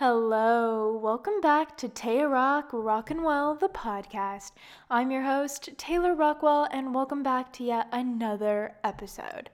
Hello, 0.00 0.96
welcome 0.96 1.40
back 1.40 1.76
to 1.78 1.88
Tayrock 1.88 2.66
Rockin' 2.72 3.24
Well, 3.24 3.56
the 3.56 3.68
podcast. 3.68 4.52
I'm 4.88 5.10
your 5.10 5.24
host, 5.24 5.70
Taylor 5.76 6.14
Rockwell, 6.14 6.68
and 6.70 6.94
welcome 6.94 7.24
back 7.24 7.52
to 7.54 7.64
yet 7.64 7.88
another 7.90 8.76
episode. 8.84 9.50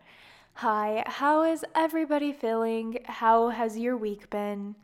Hi, 0.57 1.03
how 1.07 1.45
is 1.45 1.65
everybody 1.75 2.31
feeling? 2.31 2.99
How 3.07 3.49
has 3.49 3.79
your 3.79 3.97
week 3.97 4.29
been? 4.29 4.75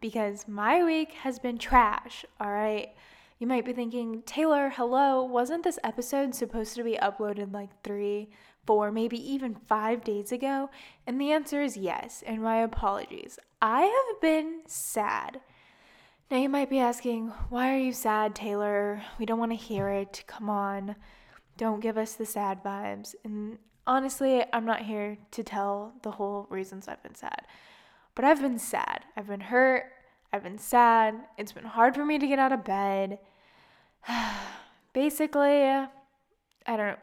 Because 0.00 0.46
my 0.46 0.84
week 0.84 1.14
has 1.14 1.40
been 1.40 1.58
trash, 1.58 2.24
alright? 2.40 2.90
You 3.40 3.48
might 3.48 3.64
be 3.64 3.72
thinking, 3.72 4.22
Taylor, 4.24 4.70
hello, 4.72 5.24
wasn't 5.24 5.64
this 5.64 5.80
episode 5.82 6.32
supposed 6.32 6.76
to 6.76 6.84
be 6.84 6.96
uploaded 7.02 7.52
like 7.52 7.70
three, 7.82 8.28
four, 8.68 8.92
maybe 8.92 9.16
even 9.16 9.54
five 9.54 10.04
days 10.04 10.30
ago? 10.30 10.68
And 11.06 11.18
the 11.18 11.32
answer 11.32 11.62
is 11.62 11.78
yes, 11.78 12.22
and 12.26 12.42
my 12.42 12.58
apologies. 12.58 13.38
I 13.62 13.80
have 13.80 14.20
been 14.20 14.60
sad. 14.66 15.40
Now 16.30 16.36
you 16.36 16.50
might 16.50 16.68
be 16.68 16.78
asking, 16.78 17.28
why 17.48 17.72
are 17.72 17.78
you 17.78 17.94
sad, 17.94 18.34
Taylor? 18.34 19.00
We 19.18 19.24
don't 19.24 19.38
want 19.38 19.52
to 19.52 19.56
hear 19.56 19.88
it. 19.88 20.22
Come 20.26 20.50
on. 20.50 20.96
Don't 21.56 21.80
give 21.80 21.96
us 21.96 22.12
the 22.12 22.26
sad 22.26 22.62
vibes. 22.62 23.14
And 23.24 23.56
honestly, 23.86 24.44
I'm 24.52 24.66
not 24.66 24.82
here 24.82 25.16
to 25.30 25.42
tell 25.42 25.94
the 26.02 26.10
whole 26.10 26.46
reasons 26.50 26.88
I've 26.88 27.02
been 27.02 27.14
sad. 27.14 27.46
But 28.14 28.26
I've 28.26 28.42
been 28.42 28.58
sad. 28.58 29.06
I've 29.16 29.28
been 29.28 29.40
hurt. 29.40 29.84
I've 30.30 30.42
been 30.42 30.58
sad. 30.58 31.14
It's 31.38 31.52
been 31.52 31.64
hard 31.64 31.94
for 31.94 32.04
me 32.04 32.18
to 32.18 32.26
get 32.26 32.38
out 32.38 32.52
of 32.52 32.66
bed. 32.66 33.18
Basically, 34.92 35.62
I 35.64 35.88
don't 36.66 36.76
know. 36.76 36.96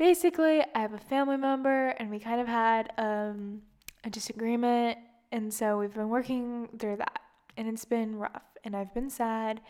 Basically, 0.00 0.62
I 0.74 0.78
have 0.78 0.94
a 0.94 0.98
family 0.98 1.36
member 1.36 1.88
and 1.88 2.10
we 2.10 2.18
kind 2.18 2.40
of 2.40 2.48
had 2.48 2.90
um, 2.96 3.60
a 4.02 4.08
disagreement 4.08 4.96
and 5.30 5.52
so 5.52 5.76
we've 5.76 5.92
been 5.92 6.08
working 6.08 6.70
through 6.78 6.96
that. 6.96 7.20
And 7.58 7.68
it's 7.68 7.84
been 7.84 8.16
rough. 8.16 8.42
And 8.64 8.74
I've 8.74 8.94
been 8.94 9.10
sad. 9.10 9.60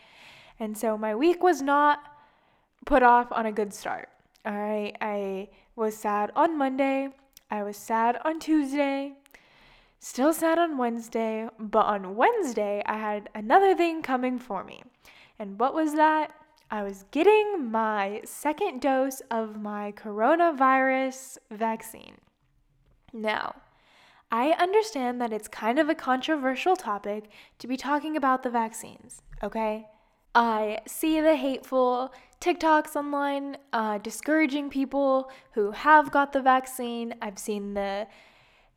And 0.57 0.77
so 0.77 0.97
my 0.97 1.15
week 1.15 1.43
was 1.43 1.61
not 1.61 1.99
put 2.85 3.03
off 3.03 3.29
on 3.33 3.45
a 3.45 3.51
good 3.51 3.73
start. 3.73 4.07
All 4.45 4.57
right. 4.57 4.95
I 5.01 5.49
was 5.75 5.97
sad 5.97 6.31
on 6.33 6.57
Monday. 6.57 7.09
I 7.49 7.63
was 7.63 7.75
sad 7.75 8.17
on 8.23 8.39
Tuesday. 8.39 9.11
Still 9.99 10.31
sad 10.31 10.57
on 10.57 10.77
Wednesday. 10.77 11.49
But 11.59 11.87
on 11.87 12.15
Wednesday, 12.15 12.81
I 12.85 12.97
had 12.97 13.29
another 13.35 13.75
thing 13.75 14.01
coming 14.01 14.39
for 14.39 14.63
me. 14.63 14.81
And 15.37 15.59
what 15.59 15.73
was 15.73 15.95
that? 15.95 16.31
I 16.73 16.83
was 16.83 17.03
getting 17.11 17.69
my 17.69 18.21
second 18.23 18.79
dose 18.79 19.21
of 19.29 19.61
my 19.61 19.91
coronavirus 19.91 21.37
vaccine. 21.51 22.19
Now, 23.11 23.55
I 24.31 24.51
understand 24.51 25.19
that 25.19 25.33
it's 25.33 25.49
kind 25.49 25.79
of 25.79 25.89
a 25.89 25.95
controversial 25.95 26.77
topic 26.77 27.29
to 27.59 27.67
be 27.67 27.75
talking 27.75 28.15
about 28.15 28.43
the 28.43 28.49
vaccines, 28.49 29.21
okay? 29.43 29.87
I 30.33 30.79
see 30.87 31.19
the 31.19 31.35
hateful 31.35 32.13
TikToks 32.39 32.95
online 32.95 33.57
uh, 33.73 33.97
discouraging 33.97 34.69
people 34.69 35.29
who 35.51 35.71
have 35.71 36.09
got 36.09 36.31
the 36.31 36.41
vaccine. 36.41 37.15
I've 37.21 37.37
seen 37.37 37.73
the 37.73 38.07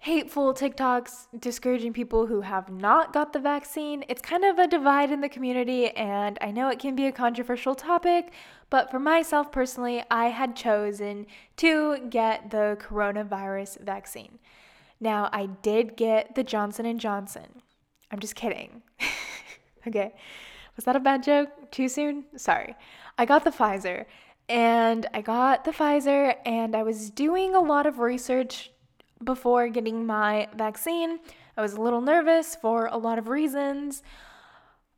hateful 0.04 0.52
TikToks 0.52 1.28
discouraging 1.40 1.94
people 1.94 2.26
who 2.26 2.42
have 2.42 2.68
not 2.68 3.14
got 3.14 3.32
the 3.32 3.38
vaccine. 3.38 4.04
It's 4.06 4.20
kind 4.20 4.44
of 4.44 4.58
a 4.58 4.66
divide 4.66 5.10
in 5.10 5.22
the 5.22 5.30
community, 5.30 5.88
and 5.96 6.36
I 6.42 6.50
know 6.50 6.68
it 6.68 6.78
can 6.78 6.94
be 6.94 7.06
a 7.06 7.12
controversial 7.12 7.74
topic, 7.74 8.30
but 8.68 8.90
for 8.90 8.98
myself 8.98 9.50
personally, 9.50 10.04
I 10.10 10.26
had 10.26 10.56
chosen 10.56 11.24
to 11.56 11.96
get 12.10 12.50
the 12.50 12.76
coronavirus 12.82 13.80
vaccine. 13.80 14.38
Now, 15.00 15.30
I 15.32 15.46
did 15.46 15.96
get 15.96 16.34
the 16.34 16.44
Johnson 16.44 16.84
and 16.84 17.00
Johnson. 17.00 17.62
I'm 18.10 18.18
just 18.18 18.34
kidding. 18.34 18.82
okay. 19.88 20.12
Was 20.76 20.84
that 20.84 20.96
a 20.96 21.00
bad 21.00 21.22
joke? 21.22 21.48
Too 21.70 21.88
soon? 21.88 22.26
Sorry. 22.36 22.76
I 23.16 23.24
got 23.24 23.44
the 23.44 23.50
Pfizer. 23.50 24.04
And 24.50 25.06
I 25.14 25.22
got 25.22 25.64
the 25.64 25.70
Pfizer 25.70 26.36
and 26.44 26.76
I 26.76 26.82
was 26.82 27.08
doing 27.08 27.54
a 27.54 27.60
lot 27.60 27.86
of 27.86 27.98
research 28.00 28.70
before 29.22 29.68
getting 29.68 30.06
my 30.06 30.48
vaccine. 30.56 31.18
I 31.56 31.62
was 31.62 31.74
a 31.74 31.80
little 31.80 32.00
nervous 32.00 32.56
for 32.56 32.86
a 32.86 32.96
lot 32.98 33.18
of 33.18 33.28
reasons. 33.28 34.02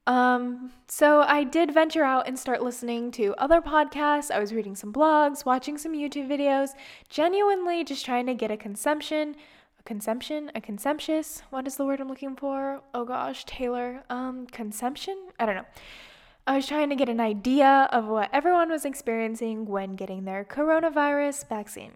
Um, 0.06 0.70
so 0.86 1.22
I 1.22 1.42
did 1.42 1.74
venture 1.74 2.04
out 2.04 2.28
and 2.28 2.38
start 2.38 2.62
listening 2.62 3.10
to 3.12 3.34
other 3.38 3.60
podcasts. 3.60 4.30
I 4.30 4.38
was 4.38 4.54
reading 4.54 4.76
some 4.76 4.92
blogs, 4.92 5.44
watching 5.44 5.76
some 5.76 5.94
YouTube 5.94 6.28
videos, 6.28 6.70
genuinely 7.08 7.82
just 7.82 8.04
trying 8.04 8.26
to 8.26 8.34
get 8.34 8.50
a 8.50 8.56
consumption 8.56 9.34
a 9.78 9.82
consumption, 9.82 10.50
a 10.54 10.60
consumptious, 10.60 11.42
what 11.50 11.66
is 11.66 11.76
the 11.76 11.84
word 11.84 12.00
I'm 12.00 12.08
looking 12.08 12.34
for? 12.34 12.82
Oh 12.94 13.04
gosh, 13.04 13.44
Taylor, 13.44 14.04
um, 14.08 14.46
consumption? 14.46 15.16
I 15.38 15.46
don't 15.46 15.54
know. 15.54 15.66
I 16.46 16.56
was 16.56 16.66
trying 16.66 16.90
to 16.90 16.96
get 16.96 17.08
an 17.08 17.20
idea 17.20 17.88
of 17.92 18.06
what 18.06 18.30
everyone 18.32 18.70
was 18.70 18.84
experiencing 18.84 19.66
when 19.66 19.96
getting 19.96 20.24
their 20.24 20.44
coronavirus 20.44 21.48
vaccine. 21.48 21.92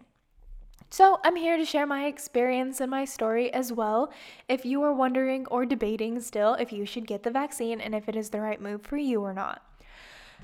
So, 0.91 1.21
I'm 1.23 1.37
here 1.37 1.55
to 1.55 1.63
share 1.63 1.85
my 1.85 2.05
experience 2.07 2.81
and 2.81 2.91
my 2.91 3.05
story 3.05 3.51
as 3.53 3.71
well. 3.71 4.11
If 4.49 4.65
you 4.65 4.83
are 4.83 4.93
wondering 4.93 5.47
or 5.47 5.65
debating 5.65 6.19
still 6.19 6.55
if 6.55 6.73
you 6.73 6.85
should 6.85 7.07
get 7.07 7.23
the 7.23 7.31
vaccine 7.31 7.79
and 7.79 7.95
if 7.95 8.09
it 8.09 8.17
is 8.17 8.29
the 8.29 8.41
right 8.41 8.59
move 8.59 8.81
for 8.81 8.97
you 8.97 9.21
or 9.21 9.33
not. 9.33 9.63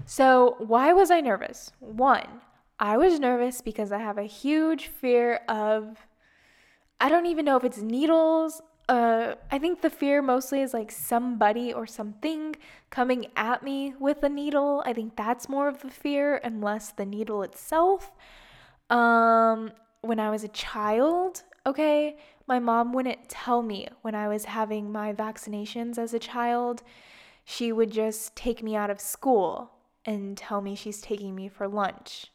So, 0.06 0.56
why 0.59 0.94
was 0.94 1.12
I 1.12 1.19
nervous? 1.19 1.74
One, 1.81 2.41
I 2.80 2.96
was 2.96 3.19
nervous 3.19 3.59
because 3.59 3.91
I 3.91 3.97
have 3.97 4.18
a 4.18 4.24
huge 4.24 4.88
fear 4.88 5.41
of 5.50 6.08
I 7.02 7.09
don't 7.09 7.25
even 7.25 7.44
know 7.44 7.58
if 7.58 7.66
it's 7.66 7.79
needles. 7.79 8.62
Uh, 8.88 9.35
I 9.52 9.59
think 9.59 9.81
the 9.81 9.90
fear 9.90 10.22
mostly 10.22 10.62
is 10.62 10.74
like 10.74 10.91
somebody 10.91 11.74
or 11.74 11.85
something 11.85 12.56
coming 12.90 13.28
at 13.35 13.64
me 13.64 13.96
with 14.00 14.24
a 14.24 14.29
needle. 14.29 14.81
I 14.85 14.94
think 14.94 15.18
that's 15.18 15.50
more 15.50 15.68
of 15.68 15.81
the 15.81 15.90
fear 15.90 16.40
and 16.41 16.64
less 16.64 16.94
the 16.94 17.06
needle 17.06 17.44
itself. 17.44 18.14
Um, 18.90 19.74
when 20.02 20.19
I 20.19 20.30
was 20.30 20.44
a 20.44 20.50
child, 20.50 21.44
okay, 21.66 22.18
my 22.47 22.59
mom 22.59 22.94
wouldn't 22.94 23.30
tell 23.30 23.62
me 23.62 23.88
when 24.02 24.16
I 24.16 24.28
was 24.28 24.46
having 24.46 24.91
my 24.91 25.13
vaccinations 25.13 25.97
as 25.97 26.13
a 26.13 26.19
child. 26.19 26.84
She 27.44 27.72
would 27.72 27.91
just 27.91 28.35
take 28.35 28.63
me 28.63 28.75
out 28.75 28.90
of 28.90 29.02
school 29.02 29.72
and 30.06 30.38
tell 30.38 30.62
me 30.62 30.75
she's 30.75 31.02
taking 31.02 31.35
me 31.35 31.50
for 31.50 31.68
lunch. 31.68 32.28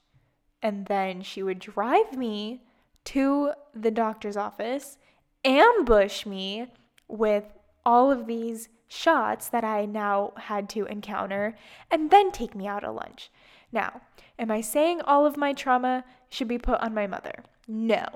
And 0.62 0.86
then 0.86 1.22
she 1.22 1.42
would 1.42 1.58
drive 1.58 2.16
me 2.16 2.62
to 3.04 3.52
the 3.74 3.90
doctor's 3.90 4.36
office, 4.36 4.98
ambush 5.44 6.26
me 6.26 6.66
with 7.08 7.44
all 7.84 8.12
of 8.12 8.26
these 8.26 8.68
shots 8.86 9.48
that 9.48 9.64
I 9.64 9.86
now 9.86 10.32
had 10.36 10.68
to 10.70 10.84
encounter, 10.84 11.56
and 11.90 12.10
then 12.10 12.30
take 12.30 12.54
me 12.54 12.66
out 12.66 12.84
at 12.84 12.94
lunch. 12.94 13.30
Now, 13.72 14.02
am 14.38 14.50
I 14.50 14.60
saying 14.60 15.00
all 15.00 15.24
of 15.24 15.38
my 15.38 15.54
trauma 15.54 16.04
should 16.28 16.48
be 16.48 16.58
put 16.58 16.80
on 16.80 16.94
my 16.94 17.06
mother? 17.06 17.42
No. 17.68 18.06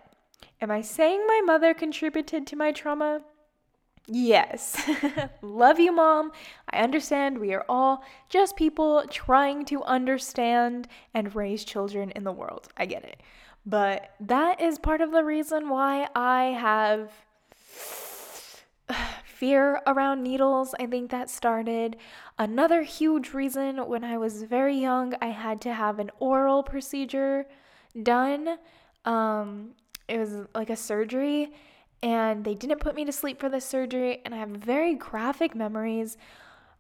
Am 0.61 0.71
I 0.71 0.81
saying 0.81 1.27
my 1.27 1.43
mother 1.45 1.75
contributed 1.75 2.47
to 2.47 2.57
my 2.57 2.73
trauma? 2.73 3.23
Yes. 4.07 4.81
Love 5.43 5.81
you, 5.81 5.93
mom. 5.93 6.31
I 6.71 6.79
understand 6.79 7.39
we 7.39 7.53
are 7.53 7.65
all 7.69 8.05
just 8.29 8.57
people 8.57 9.05
trying 9.11 9.65
to 9.67 9.83
understand 9.83 10.89
and 11.13 11.35
raise 11.35 11.65
children 11.65 12.11
in 12.13 12.25
the 12.25 12.33
world. 12.33 12.69
I 12.77 12.87
get 12.87 13.05
it. 13.05 13.21
But 13.65 14.11
that 14.21 14.61
is 14.61 14.79
part 14.79 15.01
of 15.01 15.11
the 15.11 15.25
reason 15.25 15.69
why 15.69 16.07
I 16.15 16.57
have 16.59 17.11
fear 19.25 19.83
around 19.89 20.23
needles. 20.23 20.73
I 20.79 20.87
think 20.87 21.11
that 21.11 21.29
started. 21.29 21.97
Another 22.39 22.83
huge 22.83 23.35
reason 23.35 23.89
when 23.89 24.05
I 24.05 24.19
was 24.19 24.45
very 24.45 24.77
young, 24.77 25.15
I 25.21 25.29
had 25.29 25.61
to 25.63 25.75
have 25.75 25.99
an 25.99 26.13
oral 26.21 26.63
procedure 26.63 27.47
done. 28.01 28.59
Um, 29.07 29.71
it 30.09 30.19
was 30.19 30.47
like 30.55 30.71
a 30.71 30.77
surgery, 30.77 31.53
and 32.03 32.45
they 32.45 32.55
didn't 32.55 32.81
put 32.81 32.95
me 32.95 33.05
to 33.05 33.13
sleep 33.13 33.41
for 33.41 33.49
the 33.49 33.61
surgery. 33.61 34.21
And 34.25 34.35
I 34.35 34.39
have 34.39 34.51
very 34.51 34.95
graphic 34.95 35.55
memories 35.55 36.17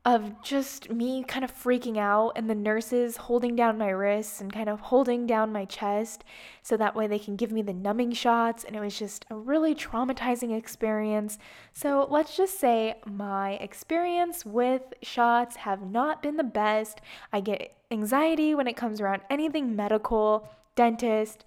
of 0.06 0.40
just 0.40 0.88
me 0.88 1.24
kind 1.24 1.44
of 1.44 1.52
freaking 1.52 1.98
out 1.98 2.30
and 2.36 2.48
the 2.48 2.54
nurses 2.54 3.16
holding 3.16 3.56
down 3.56 3.76
my 3.76 3.88
wrists 3.88 4.40
and 4.40 4.52
kind 4.52 4.68
of 4.68 4.78
holding 4.78 5.26
down 5.26 5.50
my 5.50 5.64
chest 5.64 6.22
so 6.62 6.76
that 6.76 6.94
way 6.94 7.08
they 7.08 7.18
can 7.18 7.34
give 7.34 7.50
me 7.50 7.60
the 7.60 7.72
numbing 7.72 8.12
shots. 8.12 8.62
And 8.62 8.76
it 8.76 8.80
was 8.80 8.96
just 8.96 9.26
a 9.30 9.34
really 9.34 9.74
traumatizing 9.74 10.56
experience. 10.56 11.38
So 11.72 12.06
let's 12.08 12.36
just 12.36 12.60
say 12.60 13.00
my 13.04 13.54
experience 13.54 14.46
with 14.46 14.82
shots 15.02 15.56
have 15.56 15.82
not 15.82 16.22
been 16.22 16.36
the 16.36 16.44
best. 16.44 17.00
I 17.32 17.40
get 17.40 17.74
anxiety 17.90 18.54
when 18.54 18.68
it 18.68 18.76
comes 18.76 19.00
around 19.00 19.22
anything 19.28 19.74
medical, 19.74 20.48
dentist, 20.76 21.44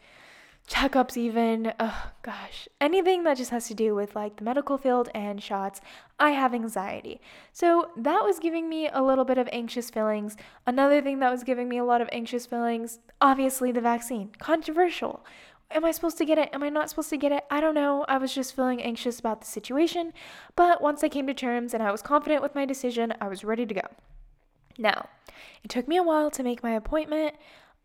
checkups 0.70 1.18
even 1.18 1.74
oh 1.80 2.12
gosh 2.22 2.68
anything 2.80 3.24
that 3.24 3.36
just 3.36 3.50
has 3.50 3.68
to 3.68 3.74
do 3.74 3.96
with 3.96 4.16
like 4.16 4.36
the 4.38 4.44
medical 4.44 4.78
field 4.78 5.10
and 5.16 5.42
shots 5.42 5.82
i 6.20 6.30
have 6.30 6.54
anxiety 6.54 7.20
so 7.52 7.90
that 7.98 8.24
was 8.24 8.38
giving 8.38 8.70
me 8.70 8.88
a 8.94 9.02
little 9.02 9.26
bit 9.26 9.40
of 9.40 9.50
anxious 9.52 9.90
feelings 9.90 10.38
another 10.68 11.02
thing 11.02 11.20
that 11.20 11.32
was 11.32 11.44
giving 11.44 11.68
me 11.68 11.80
a 11.80 11.84
lot 11.84 12.02
of 12.02 12.10
anxious 12.12 12.46
feelings 12.46 13.00
obviously 13.20 13.72
the 13.72 13.82
vaccine 13.82 14.30
controversial 14.40 15.26
Am 15.72 15.86
I 15.86 15.92
supposed 15.92 16.18
to 16.18 16.26
get 16.26 16.40
it? 16.40 16.50
Am 16.52 16.64
I 16.64 16.70
not 16.70 16.90
supposed 16.90 17.12
to 17.12 17.18
get 17.18 17.32
it? 17.32 17.44
I 17.52 17.62
don't 17.62 17.76
know. 17.76 18.04
I 18.10 18.18
was 18.18 18.34
just 18.34 18.56
feeling 18.56 18.82
anxious 18.82 19.20
about 19.20 19.42
the 19.42 19.46
situation. 19.46 20.14
But 20.56 20.82
once 20.82 21.04
I 21.04 21.10
came 21.10 21.28
to 21.28 21.34
terms 21.36 21.76
and 21.76 21.84
I 21.84 21.92
was 21.92 22.02
confident 22.02 22.42
with 22.42 22.56
my 22.56 22.66
decision, 22.66 23.14
I 23.22 23.28
was 23.28 23.44
ready 23.44 23.68
to 23.68 23.74
go. 23.76 23.82
Now, 24.80 25.10
it 25.64 25.70
took 25.70 25.88
me 25.88 25.98
a 25.98 26.04
while 26.04 26.32
to 26.32 26.42
make 26.42 26.64
my 26.64 26.72
appointment. 26.72 27.36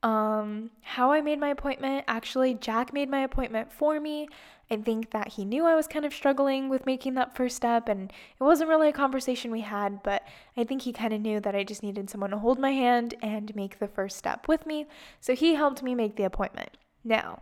Um, 0.04 0.70
how 0.82 1.12
I 1.12 1.22
made 1.22 1.40
my 1.40 1.48
appointment, 1.48 2.04
actually, 2.06 2.52
Jack 2.52 2.92
made 2.92 3.08
my 3.08 3.20
appointment 3.20 3.72
for 3.72 3.98
me. 3.98 4.28
I 4.70 4.76
think 4.76 5.12
that 5.12 5.28
he 5.28 5.46
knew 5.46 5.64
I 5.64 5.74
was 5.74 5.86
kind 5.86 6.04
of 6.04 6.12
struggling 6.12 6.68
with 6.68 6.84
making 6.84 7.14
that 7.14 7.34
first 7.34 7.56
step, 7.56 7.88
and 7.88 8.10
it 8.10 8.44
wasn't 8.44 8.68
really 8.68 8.90
a 8.90 8.92
conversation 8.92 9.50
we 9.50 9.62
had, 9.62 10.02
but 10.02 10.22
I 10.58 10.64
think 10.64 10.82
he 10.82 10.92
kind 10.92 11.14
of 11.14 11.22
knew 11.22 11.40
that 11.40 11.54
I 11.54 11.64
just 11.64 11.82
needed 11.82 12.10
someone 12.10 12.30
to 12.30 12.38
hold 12.38 12.58
my 12.58 12.72
hand 12.72 13.14
and 13.22 13.56
make 13.56 13.78
the 13.78 13.88
first 13.88 14.18
step 14.18 14.46
with 14.46 14.66
me. 14.66 14.86
So 15.20 15.34
he 15.34 15.54
helped 15.54 15.82
me 15.82 15.94
make 15.94 16.16
the 16.16 16.24
appointment. 16.24 16.76
Now, 17.02 17.40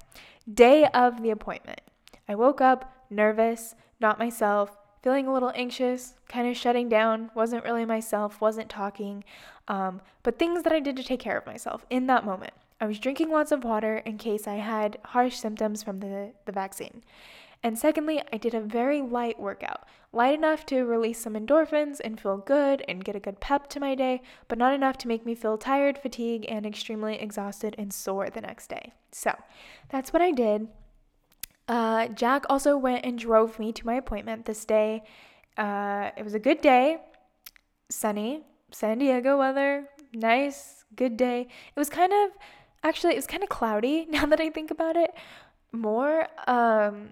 day 0.53 0.87
of 0.94 1.20
the 1.20 1.31
appointment, 1.31 1.81
I 2.29 2.37
woke 2.37 2.61
up 2.61 2.94
nervous, 3.11 3.75
not 4.00 4.20
myself, 4.20 4.76
feeling 5.02 5.26
a 5.26 5.32
little 5.32 5.52
anxious, 5.54 6.14
kind 6.28 6.49
of 6.49 6.56
shutting 6.56 6.88
down, 6.88 7.31
wasn't 7.34 7.64
really 7.64 7.84
myself, 7.84 8.40
wasn't 8.40 8.69
talking, 8.69 9.25
um, 9.69 10.00
but 10.22 10.38
things 10.38 10.62
that 10.62 10.72
I 10.72 10.81
did 10.81 10.96
to 10.96 11.02
take 11.02 11.20
care 11.20 11.37
of 11.37 11.46
myself 11.46 11.84
in 11.90 12.06
that 12.06 12.25
moment. 12.25 12.52
I 12.81 12.87
was 12.87 12.99
drinking 12.99 13.31
lots 13.31 13.52
of 13.52 13.64
water 13.64 13.99
in 13.99 14.19
case 14.19 14.49
I 14.49 14.56
had 14.56 14.99
harsh 15.04 15.37
symptoms 15.37 15.82
from 15.82 16.00
the, 16.00 16.32
the 16.46 16.52
vaccine. 16.52 17.02
And 17.64 17.78
secondly, 17.78 18.20
I 18.32 18.38
did 18.38 18.54
a 18.54 18.60
very 18.60 19.00
light 19.00 19.38
workout, 19.38 19.84
light 20.12 20.34
enough 20.34 20.66
to 20.66 20.82
release 20.82 21.20
some 21.20 21.34
endorphins 21.34 22.00
and 22.02 22.20
feel 22.20 22.38
good 22.38 22.84
and 22.88 23.04
get 23.04 23.14
a 23.14 23.20
good 23.20 23.38
pep 23.38 23.69
to 23.69 23.81
my 23.81 23.94
day, 23.94 24.20
but 24.49 24.58
not 24.58 24.75
enough 24.75 24.99
to 24.99 25.08
make 25.08 25.25
me 25.25 25.37
feel 25.37 25.56
tired, 25.56 25.96
fatigued, 25.96 26.44
and 26.46 26.66
extremely 26.66 27.20
exhausted 27.20 27.76
and 27.78 27.93
sore 27.93 28.31
the 28.31 28.40
next 28.40 28.69
day. 28.69 28.94
So 29.12 29.37
that's 29.90 30.12
what 30.12 30.22
I 30.22 30.32
did. 30.32 30.66
Uh, 31.69 32.09
Jack 32.09 32.44
also 32.49 32.76
went 32.76 33.05
and 33.05 33.19
drove 33.19 33.59
me 33.59 33.73
to 33.73 33.87
my 33.87 33.94
appointment 33.94 34.44
this 34.47 34.64
day. 34.64 35.03
Uh, 35.56 36.11
it 36.17 36.25
was 36.25 36.35
a 36.35 36.38
good 36.38 36.61
day, 36.61 36.99
sunny, 37.91 38.43
San 38.70 38.99
Diego 38.99 39.38
weather, 39.38 39.88
nice, 40.12 40.85
good 40.97 41.17
day. 41.17 41.43
It 41.43 41.79
was 41.79 41.88
kind 41.91 42.12
of 42.12 42.31
actually 42.85 43.12
it 43.12 43.17
was 43.17 43.26
kind 43.26 43.43
of 43.43 43.49
cloudy 43.49 44.06
now 44.11 44.26
that 44.26 44.41
I 44.41 44.50
think 44.50 44.70
about 44.70 44.97
it 44.97 45.12
more 45.70 46.26
um 46.49 47.11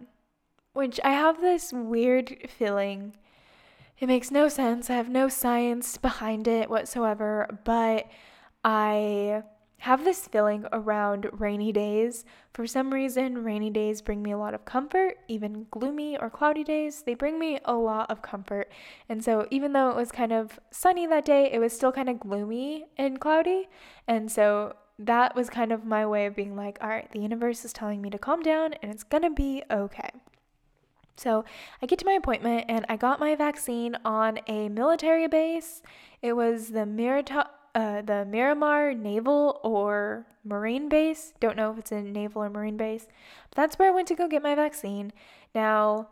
which 0.73 0.99
I 1.05 1.13
have 1.13 1.41
this 1.41 1.73
weird 1.73 2.49
feeling 2.49 3.15
it 4.01 4.07
makes 4.07 4.31
no 4.31 4.49
sense. 4.49 4.89
I 4.89 4.95
have 4.95 5.11
no 5.11 5.29
science 5.29 5.99
behind 5.99 6.49
it 6.49 6.71
whatsoever, 6.71 7.59
but 7.65 8.07
I 8.65 9.43
have 9.81 10.05
this 10.05 10.27
feeling 10.29 10.67
around 10.73 11.29
rainy 11.33 11.73
days. 11.73 12.25
For 12.53 12.67
some 12.67 12.93
reason, 12.93 13.43
rainy 13.45 13.71
days 13.71 14.03
bring 14.03 14.23
me 14.23 14.31
a 14.31 14.39
lot 14.39 14.55
of 14.55 14.65
comfort. 14.65 15.19
Even 15.29 15.67
gloomy 15.71 16.19
or 16.19 16.31
cloudy 16.31 16.65
days, 16.65 17.03
they 17.03 17.15
bring 17.15 17.39
me 17.39 17.59
a 17.65 17.75
lot 17.75 18.11
of 18.11 18.23
comfort. 18.23 18.71
And 19.09 19.25
so, 19.25 19.47
even 19.51 19.73
though 19.73 19.91
it 19.91 19.97
was 19.97 20.13
kind 20.13 20.33
of 20.33 20.61
sunny 20.71 21.07
that 21.07 21.25
day, 21.25 21.51
it 21.53 21.59
was 21.59 21.73
still 21.73 21.93
kind 21.93 22.09
of 22.09 22.21
gloomy 22.21 22.87
and 22.97 23.21
cloudy. 23.21 23.69
And 24.07 24.31
so, 24.31 24.75
that 24.99 25.35
was 25.35 25.49
kind 25.49 25.73
of 25.73 25.85
my 25.85 26.07
way 26.07 26.27
of 26.27 26.37
being 26.37 26.55
like, 26.55 26.79
all 26.83 26.89
right, 26.91 27.11
the 27.11 27.21
universe 27.21 27.65
is 27.65 27.73
telling 27.73 28.03
me 28.03 28.11
to 28.11 28.19
calm 28.19 28.43
down 28.43 28.75
and 28.83 28.93
it's 28.93 29.03
gonna 29.03 29.31
be 29.31 29.63
okay. 29.71 30.11
So 31.17 31.45
I 31.83 31.87
get 31.87 31.99
to 32.01 32.07
my 32.07 32.13
appointment 32.13 32.67
and 32.69 32.87
I 32.89 32.97
got 32.97 33.21
my 33.21 33.35
vaccine 33.35 33.97
on 34.05 34.41
a 34.47 34.69
military 34.69 35.27
base. 35.27 35.83
It 36.23 36.35
was 36.35 36.69
the 36.69 36.87
Mirata- 36.87 37.49
uh, 37.75 38.03
the 38.03 38.25
Miramar 38.25 38.95
Naval 38.95 39.61
or 39.63 40.27
Marine 40.45 40.89
Base. 40.89 41.33
Don't 41.41 41.57
know 41.57 41.71
if 41.71 41.79
it's 41.79 41.93
a 41.93 42.01
naval 42.03 42.43
or 42.43 42.51
marine 42.51 42.77
base. 42.77 43.07
But 43.51 43.57
that's 43.57 43.79
where 43.79 43.89
I 43.89 43.95
went 43.95 44.09
to 44.09 44.15
go 44.15 44.29
get 44.29 44.43
my 44.43 44.55
vaccine. 44.55 45.13
Now, 45.55 46.09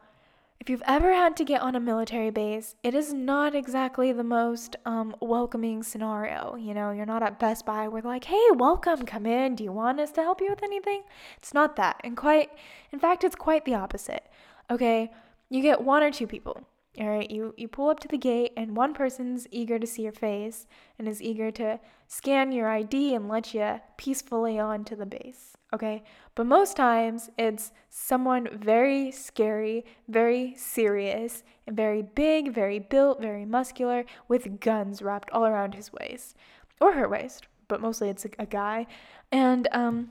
if 0.60 0.68
you've 0.68 0.82
ever 0.86 1.14
had 1.14 1.36
to 1.36 1.44
get 1.44 1.62
on 1.62 1.76
a 1.76 1.80
military 1.80 2.30
base, 2.30 2.74
it 2.82 2.94
is 2.94 3.12
not 3.12 3.54
exactly 3.54 4.12
the 4.12 4.24
most 4.24 4.76
um, 4.84 5.14
welcoming 5.20 5.82
scenario. 5.82 6.56
You 6.56 6.74
know, 6.74 6.90
you're 6.90 7.06
not 7.06 7.22
at 7.22 7.38
Best 7.38 7.64
Buy 7.64 7.88
where 7.88 8.02
like, 8.02 8.24
hey, 8.24 8.44
welcome, 8.54 9.06
come 9.06 9.24
in. 9.24 9.54
Do 9.54 9.64
you 9.64 9.72
want 9.72 10.00
us 10.00 10.10
to 10.12 10.22
help 10.22 10.40
you 10.40 10.50
with 10.50 10.62
anything? 10.62 11.04
It's 11.36 11.54
not 11.54 11.76
that. 11.76 12.00
And 12.02 12.16
quite, 12.16 12.50
in 12.92 12.98
fact, 12.98 13.24
it's 13.24 13.36
quite 13.36 13.64
the 13.64 13.74
opposite. 13.74 14.26
Okay, 14.70 15.10
you 15.48 15.62
get 15.62 15.80
one 15.80 16.02
or 16.02 16.10
two 16.10 16.26
people. 16.26 16.66
All 16.98 17.08
right, 17.08 17.30
you, 17.30 17.54
you 17.56 17.68
pull 17.68 17.90
up 17.90 18.00
to 18.00 18.08
the 18.08 18.18
gate, 18.18 18.52
and 18.56 18.76
one 18.76 18.92
person's 18.92 19.46
eager 19.50 19.78
to 19.78 19.86
see 19.86 20.02
your 20.02 20.12
face 20.12 20.66
and 20.98 21.06
is 21.06 21.22
eager 21.22 21.50
to 21.52 21.78
scan 22.08 22.50
your 22.50 22.68
ID 22.68 23.14
and 23.14 23.28
let 23.28 23.54
you 23.54 23.80
peacefully 23.96 24.58
onto 24.58 24.96
the 24.96 25.06
base 25.06 25.58
okay? 25.72 26.02
But 26.34 26.46
most 26.46 26.76
times 26.76 27.30
it's 27.36 27.72
someone 27.90 28.48
very 28.52 29.10
scary, 29.10 29.84
very 30.08 30.54
serious, 30.56 31.42
and 31.66 31.76
very 31.76 32.02
big, 32.02 32.54
very 32.54 32.78
built, 32.78 33.20
very 33.20 33.44
muscular, 33.44 34.04
with 34.28 34.60
guns 34.60 35.02
wrapped 35.02 35.30
all 35.30 35.46
around 35.46 35.74
his 35.74 35.92
waist 35.92 36.36
or 36.80 36.92
her 36.92 37.08
waist, 37.08 37.46
but 37.66 37.80
mostly 37.80 38.08
it's 38.08 38.24
a, 38.24 38.30
a 38.38 38.46
guy. 38.46 38.86
And 39.30 39.68
um, 39.72 40.10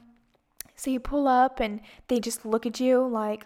so 0.75 0.91
you 0.91 0.99
pull 0.99 1.27
up 1.27 1.59
and 1.59 1.81
they 2.07 2.19
just 2.19 2.45
look 2.45 2.65
at 2.65 2.79
you 2.79 3.05
like, 3.07 3.45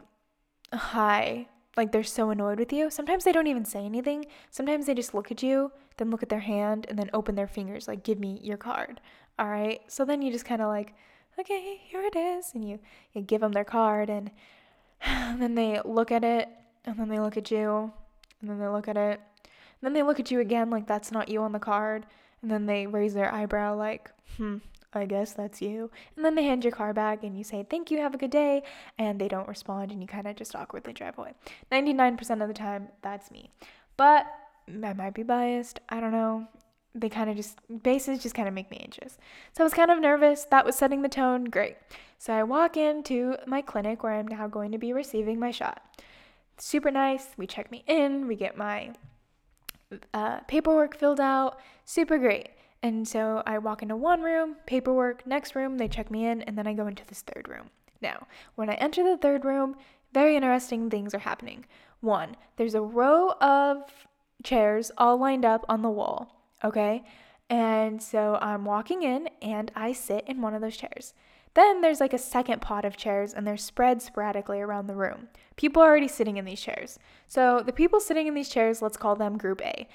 hi. 0.74 1.48
Like 1.78 1.92
they're 1.92 2.04
so 2.04 2.30
annoyed 2.30 2.60
with 2.60 2.74
you. 2.74 2.90
Sometimes 2.90 3.24
they 3.24 3.32
don't 3.32 3.48
even 3.48 3.66
say 3.66 3.86
anything. 3.86 4.26
Sometimes 4.50 4.86
they 4.86 4.94
just 4.94 5.14
look 5.14 5.32
at 5.32 5.42
you, 5.42 5.72
then 5.98 6.12
look 6.12 6.24
at 6.24 6.30
their 6.30 6.42
hand, 6.42 6.86
and 6.90 7.00
then 7.00 7.10
open 7.14 7.36
their 7.36 7.48
fingers, 7.48 7.88
like, 7.88 8.04
give 8.04 8.20
me 8.20 8.40
your 8.44 8.58
card. 8.58 9.00
All 9.40 9.48
right. 9.48 9.82
So 9.88 10.04
then 10.04 10.22
you 10.22 10.32
just 10.32 10.46
kind 10.46 10.62
of 10.62 10.68
like, 10.68 10.94
okay, 11.40 11.82
here 11.84 12.04
it 12.04 12.16
is. 12.16 12.52
And 12.54 12.68
you, 12.68 12.80
you 13.14 13.22
give 13.22 13.42
them 13.42 13.54
their 13.54 13.64
card, 13.64 14.10
and, 14.10 14.32
and 15.02 15.42
then 15.42 15.56
they 15.56 15.80
look 15.86 16.12
at 16.12 16.24
it, 16.24 16.50
and 16.86 17.00
then 17.00 17.08
they 17.08 17.20
look 17.20 17.38
at 17.38 17.50
you, 17.52 17.94
and 18.42 18.50
then 18.50 18.60
they 18.60 18.68
look 18.68 18.88
at 18.88 18.98
it. 18.98 19.22
And 19.44 19.88
then 19.88 19.94
they 19.94 20.04
look 20.04 20.20
at 20.20 20.30
you 20.30 20.40
again, 20.40 20.70
like 20.70 20.88
that's 20.88 21.12
not 21.12 21.30
you 21.30 21.42
on 21.42 21.54
the 21.54 21.60
card. 21.60 22.06
And 22.42 22.52
then 22.52 22.66
they 22.66 22.86
raise 22.86 23.14
their 23.14 23.34
eyebrow, 23.34 23.76
like, 23.76 24.12
hmm, 24.38 24.58
I 24.94 25.06
guess 25.06 25.34
that's 25.34 25.62
you. 25.62 25.90
And 26.16 26.26
then 26.26 26.36
they 26.36 26.44
hand 26.44 26.64
your 26.64 26.74
car 26.74 26.94
back 26.94 27.24
and 27.24 27.38
you 27.38 27.44
say, 27.44 27.66
Thank 27.70 27.92
you, 27.92 28.00
have 28.00 28.14
a 28.14 28.18
good 28.18 28.32
day. 28.32 28.64
And 28.98 29.20
they 29.20 29.28
don't 29.28 29.48
respond 29.48 29.92
and 29.92 30.02
you 30.02 30.08
kind 30.08 30.28
of 30.28 30.36
just 30.36 30.56
awkwardly 30.56 30.94
drive 30.94 31.18
away. 31.18 31.34
99% 31.72 32.42
of 32.42 32.48
the 32.48 32.54
time, 32.54 32.90
that's 33.02 33.32
me. 33.32 33.50
But 33.98 34.26
I 34.68 34.94
might 34.94 35.14
be 35.14 35.24
biased. 35.24 35.80
I 35.90 36.00
don't 36.00 36.12
know 36.12 36.48
they 36.94 37.10
kind 37.10 37.30
of 37.30 37.36
just 37.36 37.58
bases 37.84 38.22
just 38.22 38.36
kind 38.36 38.48
of 38.48 38.54
make 38.54 38.70
me 38.70 38.78
anxious. 38.84 39.18
So 39.54 39.64
I 39.64 39.66
was 39.66 39.74
kind 39.74 39.92
of 39.92 40.00
nervous. 40.00 40.46
That 40.46 40.66
was 40.66 40.76
setting 40.76 41.02
the 41.02 41.10
tone. 41.10 41.46
Great. 41.46 41.78
So 42.18 42.34
I 42.34 42.44
walk 42.44 42.78
into 42.78 43.38
my 43.48 43.62
clinic 43.62 44.04
where 44.04 44.14
I'm 44.14 44.28
now 44.28 44.48
going 44.48 44.72
to 44.72 44.78
be 44.78 44.94
receiving 44.94 45.40
my 45.40 45.52
shot. 45.52 45.82
Super 46.58 46.92
nice. 46.92 47.30
We 47.38 47.48
check 47.48 47.72
me 47.72 47.84
in. 47.88 48.28
We 48.28 48.36
get 48.36 48.58
my 48.58 48.92
uh, 50.14 50.42
paperwork 50.42 50.98
filled 50.98 51.20
out. 51.20 51.60
Super 51.86 52.18
great. 52.18 52.50
And 52.84 53.08
so 53.08 53.44
I 53.46 53.58
walk 53.60 53.82
into 53.82 53.96
one 53.96 54.22
room, 54.22 54.56
paperwork, 54.66 55.26
next 55.28 55.56
room, 55.56 55.78
they 55.78 55.88
check 55.88 56.10
me 56.10 56.26
in, 56.26 56.42
and 56.42 56.58
then 56.58 56.66
I 56.66 56.74
go 56.74 56.88
into 56.88 57.06
this 57.06 57.22
third 57.22 57.48
room. 57.48 57.70
Now, 58.02 58.26
when 58.56 58.70
I 58.70 58.74
enter 58.76 59.04
the 59.04 59.18
third 59.18 59.46
room, 59.46 59.76
very 60.14 60.36
interesting 60.36 60.90
things 60.90 61.14
are 61.14 61.20
happening. 61.20 61.66
One, 62.00 62.36
there's 62.58 62.74
a 62.74 62.82
row 62.82 63.34
of 63.40 64.08
chairs 64.44 64.92
all 64.98 65.18
lined 65.18 65.46
up 65.46 65.64
on 65.70 65.84
the 65.84 65.90
wall 65.90 66.42
okay? 66.64 67.04
And 67.50 68.02
so 68.02 68.38
I'm 68.42 68.66
walking 68.66 69.04
in 69.04 69.30
and 69.42 69.72
I 69.76 69.94
sit 69.94 70.24
in 70.28 70.42
one 70.42 70.54
of 70.54 70.62
those 70.62 70.78
chairs. 70.78 71.14
Then 71.54 71.82
there's 71.82 72.00
like 72.00 72.14
a 72.14 72.18
second 72.18 72.62
pot 72.62 72.86
of 72.86 72.96
chairs 72.96 73.34
and 73.34 73.46
they're 73.46 73.58
spread 73.58 74.02
sporadically 74.02 74.62
around 74.62 74.88
the 74.88 74.96
room. 74.96 75.28
People 75.58 75.82
are 75.82 75.90
already 75.90 76.08
sitting 76.08 76.38
in 76.38 76.46
these 76.46 76.62
chairs. 76.62 76.98
So 77.28 77.62
the 77.66 77.74
people 77.74 78.00
sitting 78.00 78.28
in 78.28 78.34
these 78.34 78.48
chairs, 78.48 78.82
let's 78.82 78.96
call 78.96 79.18
them 79.18 79.38
group 79.38 79.62
A. 79.62 79.88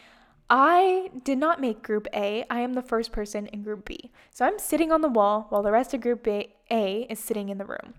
I 0.48 1.10
did 1.24 1.38
not 1.38 1.60
make 1.60 1.82
group 1.82 2.06
A. 2.14 2.44
I 2.48 2.60
am 2.60 2.74
the 2.74 2.82
first 2.82 3.10
person 3.10 3.46
in 3.48 3.62
group 3.62 3.84
B. 3.84 4.10
So 4.30 4.44
I'm 4.44 4.58
sitting 4.58 4.92
on 4.92 5.00
the 5.00 5.08
wall 5.08 5.46
while 5.48 5.62
the 5.62 5.72
rest 5.72 5.92
of 5.92 6.00
group 6.00 6.26
A, 6.28 6.54
A 6.70 7.06
is 7.10 7.18
sitting 7.18 7.48
in 7.48 7.58
the 7.58 7.64
room. 7.64 7.94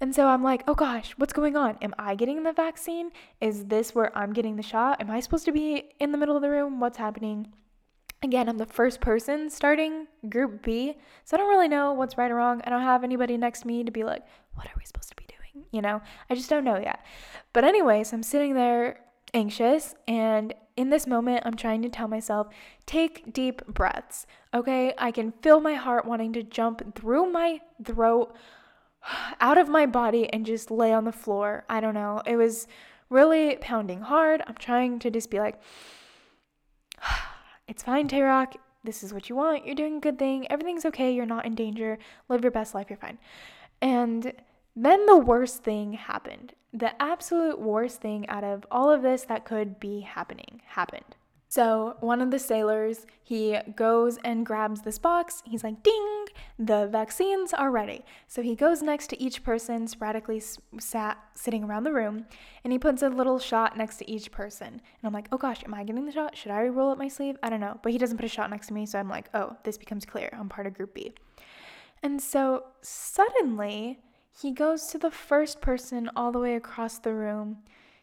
And 0.00 0.14
so 0.14 0.26
I'm 0.26 0.42
like, 0.42 0.64
oh 0.66 0.74
gosh, 0.74 1.12
what's 1.16 1.32
going 1.32 1.56
on? 1.56 1.78
Am 1.80 1.94
I 1.98 2.14
getting 2.14 2.42
the 2.42 2.52
vaccine? 2.52 3.10
Is 3.40 3.66
this 3.66 3.94
where 3.94 4.16
I'm 4.18 4.32
getting 4.32 4.56
the 4.56 4.62
shot? 4.62 5.00
Am 5.00 5.10
I 5.10 5.20
supposed 5.20 5.44
to 5.44 5.52
be 5.52 5.92
in 6.00 6.12
the 6.12 6.18
middle 6.18 6.34
of 6.34 6.42
the 6.42 6.50
room? 6.50 6.80
What's 6.80 6.98
happening? 6.98 7.52
Again, 8.22 8.48
I'm 8.48 8.58
the 8.58 8.66
first 8.66 9.00
person 9.00 9.50
starting 9.50 10.06
group 10.28 10.62
B, 10.62 10.96
so 11.24 11.36
I 11.36 11.38
don't 11.38 11.48
really 11.48 11.68
know 11.68 11.92
what's 11.92 12.16
right 12.16 12.30
or 12.30 12.36
wrong. 12.36 12.62
I 12.64 12.70
don't 12.70 12.82
have 12.82 13.04
anybody 13.04 13.36
next 13.36 13.60
to 13.60 13.66
me 13.66 13.84
to 13.84 13.90
be 13.90 14.04
like, 14.04 14.22
what 14.54 14.66
are 14.66 14.72
we 14.78 14.84
supposed 14.84 15.08
to 15.10 15.16
be 15.16 15.26
doing? 15.26 15.66
You 15.72 15.82
know, 15.82 16.00
I 16.30 16.34
just 16.34 16.48
don't 16.48 16.64
know 16.64 16.78
yet. 16.78 17.04
But, 17.52 17.64
anyways, 17.64 18.12
I'm 18.12 18.22
sitting 18.22 18.54
there 18.54 19.00
anxious, 19.34 19.94
and 20.06 20.54
in 20.76 20.90
this 20.90 21.06
moment, 21.06 21.42
I'm 21.44 21.56
trying 21.56 21.82
to 21.82 21.88
tell 21.88 22.08
myself, 22.08 22.48
take 22.86 23.32
deep 23.32 23.66
breaths. 23.66 24.26
Okay, 24.54 24.94
I 24.98 25.10
can 25.10 25.32
feel 25.42 25.60
my 25.60 25.74
heart 25.74 26.06
wanting 26.06 26.32
to 26.34 26.42
jump 26.42 26.94
through 26.94 27.30
my 27.30 27.60
throat, 27.84 28.34
out 29.40 29.58
of 29.58 29.68
my 29.68 29.86
body, 29.86 30.32
and 30.32 30.46
just 30.46 30.70
lay 30.70 30.92
on 30.92 31.04
the 31.04 31.12
floor. 31.12 31.64
I 31.68 31.80
don't 31.80 31.94
know. 31.94 32.22
It 32.26 32.36
was 32.36 32.66
really 33.10 33.56
pounding 33.60 34.00
hard. 34.00 34.42
I'm 34.46 34.56
trying 34.56 34.98
to 35.00 35.10
just 35.10 35.30
be 35.30 35.38
like, 35.38 35.60
it's 37.68 37.82
fine, 37.82 38.08
Tayrock. 38.08 38.54
This 38.84 39.04
is 39.04 39.14
what 39.14 39.28
you 39.28 39.36
want. 39.36 39.64
You're 39.64 39.76
doing 39.76 39.98
a 39.98 40.00
good 40.00 40.18
thing. 40.18 40.50
Everything's 40.50 40.84
okay. 40.86 41.12
You're 41.14 41.26
not 41.26 41.46
in 41.46 41.54
danger. 41.54 41.98
Live 42.28 42.42
your 42.42 42.50
best 42.50 42.74
life. 42.74 42.88
You're 42.90 42.96
fine. 42.96 43.18
And 43.80 44.32
Then 44.74 45.06
the 45.06 45.18
worst 45.18 45.62
thing 45.62 45.92
happened. 45.92 46.54
The 46.72 47.00
absolute 47.00 47.60
worst 47.60 48.00
thing 48.00 48.28
out 48.28 48.44
of 48.44 48.64
all 48.70 48.90
of 48.90 49.02
this 49.02 49.24
that 49.24 49.44
could 49.44 49.78
be 49.78 50.00
happening 50.00 50.62
happened. 50.66 51.16
So, 51.52 51.96
one 52.00 52.22
of 52.22 52.30
the 52.30 52.38
sailors, 52.38 53.04
he 53.22 53.58
goes 53.76 54.16
and 54.24 54.46
grabs 54.46 54.80
this 54.80 54.96
box. 54.96 55.42
He's 55.44 55.62
like, 55.62 55.82
ding, 55.82 56.24
the 56.58 56.86
vaccines 56.86 57.52
are 57.52 57.70
ready. 57.70 58.06
So, 58.26 58.40
he 58.40 58.56
goes 58.56 58.80
next 58.80 59.08
to 59.08 59.22
each 59.22 59.44
person, 59.44 59.86
sporadically 59.86 60.42
sat, 60.78 61.18
sitting 61.34 61.62
around 61.62 61.84
the 61.84 61.92
room, 61.92 62.24
and 62.64 62.72
he 62.72 62.78
puts 62.78 63.02
a 63.02 63.10
little 63.10 63.38
shot 63.38 63.76
next 63.76 63.98
to 63.98 64.10
each 64.10 64.32
person. 64.32 64.68
And 64.68 64.80
I'm 65.04 65.12
like, 65.12 65.28
oh 65.30 65.36
gosh, 65.36 65.62
am 65.62 65.74
I 65.74 65.84
getting 65.84 66.06
the 66.06 66.12
shot? 66.12 66.38
Should 66.38 66.52
I 66.52 66.68
roll 66.68 66.90
up 66.90 66.96
my 66.96 67.08
sleeve? 67.08 67.36
I 67.42 67.50
don't 67.50 67.60
know. 67.60 67.78
But 67.82 67.92
he 67.92 67.98
doesn't 67.98 68.16
put 68.16 68.24
a 68.24 68.30
shot 68.30 68.48
next 68.48 68.68
to 68.68 68.72
me. 68.72 68.86
So, 68.86 68.98
I'm 68.98 69.10
like, 69.10 69.28
oh, 69.34 69.54
this 69.64 69.76
becomes 69.76 70.06
clear. 70.06 70.30
I'm 70.32 70.48
part 70.48 70.66
of 70.66 70.72
group 70.72 70.94
B. 70.94 71.12
And 72.02 72.18
so, 72.18 72.64
suddenly, 72.80 73.98
he 74.40 74.52
goes 74.52 74.86
to 74.88 74.98
the 74.98 75.10
first 75.10 75.60
person 75.60 76.10
all 76.16 76.32
the 76.32 76.38
way 76.38 76.54
across 76.54 76.98
the 76.98 77.14
room. 77.14 77.58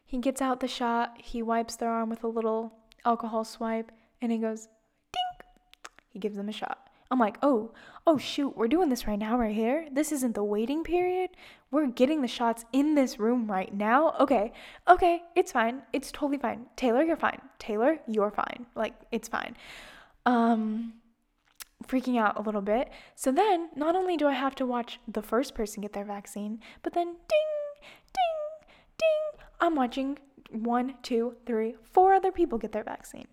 He 0.05 0.17
gets 0.17 0.41
out 0.41 0.59
the 0.59 0.67
shot, 0.67 1.17
he 1.17 1.41
wipes 1.41 1.75
their 1.75 1.89
arm 1.89 2.09
with 2.09 2.23
a 2.23 2.27
little 2.27 2.73
alcohol 3.05 3.43
swipe, 3.43 3.91
and 4.21 4.31
he 4.31 4.37
goes, 4.37 4.67
dink. 5.11 5.49
He 6.09 6.19
gives 6.19 6.35
them 6.35 6.49
a 6.49 6.53
shot. 6.53 6.89
I'm 7.11 7.19
like, 7.19 7.37
oh, 7.41 7.71
oh 8.05 8.17
shoot, 8.17 8.55
we're 8.55 8.67
doing 8.67 8.89
this 8.89 9.07
right 9.07 9.17
now, 9.17 9.37
right 9.37 9.53
here. 9.55 9.87
This 9.91 10.11
isn't 10.11 10.35
the 10.35 10.43
waiting 10.43 10.83
period. 10.83 11.31
We're 11.71 11.87
getting 11.87 12.21
the 12.21 12.27
shots 12.27 12.65
in 12.71 12.95
this 12.95 13.19
room 13.19 13.49
right 13.49 13.73
now. 13.73 14.15
Okay, 14.19 14.53
okay, 14.87 15.23
it's 15.35 15.51
fine. 15.51 15.81
It's 15.93 16.11
totally 16.11 16.37
fine. 16.37 16.67
Taylor, 16.75 17.03
you're 17.03 17.17
fine. 17.17 17.39
Taylor, 17.57 17.97
you're 18.07 18.31
fine. 18.31 18.67
Like, 18.75 18.93
it's 19.11 19.27
fine. 19.27 19.55
Um, 20.25 20.93
freaking 21.87 22.19
out 22.19 22.37
a 22.37 22.41
little 22.41 22.61
bit. 22.61 22.89
So 23.15 23.31
then, 23.31 23.69
not 23.75 23.95
only 23.95 24.17
do 24.17 24.27
I 24.27 24.33
have 24.33 24.55
to 24.55 24.65
watch 24.65 24.99
the 25.07 25.21
first 25.21 25.55
person 25.55 25.81
get 25.81 25.93
their 25.93 26.05
vaccine, 26.05 26.59
but 26.83 26.93
then 26.93 27.07
ding, 27.07 27.81
ding, 28.13 28.67
ding, 28.97 29.45
I'm 29.59 29.75
watching 29.75 30.19
one, 30.51 30.95
two, 31.03 31.35
three, 31.45 31.75
four 31.91 32.13
other 32.13 32.31
people 32.31 32.57
get 32.57 32.71
their 32.71 32.83
vaccine. 32.83 33.27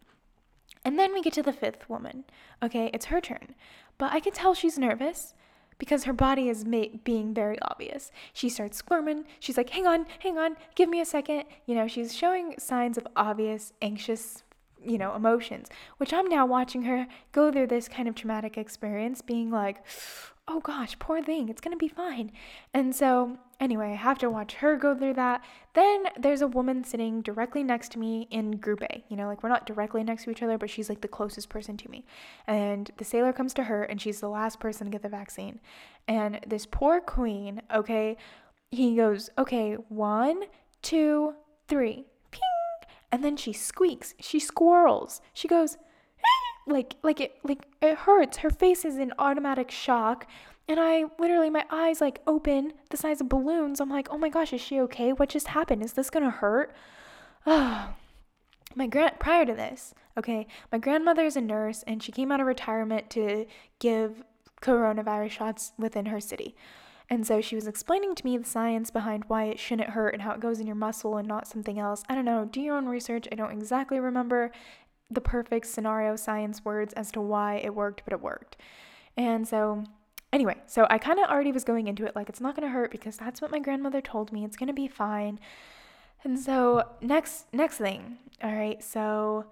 And 0.85 0.99
then 0.99 1.13
we 1.13 1.23
get 1.23 1.33
to 1.35 1.43
the 1.43 1.53
fifth 1.53 1.89
woman. 1.89 2.25
Okay, 2.63 2.91
it's 2.95 3.07
her 3.07 3.21
turn. 3.21 3.55
But 3.99 4.13
I 4.13 4.21
can 4.21 4.33
tell 4.33 4.55
she's 4.55 4.79
nervous 4.79 5.35
because 5.79 6.05
her 6.05 6.13
body 6.13 6.49
is 6.49 6.65
ma- 6.65 6.99
being 7.05 7.35
very 7.35 7.59
obvious. 7.63 8.11
She 8.33 8.49
starts 8.49 8.79
squirming. 8.79 9.25
She's 9.41 9.57
like, 9.57 9.71
hang 9.71 9.87
on, 9.87 10.07
hang 10.21 10.39
on, 10.39 10.57
give 10.75 10.89
me 10.89 11.01
a 11.01 11.05
second. 11.05 11.45
You 11.67 11.75
know, 11.75 11.89
she's 11.89 12.15
showing 12.15 12.55
signs 12.59 12.97
of 12.97 13.07
obvious, 13.17 13.73
anxious, 13.83 14.45
you 14.87 14.99
know, 14.99 15.15
emotions, 15.15 15.69
which 15.99 16.13
I'm 16.13 16.29
now 16.29 16.47
watching 16.47 16.83
her 16.83 17.07
go 17.33 17.51
through 17.51 17.67
this 17.69 17.89
kind 17.89 18.09
of 18.09 18.15
traumatic 18.15 18.57
experience, 18.57 19.23
being 19.23 19.51
like, 19.51 19.85
oh 20.49 20.61
gosh, 20.61 20.97
poor 21.01 21.21
thing, 21.23 21.49
it's 21.49 21.61
gonna 21.61 21.77
be 21.77 21.89
fine. 21.89 22.31
And 22.73 22.95
so, 22.95 23.37
anyway, 23.59 23.91
I 23.93 23.97
have 23.97 24.19
to 24.19 24.31
watch 24.31 24.55
her 24.55 24.77
go 24.77 24.95
through 24.95 25.15
that. 25.15 25.43
Then 25.75 26.05
there's 26.17 26.41
a 26.41 26.47
woman 26.47 26.85
sitting 26.85 27.21
directly 27.21 27.65
next 27.65 27.91
to 27.93 27.99
me 27.99 28.29
in 28.31 28.53
group 28.53 28.83
A. 28.83 29.05
You 29.09 29.17
know, 29.17 29.27
like 29.27 29.43
we're 29.43 29.49
not 29.49 29.67
directly 29.67 30.05
next 30.05 30.25
to 30.25 30.31
each 30.31 30.43
other, 30.43 30.57
but 30.57 30.71
she's 30.71 30.89
like 30.89 31.01
the 31.01 31.09
closest 31.09 31.49
person 31.49 31.77
to 31.79 31.91
me. 31.91 32.05
And 32.47 32.91
the 32.97 33.05
sailor 33.05 33.33
comes 33.33 33.55
to 33.55 33.65
her, 33.65 33.83
and 33.83 34.01
she's 34.01 34.21
the 34.21 34.29
last 34.29 34.61
person 34.61 34.87
to 34.87 34.91
get 34.91 35.03
the 35.03 35.09
vaccine. 35.09 35.61
And 36.07 36.41
this 36.47 36.65
poor 36.65 37.01
queen, 37.01 37.63
okay, 37.75 38.17
he 38.71 38.97
goes, 38.97 39.31
okay, 39.39 39.75
one, 39.89 40.45
two, 40.83 41.35
three. 41.67 42.07
And 43.13 43.25
then 43.25 43.37
she 43.37 43.53
squeaks, 43.53 44.15
she 44.21 44.39
squirrels, 44.41 45.21
she 45.33 45.49
goes, 45.49 45.77
ah! 46.19 46.47
like 46.67 46.97
like 47.03 47.21
it 47.21 47.37
like 47.45 47.67
it 47.81 47.99
hurts. 47.99 48.39
Her 48.39 48.51
face 48.51 48.85
is 48.85 48.99
in 48.99 49.13
automatic 49.19 49.71
shock. 49.71 50.27
And 50.69 50.81
I 50.81 51.05
literally 51.19 51.51
my 51.51 51.65
eyes 51.71 52.01
like 52.01 52.21
open 52.27 52.73
the 52.91 52.97
size 52.97 53.21
of 53.21 53.29
balloons. 53.29 53.81
I'm 53.81 53.89
like, 53.89 54.09
"Oh 54.11 54.19
my 54.19 54.29
gosh, 54.29 54.53
is 54.53 54.61
she 54.61 54.81
okay? 54.81 55.13
What 55.13 55.29
just 55.29 55.49
happened? 55.49 55.83
Is 55.83 55.93
this 55.93 56.11
to 56.11 56.31
hurt?" 56.31 56.75
Oh. 57.47 57.95
My 58.75 58.87
grand 58.87 59.19
prior 59.19 59.47
to 59.47 59.55
this, 59.55 59.95
okay, 60.19 60.47
my 60.71 60.77
grandmother 60.77 61.25
is 61.25 61.35
a 61.35 61.41
nurse 61.41 61.83
and 61.87 62.03
she 62.03 62.13
came 62.13 62.31
out 62.31 62.43
of 62.43 62.47
retirement 62.47 63.09
to 63.11 63.47
give 63.79 64.23
coronavirus 64.61 65.31
shots 65.31 65.73
within 65.79 66.07
her 66.07 66.21
city. 66.21 66.55
And 67.09 67.27
so 67.27 67.41
she 67.41 67.55
was 67.55 67.69
explaining 67.69 68.15
to 68.17 68.25
me 68.25 68.37
the 68.37 68.45
science 68.45 68.91
behind 68.91 69.25
why 69.29 69.45
it 69.45 69.61
shouldn't 69.61 69.91
hurt 69.91 70.13
and 70.13 70.23
how 70.23 70.33
it 70.33 70.41
goes 70.41 70.59
in 70.59 70.67
your 70.67 70.77
muscle 70.77 71.17
and 71.17 71.29
not 71.29 71.47
something 71.47 71.79
else. 71.79 72.03
I 72.09 72.15
don't 72.15 72.25
know, 72.25 72.45
do 72.45 72.61
your 72.61 72.77
own 72.77 72.87
research. 72.87 73.29
I 73.31 73.37
don't 73.37 73.53
exactly 73.53 74.01
remember 74.01 74.51
the 75.11 75.21
perfect 75.21 75.67
scenario 75.67 76.17
science 76.17 76.65
words 76.65 76.93
as 76.95 77.13
to 77.13 77.21
why 77.21 77.57
it 77.57 77.75
worked, 77.75 78.03
but 78.05 78.13
it 78.13 78.21
worked. 78.21 78.57
And 79.17 79.47
so, 79.47 79.85
anyway, 80.33 80.57
so 80.67 80.87
I 80.91 80.99
kind 80.99 81.21
of 81.21 81.31
already 81.31 81.53
was 81.53 81.63
going 81.63 81.87
into 81.87 82.05
it 82.05 82.17
like 82.17 82.29
it's 82.29 82.41
not 82.41 82.57
going 82.57 82.67
to 82.67 82.73
hurt 82.73 82.91
because 82.91 83.17
that's 83.17 83.41
what 83.41 83.53
my 83.53 83.61
grandmother 83.61 84.01
told 84.01 84.33
me. 84.33 84.45
It's 84.45 84.57
going 84.57 84.67
to 84.67 84.73
be 84.73 84.89
fine. 84.89 85.39
And 86.25 86.39
so, 86.39 86.89
next 87.01 87.47
next 87.53 87.79
thing. 87.79 88.19
All 88.43 88.53
right. 88.53 88.83
So, 88.83 89.47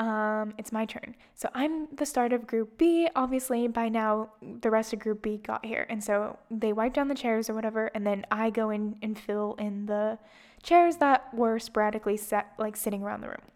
um 0.00 0.54
it's 0.58 0.72
my 0.72 0.84
turn. 0.84 1.14
So, 1.34 1.48
I'm 1.54 1.86
the 1.94 2.06
start 2.06 2.32
of 2.32 2.46
group 2.46 2.78
B. 2.78 3.08
Obviously, 3.14 3.68
by 3.68 3.88
now 3.88 4.30
the 4.60 4.70
rest 4.70 4.92
of 4.92 4.98
group 4.98 5.22
B 5.22 5.36
got 5.36 5.64
here. 5.64 5.86
And 5.88 6.02
so, 6.02 6.38
they 6.50 6.72
wipe 6.72 6.94
down 6.94 7.08
the 7.08 7.14
chairs 7.14 7.48
or 7.48 7.54
whatever, 7.54 7.86
and 7.94 8.04
then 8.06 8.24
I 8.30 8.50
go 8.50 8.70
in 8.70 8.96
and 9.02 9.18
fill 9.18 9.54
in 9.58 9.86
the 9.86 10.18
chairs 10.62 10.96
that 10.96 11.32
were 11.32 11.58
sporadically 11.58 12.16
set 12.16 12.52
like 12.58 12.76
sitting 12.76 13.02
around 13.02 13.20
the 13.22 13.28
room 13.28 13.49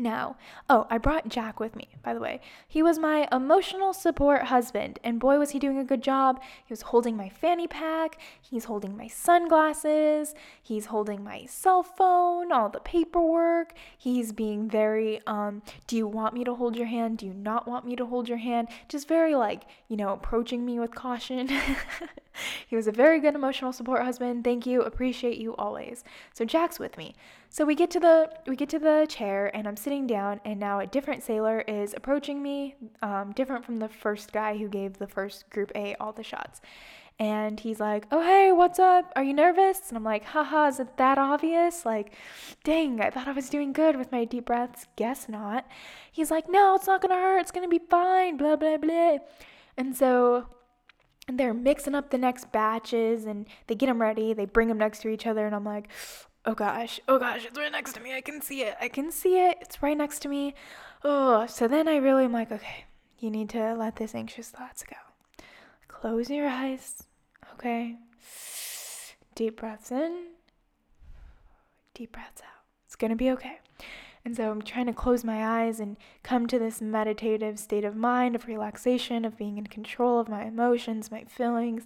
now. 0.00 0.36
Oh, 0.68 0.86
I 0.90 0.98
brought 0.98 1.28
Jack 1.28 1.60
with 1.60 1.76
me, 1.76 1.88
by 2.02 2.14
the 2.14 2.20
way. 2.20 2.40
He 2.66 2.82
was 2.82 2.98
my 2.98 3.28
emotional 3.30 3.92
support 3.92 4.44
husband, 4.44 4.98
and 5.04 5.20
boy, 5.20 5.38
was 5.38 5.50
he 5.50 5.58
doing 5.58 5.78
a 5.78 5.84
good 5.84 6.02
job. 6.02 6.40
He 6.64 6.72
was 6.72 6.82
holding 6.82 7.16
my 7.16 7.28
fanny 7.28 7.66
pack, 7.66 8.18
he's 8.40 8.64
holding 8.64 8.96
my 8.96 9.06
sunglasses, 9.06 10.34
he's 10.62 10.86
holding 10.86 11.22
my 11.22 11.46
cell 11.46 11.82
phone, 11.82 12.50
all 12.50 12.68
the 12.68 12.80
paperwork. 12.80 13.74
He's 13.96 14.32
being 14.32 14.68
very, 14.68 15.20
um, 15.26 15.62
do 15.86 15.96
you 15.96 16.06
want 16.06 16.34
me 16.34 16.44
to 16.44 16.54
hold 16.54 16.76
your 16.76 16.86
hand? 16.86 17.18
Do 17.18 17.26
you 17.26 17.34
not 17.34 17.68
want 17.68 17.86
me 17.86 17.94
to 17.96 18.06
hold 18.06 18.28
your 18.28 18.38
hand? 18.38 18.68
Just 18.88 19.06
very, 19.06 19.34
like, 19.34 19.64
you 19.88 19.96
know, 19.96 20.12
approaching 20.12 20.64
me 20.64 20.78
with 20.78 20.94
caution. 20.94 21.48
he 22.66 22.76
was 22.76 22.86
a 22.86 22.92
very 22.92 23.20
good 23.20 23.34
emotional 23.34 23.72
support 23.72 24.02
husband. 24.02 24.44
Thank 24.44 24.66
you. 24.66 24.82
Appreciate 24.82 25.38
you 25.38 25.54
always. 25.56 26.04
So 26.32 26.44
Jack's 26.44 26.78
with 26.78 26.96
me. 26.96 27.14
So 27.48 27.64
we 27.64 27.74
get 27.74 27.90
to 27.92 28.00
the 28.00 28.30
we 28.46 28.54
get 28.54 28.68
to 28.70 28.78
the 28.78 29.06
chair 29.08 29.54
and 29.54 29.66
I'm 29.66 29.76
sitting 29.76 30.06
down 30.06 30.40
and 30.44 30.60
now 30.60 30.78
a 30.78 30.86
different 30.86 31.22
sailor 31.22 31.60
is 31.66 31.94
approaching 31.94 32.42
me, 32.42 32.76
um, 33.02 33.32
different 33.32 33.64
from 33.64 33.78
the 33.78 33.88
first 33.88 34.32
guy 34.32 34.56
who 34.56 34.68
gave 34.68 34.98
the 34.98 35.08
first 35.08 35.50
group 35.50 35.72
A 35.74 35.96
all 35.96 36.12
the 36.12 36.22
shots. 36.22 36.60
And 37.18 37.60
he's 37.60 37.80
like, 37.80 38.06
"Oh 38.10 38.22
hey, 38.22 38.50
what's 38.50 38.78
up? 38.78 39.12
Are 39.14 39.22
you 39.22 39.34
nervous?" 39.34 39.88
And 39.88 39.96
I'm 39.98 40.04
like, 40.04 40.24
"Haha, 40.24 40.68
is 40.68 40.80
it 40.80 40.96
that 40.96 41.18
obvious? 41.18 41.84
Like, 41.84 42.14
dang, 42.64 43.00
I 43.00 43.10
thought 43.10 43.28
I 43.28 43.32
was 43.32 43.50
doing 43.50 43.72
good 43.74 43.96
with 43.96 44.10
my 44.10 44.24
deep 44.24 44.46
breaths. 44.46 44.86
Guess 44.96 45.28
not." 45.28 45.66
He's 46.10 46.30
like, 46.30 46.48
"No, 46.48 46.76
it's 46.76 46.86
not 46.86 47.02
gonna 47.02 47.16
hurt. 47.20 47.40
It's 47.40 47.50
gonna 47.50 47.68
be 47.68 47.80
fine." 47.90 48.36
Blah 48.38 48.56
blah 48.56 48.78
blah. 48.78 49.18
And 49.76 49.94
so 49.96 50.46
they're 51.38 51.54
mixing 51.54 51.94
up 51.94 52.10
the 52.10 52.18
next 52.18 52.52
batches 52.52 53.24
and 53.24 53.46
they 53.66 53.74
get 53.74 53.86
them 53.86 54.00
ready. 54.00 54.32
They 54.32 54.46
bring 54.46 54.68
them 54.68 54.78
next 54.78 55.02
to 55.02 55.08
each 55.08 55.26
other, 55.26 55.46
and 55.46 55.54
I'm 55.54 55.64
like, 55.64 55.88
oh 56.44 56.54
gosh, 56.54 57.00
oh 57.08 57.18
gosh, 57.18 57.44
it's 57.44 57.58
right 57.58 57.72
next 57.72 57.92
to 57.94 58.00
me. 58.00 58.14
I 58.14 58.20
can 58.20 58.40
see 58.40 58.62
it. 58.62 58.76
I 58.80 58.88
can 58.88 59.10
see 59.10 59.38
it. 59.38 59.58
It's 59.60 59.82
right 59.82 59.96
next 59.96 60.20
to 60.20 60.28
me. 60.28 60.54
Oh, 61.04 61.46
so 61.46 61.68
then 61.68 61.88
I 61.88 61.96
really 61.96 62.24
am 62.24 62.32
like, 62.32 62.52
okay, 62.52 62.84
you 63.18 63.30
need 63.30 63.48
to 63.50 63.74
let 63.74 63.96
this 63.96 64.14
anxious 64.14 64.48
thoughts 64.48 64.82
go. 64.82 64.96
Close 65.88 66.30
your 66.30 66.48
eyes. 66.48 67.04
Okay. 67.54 67.96
Deep 69.34 69.60
breaths 69.60 69.92
in. 69.92 70.28
Deep 71.94 72.12
breaths 72.12 72.40
out. 72.42 72.64
It's 72.86 72.96
to 72.96 73.16
be 73.16 73.30
okay. 73.32 73.60
And 74.24 74.36
so 74.36 74.50
I'm 74.50 74.62
trying 74.62 74.86
to 74.86 74.92
close 74.92 75.24
my 75.24 75.62
eyes 75.62 75.80
and 75.80 75.96
come 76.22 76.46
to 76.48 76.58
this 76.58 76.80
meditative 76.80 77.58
state 77.58 77.84
of 77.84 77.96
mind, 77.96 78.34
of 78.34 78.46
relaxation, 78.46 79.24
of 79.24 79.38
being 79.38 79.56
in 79.56 79.66
control 79.66 80.20
of 80.20 80.28
my 80.28 80.44
emotions, 80.44 81.10
my 81.10 81.24
feelings. 81.24 81.84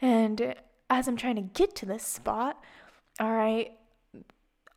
And 0.00 0.54
as 0.90 1.08
I'm 1.08 1.16
trying 1.16 1.36
to 1.36 1.42
get 1.42 1.74
to 1.76 1.86
this 1.86 2.04
spot, 2.04 2.62
all 3.18 3.32
right, 3.32 3.72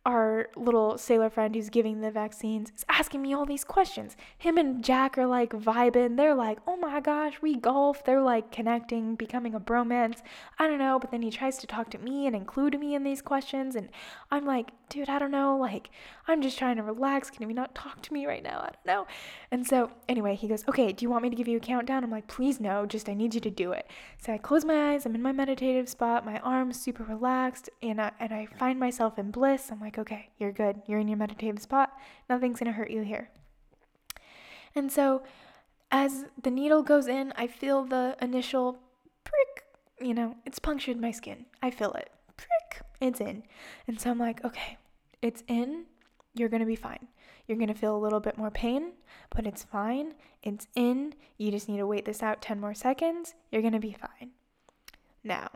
our 0.06 0.48
little 0.56 0.96
sailor 0.96 1.28
friend 1.28 1.54
who's 1.54 1.68
giving 1.68 2.00
the 2.00 2.10
vaccines 2.10 2.72
is 2.74 2.84
asking 2.88 3.20
me 3.20 3.34
all 3.34 3.44
these 3.44 3.64
questions. 3.64 4.16
Him 4.38 4.56
and 4.56 4.82
Jack 4.82 5.18
are 5.18 5.26
like 5.26 5.50
vibing. 5.50 6.16
They're 6.16 6.34
like, 6.34 6.58
oh 6.66 6.76
my 6.76 7.00
gosh, 7.00 7.42
we 7.42 7.56
golf. 7.56 8.02
They're 8.04 8.22
like 8.22 8.50
connecting, 8.50 9.14
becoming 9.14 9.54
a 9.54 9.60
bromance. 9.60 10.22
I 10.58 10.66
don't 10.66 10.78
know. 10.78 10.98
But 10.98 11.10
then 11.10 11.20
he 11.20 11.30
tries 11.30 11.58
to 11.58 11.66
talk 11.66 11.90
to 11.90 11.98
me 11.98 12.26
and 12.26 12.34
include 12.34 12.80
me 12.80 12.94
in 12.94 13.04
these 13.04 13.20
questions. 13.20 13.76
And 13.76 13.90
I'm 14.30 14.46
like, 14.46 14.70
dude, 14.90 15.08
I 15.08 15.18
don't 15.18 15.30
know. 15.30 15.56
Like, 15.56 15.88
I'm 16.28 16.42
just 16.42 16.58
trying 16.58 16.76
to 16.76 16.82
relax. 16.82 17.30
Can 17.30 17.48
you 17.48 17.54
not 17.54 17.74
talk 17.74 18.02
to 18.02 18.12
me 18.12 18.26
right 18.26 18.42
now? 18.42 18.58
I 18.58 18.66
don't 18.66 18.86
know. 18.86 19.06
And 19.50 19.66
so, 19.66 19.90
anyway, 20.08 20.34
he 20.34 20.48
goes, 20.48 20.64
okay, 20.68 20.92
do 20.92 21.04
you 21.04 21.10
want 21.10 21.22
me 21.22 21.30
to 21.30 21.36
give 21.36 21.48
you 21.48 21.56
a 21.56 21.60
countdown? 21.60 22.04
I'm 22.04 22.10
like, 22.10 22.28
please 22.28 22.60
no. 22.60 22.84
Just 22.84 23.08
I 23.08 23.14
need 23.14 23.34
you 23.34 23.40
to 23.40 23.50
do 23.50 23.72
it. 23.72 23.88
So 24.18 24.32
I 24.32 24.38
close 24.38 24.64
my 24.64 24.92
eyes. 24.92 25.06
I'm 25.06 25.14
in 25.14 25.22
my 25.22 25.32
meditative 25.32 25.88
spot. 25.88 26.26
My 26.26 26.38
arms 26.40 26.78
super 26.78 27.04
relaxed. 27.04 27.70
And 27.82 28.00
I, 28.00 28.12
and 28.20 28.34
I 28.34 28.46
find 28.46 28.78
myself 28.78 29.18
in 29.18 29.30
bliss. 29.30 29.70
I'm 29.70 29.80
like, 29.80 29.98
okay, 29.98 30.28
you're 30.38 30.52
good. 30.52 30.82
You're 30.86 30.98
in 30.98 31.08
your 31.08 31.18
meditative 31.18 31.62
spot. 31.62 31.92
Nothing's 32.28 32.58
going 32.58 32.70
to 32.70 32.76
hurt 32.76 32.90
you 32.90 33.02
here. 33.02 33.30
And 34.74 34.92
so, 34.92 35.22
as 35.90 36.26
the 36.40 36.50
needle 36.50 36.82
goes 36.82 37.06
in, 37.06 37.32
I 37.36 37.46
feel 37.46 37.84
the 37.84 38.16
initial 38.22 38.78
prick, 39.24 39.64
you 40.00 40.14
know, 40.14 40.36
it's 40.46 40.58
punctured 40.58 41.00
my 41.00 41.10
skin. 41.10 41.46
I 41.62 41.70
feel 41.70 41.92
it. 41.92 42.10
It's 43.00 43.20
in. 43.20 43.42
And 43.86 44.00
so 44.00 44.10
I'm 44.10 44.18
like, 44.18 44.44
okay, 44.44 44.76
it's 45.22 45.42
in. 45.48 45.84
You're 46.34 46.48
going 46.48 46.60
to 46.60 46.66
be 46.66 46.76
fine. 46.76 47.08
You're 47.46 47.58
going 47.58 47.68
to 47.68 47.74
feel 47.74 47.96
a 47.96 47.98
little 47.98 48.20
bit 48.20 48.38
more 48.38 48.50
pain, 48.50 48.92
but 49.34 49.46
it's 49.46 49.64
fine. 49.64 50.14
It's 50.42 50.68
in. 50.76 51.14
You 51.38 51.50
just 51.50 51.68
need 51.68 51.78
to 51.78 51.86
wait 51.86 52.04
this 52.04 52.22
out 52.22 52.42
10 52.42 52.60
more 52.60 52.74
seconds. 52.74 53.34
You're 53.50 53.62
going 53.62 53.72
to 53.72 53.80
be 53.80 53.96
fine. 54.00 54.30
Now, 55.24 55.50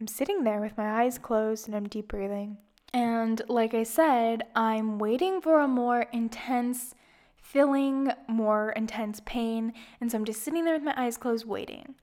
I'm 0.00 0.08
sitting 0.08 0.44
there 0.44 0.60
with 0.60 0.76
my 0.76 1.02
eyes 1.02 1.18
closed 1.18 1.68
and 1.68 1.76
I'm 1.76 1.88
deep 1.88 2.08
breathing. 2.08 2.56
And 2.92 3.40
like 3.48 3.74
I 3.74 3.84
said, 3.84 4.42
I'm 4.56 4.98
waiting 4.98 5.40
for 5.40 5.60
a 5.60 5.68
more 5.68 6.06
intense 6.12 6.94
feeling, 7.36 8.10
more 8.26 8.70
intense 8.70 9.20
pain. 9.24 9.72
And 10.00 10.10
so 10.10 10.18
I'm 10.18 10.24
just 10.24 10.42
sitting 10.42 10.64
there 10.64 10.74
with 10.74 10.82
my 10.82 10.94
eyes 10.96 11.16
closed 11.16 11.46
waiting. 11.46 11.94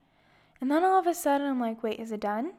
And 0.61 0.71
then 0.71 0.83
all 0.83 0.99
of 0.99 1.07
a 1.07 1.13
sudden, 1.13 1.47
I'm 1.47 1.59
like, 1.59 1.83
wait, 1.83 1.99
is 1.99 2.11
it 2.11 2.21
done? 2.21 2.53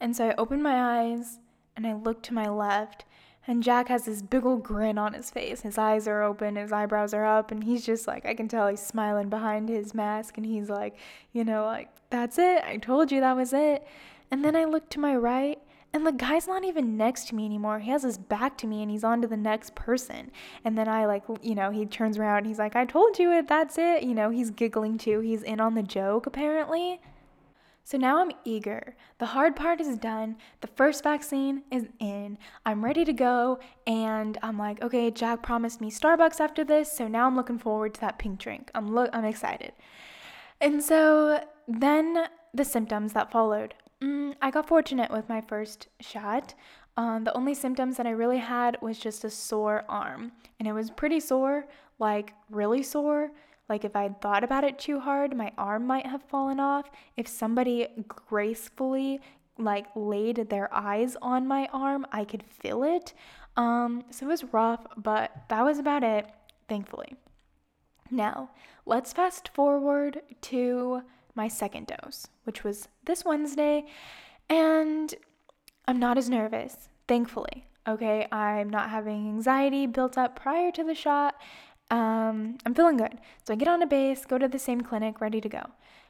And 0.00 0.16
so 0.16 0.28
I 0.28 0.34
open 0.38 0.62
my 0.62 1.00
eyes 1.00 1.38
and 1.76 1.86
I 1.86 1.92
look 1.92 2.22
to 2.24 2.34
my 2.34 2.48
left. 2.48 3.04
And 3.46 3.62
Jack 3.62 3.88
has 3.88 4.04
this 4.04 4.22
big 4.22 4.44
old 4.44 4.62
grin 4.62 4.98
on 4.98 5.14
his 5.14 5.30
face. 5.30 5.62
His 5.62 5.78
eyes 5.78 6.06
are 6.06 6.22
open, 6.22 6.56
his 6.56 6.72
eyebrows 6.72 7.14
are 7.14 7.24
up, 7.24 7.50
and 7.50 7.64
he's 7.64 7.84
just 7.84 8.06
like, 8.06 8.26
I 8.26 8.34
can 8.34 8.48
tell 8.48 8.68
he's 8.68 8.80
smiling 8.80 9.28
behind 9.28 9.68
his 9.68 9.94
mask. 9.94 10.36
And 10.36 10.46
he's 10.46 10.68
like, 10.68 10.96
you 11.32 11.44
know, 11.44 11.64
like, 11.64 11.88
that's 12.10 12.38
it. 12.38 12.62
I 12.64 12.76
told 12.76 13.10
you 13.10 13.20
that 13.20 13.36
was 13.36 13.52
it. 13.52 13.86
And 14.30 14.44
then 14.44 14.54
I 14.54 14.64
look 14.64 14.88
to 14.90 15.00
my 15.00 15.16
right, 15.16 15.58
and 15.92 16.06
the 16.06 16.12
guy's 16.12 16.46
not 16.46 16.64
even 16.64 16.96
next 16.96 17.28
to 17.28 17.34
me 17.34 17.44
anymore. 17.44 17.80
He 17.80 17.90
has 17.90 18.04
his 18.04 18.16
back 18.16 18.56
to 18.58 18.66
me 18.66 18.82
and 18.82 18.90
he's 18.90 19.02
on 19.02 19.20
to 19.22 19.28
the 19.28 19.36
next 19.36 19.74
person. 19.74 20.30
And 20.64 20.78
then 20.78 20.86
I 20.86 21.06
like, 21.06 21.24
you 21.42 21.56
know, 21.56 21.70
he 21.70 21.84
turns 21.84 22.16
around 22.16 22.44
he's 22.44 22.60
like, 22.60 22.76
I 22.76 22.84
told 22.84 23.18
you 23.18 23.32
it, 23.32 23.48
that's 23.48 23.76
it. 23.76 24.04
You 24.04 24.14
know, 24.14 24.30
he's 24.30 24.50
giggling 24.50 24.98
too. 24.98 25.18
He's 25.18 25.42
in 25.42 25.60
on 25.60 25.74
the 25.74 25.82
joke 25.82 26.26
apparently. 26.26 27.00
So 27.90 27.98
now 27.98 28.20
I'm 28.20 28.30
eager. 28.44 28.94
The 29.18 29.26
hard 29.26 29.56
part 29.56 29.80
is 29.80 29.96
done. 29.96 30.36
The 30.60 30.68
first 30.68 31.02
vaccine 31.02 31.64
is 31.72 31.88
in. 31.98 32.38
I'm 32.64 32.84
ready 32.84 33.04
to 33.04 33.12
go. 33.12 33.58
And 33.84 34.38
I'm 34.44 34.56
like, 34.56 34.80
okay, 34.80 35.10
Jack 35.10 35.42
promised 35.42 35.80
me 35.80 35.90
Starbucks 35.90 36.38
after 36.38 36.62
this. 36.62 36.92
So 36.92 37.08
now 37.08 37.26
I'm 37.26 37.34
looking 37.34 37.58
forward 37.58 37.94
to 37.94 38.00
that 38.02 38.16
pink 38.16 38.38
drink. 38.38 38.70
I'm, 38.76 38.94
lo- 38.94 39.08
I'm 39.12 39.24
excited. 39.24 39.72
And 40.60 40.80
so 40.80 41.42
then 41.66 42.28
the 42.54 42.64
symptoms 42.64 43.12
that 43.14 43.32
followed. 43.32 43.74
Mm, 44.00 44.36
I 44.40 44.52
got 44.52 44.68
fortunate 44.68 45.10
with 45.10 45.28
my 45.28 45.40
first 45.40 45.88
shot. 45.98 46.54
Um, 46.96 47.24
the 47.24 47.36
only 47.36 47.54
symptoms 47.54 47.96
that 47.96 48.06
I 48.06 48.10
really 48.10 48.38
had 48.38 48.80
was 48.80 49.00
just 49.00 49.24
a 49.24 49.30
sore 49.30 49.84
arm. 49.88 50.30
And 50.60 50.68
it 50.68 50.72
was 50.74 50.92
pretty 50.92 51.18
sore, 51.18 51.66
like 51.98 52.34
really 52.50 52.84
sore. 52.84 53.32
Like 53.70 53.84
if 53.84 53.94
I 53.94 54.02
would 54.02 54.20
thought 54.20 54.42
about 54.42 54.64
it 54.64 54.80
too 54.80 54.98
hard, 54.98 55.34
my 55.36 55.52
arm 55.56 55.86
might 55.86 56.06
have 56.06 56.24
fallen 56.24 56.58
off. 56.58 56.90
If 57.16 57.28
somebody 57.28 57.86
gracefully 58.08 59.20
like 59.58 59.86
laid 59.94 60.48
their 60.50 60.72
eyes 60.74 61.16
on 61.22 61.46
my 61.46 61.68
arm, 61.72 62.04
I 62.10 62.24
could 62.24 62.42
feel 62.42 62.82
it. 62.82 63.14
Um, 63.56 64.04
so 64.10 64.26
it 64.26 64.28
was 64.28 64.44
rough, 64.52 64.84
but 64.96 65.30
that 65.48 65.64
was 65.64 65.78
about 65.78 66.02
it, 66.02 66.26
thankfully. 66.68 67.14
Now, 68.10 68.50
let's 68.86 69.12
fast 69.12 69.50
forward 69.54 70.20
to 70.42 71.02
my 71.36 71.46
second 71.46 71.86
dose, 71.86 72.26
which 72.44 72.64
was 72.64 72.88
this 73.04 73.24
Wednesday, 73.24 73.84
and 74.48 75.14
I'm 75.86 76.00
not 76.00 76.18
as 76.18 76.28
nervous, 76.28 76.88
thankfully. 77.06 77.66
Okay, 77.86 78.26
I'm 78.30 78.68
not 78.68 78.90
having 78.90 79.28
anxiety 79.28 79.86
built 79.86 80.18
up 80.18 80.36
prior 80.36 80.70
to 80.72 80.84
the 80.84 80.94
shot. 80.94 81.36
Um, 81.90 82.58
I'm 82.64 82.74
feeling 82.74 82.96
good. 82.96 83.18
So 83.44 83.52
I 83.52 83.56
get 83.56 83.68
on 83.68 83.82
a 83.82 83.86
base, 83.86 84.24
go 84.24 84.38
to 84.38 84.48
the 84.48 84.58
same 84.58 84.80
clinic, 84.80 85.20
ready 85.20 85.40
to 85.40 85.48
go. 85.48 85.62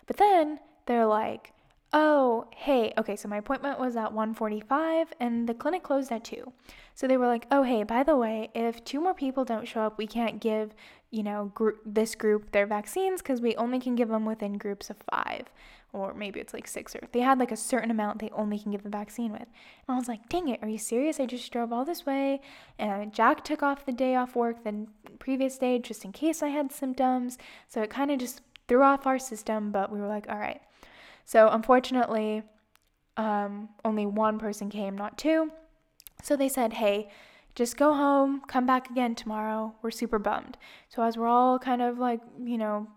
But 0.07 0.19
then 0.19 0.61
they're 0.87 1.07
like, 1.07 1.53
"Oh, 1.93 2.47
hey, 2.55 2.93
okay, 2.99 3.17
so 3.17 3.29
my 3.29 3.39
appointment 3.39 3.79
was 3.79 3.97
at 3.97 4.13
1:45 4.13 5.13
and 5.19 5.49
the 5.49 5.55
clinic 5.55 5.83
closed 5.83 6.13
at 6.13 6.25
2." 6.25 6.53
So 6.95 7.07
they 7.07 7.17
were 7.17 7.27
like, 7.27 7.47
"Oh, 7.51 7.63
hey, 7.63 7.83
by 7.83 8.03
the 8.03 8.17
way, 8.17 8.51
if 8.55 8.85
two 8.85 9.01
more 9.01 9.15
people 9.15 9.45
don't 9.45 9.67
show 9.67 9.83
up, 9.83 9.97
we 9.99 10.07
can't 10.07 10.41
give 10.41 10.75
you 11.11 11.23
know, 11.23 11.51
group 11.55 11.81
this 11.85 12.15
group 12.15 12.53
their 12.53 12.67
vaccines 12.67 13.21
because 13.21 13.41
we 13.41 13.57
only 13.57 13.81
can 13.81 13.95
give 13.95 14.09
them 14.09 14.25
within 14.25 14.59
groups 14.59 14.91
of 14.91 14.97
five, 15.11 15.47
or 15.93 16.15
maybe 16.15 16.39
it's 16.39 16.55
like 16.55 16.69
six 16.69 16.95
or 16.95 17.01
they 17.13 17.21
had 17.21 17.39
like 17.39 17.51
a 17.51 17.57
certain 17.57 17.91
amount 17.91 18.21
they 18.21 18.31
only 18.31 18.59
can 18.59 18.71
give 18.71 18.83
the 18.83 18.89
vaccine 18.89 19.33
with. 19.33 19.43
And 19.43 19.49
I 19.89 19.97
was 19.97 20.09
like, 20.09 20.29
dang 20.29 20.49
it, 20.49 20.61
are 20.63 20.69
you 20.69 20.79
serious? 20.79 21.19
I 21.19 21.27
just 21.27 21.53
drove 21.53 21.73
all 21.73 21.85
this 21.85 22.07
way, 22.07 22.41
and 22.79 23.13
Jack 23.13 23.45
took 23.45 23.63
off 23.63 23.87
the 23.87 23.93
day 23.93 24.15
off 24.15 24.37
work 24.37 24.63
the 24.65 24.87
previous 25.19 25.59
day 25.59 25.79
just 25.79 26.05
in 26.05 26.13
case 26.13 26.43
I 26.43 26.49
had 26.49 26.73
symptoms. 26.73 27.39
So 27.69 27.83
it 27.83 27.91
kind 27.91 28.11
of 28.11 28.19
just 28.19 28.43
threw 28.69 28.83
off 28.83 29.07
our 29.07 29.19
system, 29.19 29.73
but 29.73 29.91
we 29.91 30.01
were 30.01 30.07
like, 30.07 30.29
all 30.29 30.39
right. 30.39 30.61
So 31.25 31.49
unfortunately, 31.49 32.45
um, 33.17 33.69
only 33.85 34.07
one 34.07 34.39
person 34.39 34.71
came, 34.71 34.97
not 34.97 35.19
two. 35.19 35.51
So 36.23 36.37
they 36.37 36.49
said, 36.49 36.75
hey, 36.75 37.09
just 37.55 37.77
go 37.77 37.95
home, 37.95 38.43
come 38.47 38.67
back 38.67 38.91
again 38.91 39.15
tomorrow. 39.15 39.75
We're 39.83 39.91
super 39.91 40.19
bummed. 40.19 40.57
So, 40.89 41.03
as 41.03 41.17
we're 41.17 41.27
all 41.27 41.59
kind 41.59 41.83
of 41.83 41.99
like, 41.99 42.21
you 42.43 42.59
know, 42.59 42.89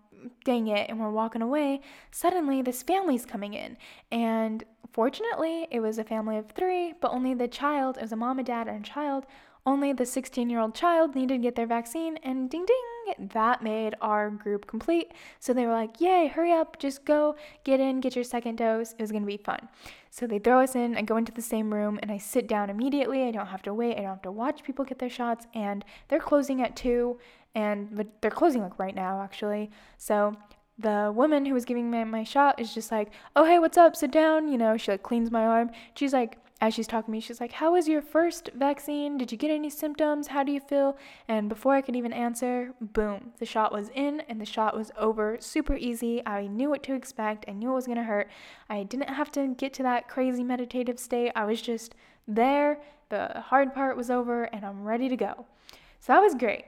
dang 0.44 0.68
it, 0.68 0.88
and 0.88 0.98
we're 0.98 1.10
walking 1.10 1.42
away, 1.42 1.80
suddenly 2.10 2.62
this 2.62 2.82
family's 2.82 3.26
coming 3.26 3.54
in. 3.54 3.76
And 4.10 4.64
fortunately, 4.92 5.66
it 5.70 5.80
was 5.80 5.98
a 5.98 6.04
family 6.04 6.36
of 6.36 6.50
three, 6.50 6.94
but 7.00 7.10
only 7.10 7.34
the 7.34 7.48
child, 7.48 7.96
it 7.96 8.02
was 8.02 8.12
a 8.12 8.16
mom, 8.16 8.38
a 8.38 8.44
dad, 8.44 8.68
and 8.68 8.84
a 8.84 8.88
child, 8.88 9.26
only 9.66 9.92
the 9.92 10.06
16 10.06 10.50
year 10.50 10.60
old 10.60 10.74
child 10.74 11.14
needed 11.14 11.36
to 11.36 11.42
get 11.42 11.54
their 11.54 11.66
vaccine, 11.66 12.18
and 12.18 12.50
ding 12.50 12.66
ding, 12.66 13.28
that 13.32 13.62
made 13.62 13.94
our 14.00 14.30
group 14.30 14.66
complete. 14.66 15.12
So 15.40 15.52
they 15.52 15.66
were 15.66 15.72
like, 15.72 16.00
Yay, 16.00 16.26
hurry 16.26 16.52
up, 16.52 16.78
just 16.78 17.04
go 17.04 17.36
get 17.64 17.80
in, 17.80 18.00
get 18.00 18.14
your 18.14 18.24
second 18.24 18.56
dose. 18.56 18.92
It 18.92 19.00
was 19.00 19.12
gonna 19.12 19.26
be 19.26 19.36
fun. 19.36 19.68
So 20.10 20.26
they 20.26 20.38
throw 20.38 20.60
us 20.60 20.74
in, 20.74 20.96
I 20.96 21.02
go 21.02 21.16
into 21.16 21.32
the 21.32 21.42
same 21.42 21.72
room, 21.72 21.98
and 22.02 22.10
I 22.10 22.18
sit 22.18 22.46
down 22.46 22.70
immediately. 22.70 23.24
I 23.24 23.30
don't 23.30 23.46
have 23.46 23.62
to 23.62 23.74
wait, 23.74 23.96
I 23.96 24.02
don't 24.02 24.10
have 24.10 24.22
to 24.22 24.32
watch 24.32 24.62
people 24.62 24.84
get 24.84 24.98
their 24.98 25.10
shots, 25.10 25.46
and 25.54 25.84
they're 26.08 26.20
closing 26.20 26.62
at 26.62 26.76
2, 26.76 27.18
and 27.54 28.06
they're 28.20 28.30
closing 28.30 28.62
like 28.62 28.78
right 28.78 28.94
now, 28.94 29.22
actually. 29.22 29.70
So 29.96 30.36
the 30.78 31.12
woman 31.14 31.46
who 31.46 31.54
was 31.54 31.64
giving 31.64 31.90
me 31.90 32.04
my 32.04 32.24
shot 32.24 32.60
is 32.60 32.74
just 32.74 32.90
like, 32.90 33.12
oh, 33.36 33.44
hey, 33.44 33.58
what's 33.58 33.78
up? 33.78 33.94
Sit 33.94 34.10
down. 34.10 34.48
You 34.48 34.58
know, 34.58 34.76
she 34.76 34.90
like 34.90 35.02
cleans 35.02 35.30
my 35.30 35.44
arm. 35.44 35.70
She's 35.94 36.12
like, 36.12 36.38
as 36.66 36.72
she's 36.72 36.86
talking 36.86 37.06
to 37.06 37.10
me, 37.12 37.20
she's 37.20 37.40
like, 37.40 37.52
How 37.52 37.72
was 37.72 37.88
your 37.88 38.00
first 38.00 38.48
vaccine? 38.54 39.18
Did 39.18 39.30
you 39.30 39.36
get 39.36 39.50
any 39.50 39.68
symptoms? 39.68 40.28
How 40.28 40.42
do 40.42 40.50
you 40.50 40.60
feel? 40.60 40.96
And 41.28 41.48
before 41.48 41.74
I 41.74 41.82
could 41.82 41.94
even 41.94 42.12
answer, 42.12 42.72
boom, 42.80 43.32
the 43.38 43.44
shot 43.44 43.70
was 43.70 43.90
in 43.94 44.22
and 44.28 44.40
the 44.40 44.46
shot 44.46 44.74
was 44.74 44.90
over. 44.96 45.36
Super 45.40 45.76
easy. 45.76 46.22
I 46.26 46.46
knew 46.46 46.70
what 46.70 46.82
to 46.84 46.94
expect. 46.94 47.44
I 47.48 47.52
knew 47.52 47.70
it 47.70 47.74
was 47.74 47.86
going 47.86 47.98
to 47.98 48.04
hurt. 48.04 48.30
I 48.70 48.82
didn't 48.84 49.10
have 49.10 49.30
to 49.32 49.48
get 49.48 49.74
to 49.74 49.82
that 49.82 50.08
crazy 50.08 50.42
meditative 50.42 50.98
state. 50.98 51.32
I 51.36 51.44
was 51.44 51.60
just 51.60 51.94
there. 52.26 52.80
The 53.10 53.42
hard 53.46 53.74
part 53.74 53.96
was 53.96 54.10
over 54.10 54.44
and 54.44 54.64
I'm 54.64 54.84
ready 54.84 55.10
to 55.10 55.16
go. 55.16 55.44
So 56.00 56.14
that 56.14 56.20
was 56.20 56.34
great. 56.34 56.64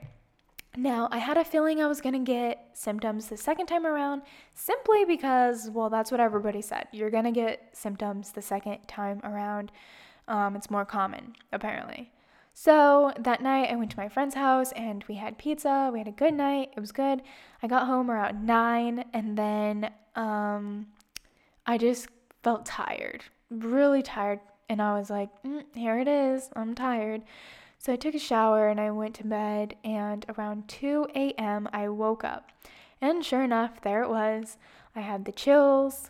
Now, 0.77 1.09
I 1.11 1.17
had 1.17 1.37
a 1.37 1.43
feeling 1.43 1.81
I 1.81 1.87
was 1.87 2.01
to 2.13 2.31
get 2.31 2.69
symptoms 2.73 3.29
the 3.29 3.35
second 3.35 3.65
time 3.65 3.83
around 3.83 4.21
simply 4.53 5.05
because, 5.05 5.71
well, 5.71 5.89
that's 5.89 6.11
what 6.11 6.19
everybody 6.19 6.61
said. 6.61 6.87
You're 6.91 7.09
to 7.23 7.31
get 7.31 7.69
symptoms 7.75 8.31
the 8.31 8.43
second 8.43 8.77
time 8.87 9.19
around. 9.23 9.71
Um, 10.27 10.55
it's 10.55 10.69
more 10.69 10.85
common, 10.85 11.35
apparently. 11.51 12.11
So 12.53 13.11
that 13.17 13.41
night, 13.41 13.71
I 13.71 13.75
went 13.75 13.89
to 13.91 13.97
my 13.97 14.07
friend's 14.07 14.35
house 14.35 14.71
and 14.73 15.03
we 15.07 15.15
had 15.15 15.39
pizza. 15.39 15.89
We 15.91 15.97
had 15.97 16.07
a 16.07 16.11
good 16.11 16.35
night. 16.35 16.73
It 16.77 16.79
was 16.79 16.91
good. 16.91 17.23
I 17.63 17.67
got 17.67 17.87
home 17.87 18.11
around 18.11 18.45
nine 18.45 19.03
and 19.13 19.35
then 19.35 19.91
um, 20.15 20.87
I 21.65 21.79
just 21.79 22.07
felt 22.43 22.67
tired, 22.67 23.23
really 23.49 24.03
tired. 24.03 24.41
And 24.69 24.79
I 24.79 24.93
was 24.99 25.09
like, 25.09 25.29
mm, 25.43 25.63
here 25.73 25.97
it 25.97 26.07
is. 26.07 26.49
I'm 26.55 26.75
tired. 26.75 27.23
So 27.77 27.93
I 27.93 27.95
took 27.95 28.15
a 28.15 28.19
shower 28.19 28.67
and 28.67 28.79
I 28.79 28.91
went 28.91 29.15
to 29.15 29.23
bed, 29.23 29.75
and 29.83 30.25
around 30.29 30.67
2 30.67 31.07
a.m., 31.15 31.69
I 31.71 31.89
woke 31.89 32.23
up. 32.23 32.51
And 32.99 33.23
sure 33.23 33.43
enough, 33.43 33.81
there 33.81 34.03
it 34.03 34.09
was. 34.09 34.57
I 34.95 35.01
had 35.01 35.25
the 35.25 35.31
chills, 35.31 36.09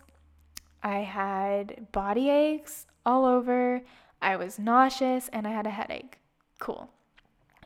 I 0.82 1.00
had 1.00 1.92
body 1.92 2.30
aches 2.30 2.86
all 3.04 3.24
over, 3.24 3.82
I 4.22 4.36
was 4.36 4.58
nauseous, 4.58 5.28
and 5.28 5.46
I 5.46 5.50
had 5.50 5.66
a 5.66 5.70
headache. 5.70 6.18
Cool. 6.58 6.90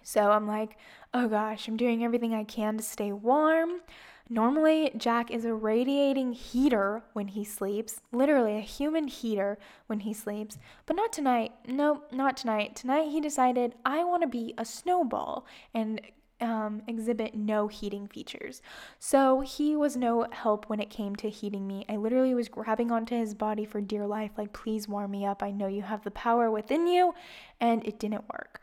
So 0.03 0.33
I'm 0.33 0.47
like, 0.47 0.77
oh 1.15 1.29
gosh, 1.29 1.69
I'm 1.69 1.77
doing 1.77 2.05
everything 2.05 2.35
I 2.35 2.45
can 2.45 2.77
to 2.77 2.83
stay 2.83 3.13
warm. 3.13 3.81
Normally, 4.29 4.93
Jack 4.97 5.31
is 5.31 5.45
a 5.45 5.55
radiating 5.55 6.33
heater 6.33 7.03
when 7.13 7.29
he 7.29 7.45
sleeps, 7.45 8.01
literally 8.13 8.57
a 8.57 8.61
human 8.61 9.09
heater 9.09 9.59
when 9.87 10.01
he 10.01 10.15
sleeps, 10.15 10.59
but 10.87 10.97
not 10.97 11.13
tonight. 11.13 11.53
No, 11.67 12.03
not 12.13 12.37
tonight. 12.37 12.77
Tonight, 12.77 13.11
he 13.11 13.21
decided, 13.21 13.75
I 13.85 14.05
want 14.05 14.23
to 14.23 14.29
be 14.29 14.55
a 14.57 14.65
snowball 14.65 15.47
and 15.75 16.01
um, 16.43 16.83
exhibit 16.89 17.35
no 17.35 17.69
heating 17.69 18.09
features. 18.09 18.63
So 18.99 19.41
he 19.41 19.77
was 19.77 19.97
no 19.97 20.27
help 20.33 20.69
when 20.69 20.81
it 20.81 20.91
came 20.91 21.15
to 21.17 21.31
heating 21.31 21.67
me. 21.67 21.85
I 21.89 21.97
literally 21.97 22.35
was 22.35 22.49
grabbing 22.49 22.91
onto 22.91 23.15
his 23.15 23.35
body 23.35 23.65
for 23.65 23.81
dear 23.81 24.07
life, 24.07 24.33
like, 24.37 24.53
please 24.53 24.89
warm 24.89 25.13
me 25.13 25.25
up. 25.25 25.43
I 25.43 25.53
know 25.53 25.69
you 25.69 25.83
have 25.83 26.03
the 26.03 26.11
power 26.11 26.51
within 26.51 26.87
you, 26.87 27.15
and 27.61 27.87
it 27.87 27.99
didn't 27.99 28.29
work. 28.33 28.61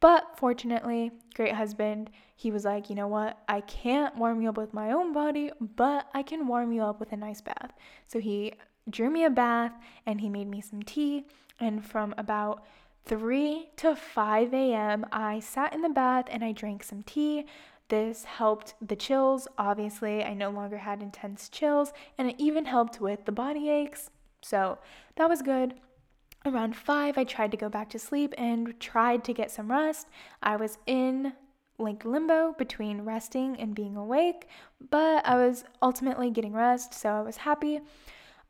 But 0.00 0.36
fortunately, 0.36 1.12
great 1.34 1.54
husband, 1.54 2.10
he 2.36 2.50
was 2.50 2.64
like, 2.64 2.90
you 2.90 2.96
know 2.96 3.08
what? 3.08 3.38
I 3.48 3.60
can't 3.60 4.16
warm 4.16 4.42
you 4.42 4.48
up 4.48 4.56
with 4.56 4.74
my 4.74 4.92
own 4.92 5.12
body, 5.12 5.50
but 5.60 6.08
I 6.14 6.22
can 6.22 6.46
warm 6.46 6.72
you 6.72 6.82
up 6.82 7.00
with 7.00 7.12
a 7.12 7.16
nice 7.16 7.40
bath. 7.40 7.72
So 8.06 8.18
he 8.18 8.54
drew 8.90 9.10
me 9.10 9.24
a 9.24 9.30
bath 9.30 9.72
and 10.06 10.20
he 10.20 10.28
made 10.28 10.48
me 10.48 10.60
some 10.60 10.82
tea. 10.82 11.26
And 11.60 11.84
from 11.84 12.14
about 12.18 12.64
3 13.06 13.68
to 13.76 13.94
5 13.94 14.54
a.m., 14.54 15.06
I 15.12 15.40
sat 15.40 15.72
in 15.74 15.82
the 15.82 15.88
bath 15.88 16.26
and 16.30 16.44
I 16.44 16.52
drank 16.52 16.82
some 16.82 17.02
tea. 17.04 17.46
This 17.88 18.24
helped 18.24 18.74
the 18.80 18.96
chills. 18.96 19.46
Obviously, 19.58 20.24
I 20.24 20.34
no 20.34 20.50
longer 20.50 20.78
had 20.78 21.02
intense 21.02 21.50
chills, 21.50 21.92
and 22.16 22.30
it 22.30 22.36
even 22.38 22.64
helped 22.64 23.00
with 23.00 23.26
the 23.26 23.32
body 23.32 23.68
aches. 23.68 24.10
So 24.42 24.78
that 25.16 25.28
was 25.28 25.42
good. 25.42 25.74
Around 26.46 26.76
5, 26.76 27.18
I 27.18 27.24
tried 27.24 27.50
to 27.50 27.56
go 27.58 27.68
back 27.68 27.90
to 27.90 27.98
sleep 27.98 28.34
and 28.36 28.78
tried 28.80 29.22
to 29.24 29.34
get 29.34 29.50
some 29.50 29.70
rest. 29.70 30.08
I 30.42 30.56
was 30.56 30.78
in 30.86 31.34
like 31.78 32.04
limbo 32.04 32.54
between 32.56 33.02
resting 33.02 33.56
and 33.58 33.74
being 33.74 33.96
awake, 33.96 34.48
but 34.90 35.26
I 35.26 35.36
was 35.36 35.64
ultimately 35.82 36.30
getting 36.30 36.52
rest, 36.52 36.94
so 36.94 37.10
I 37.10 37.22
was 37.22 37.38
happy. 37.38 37.80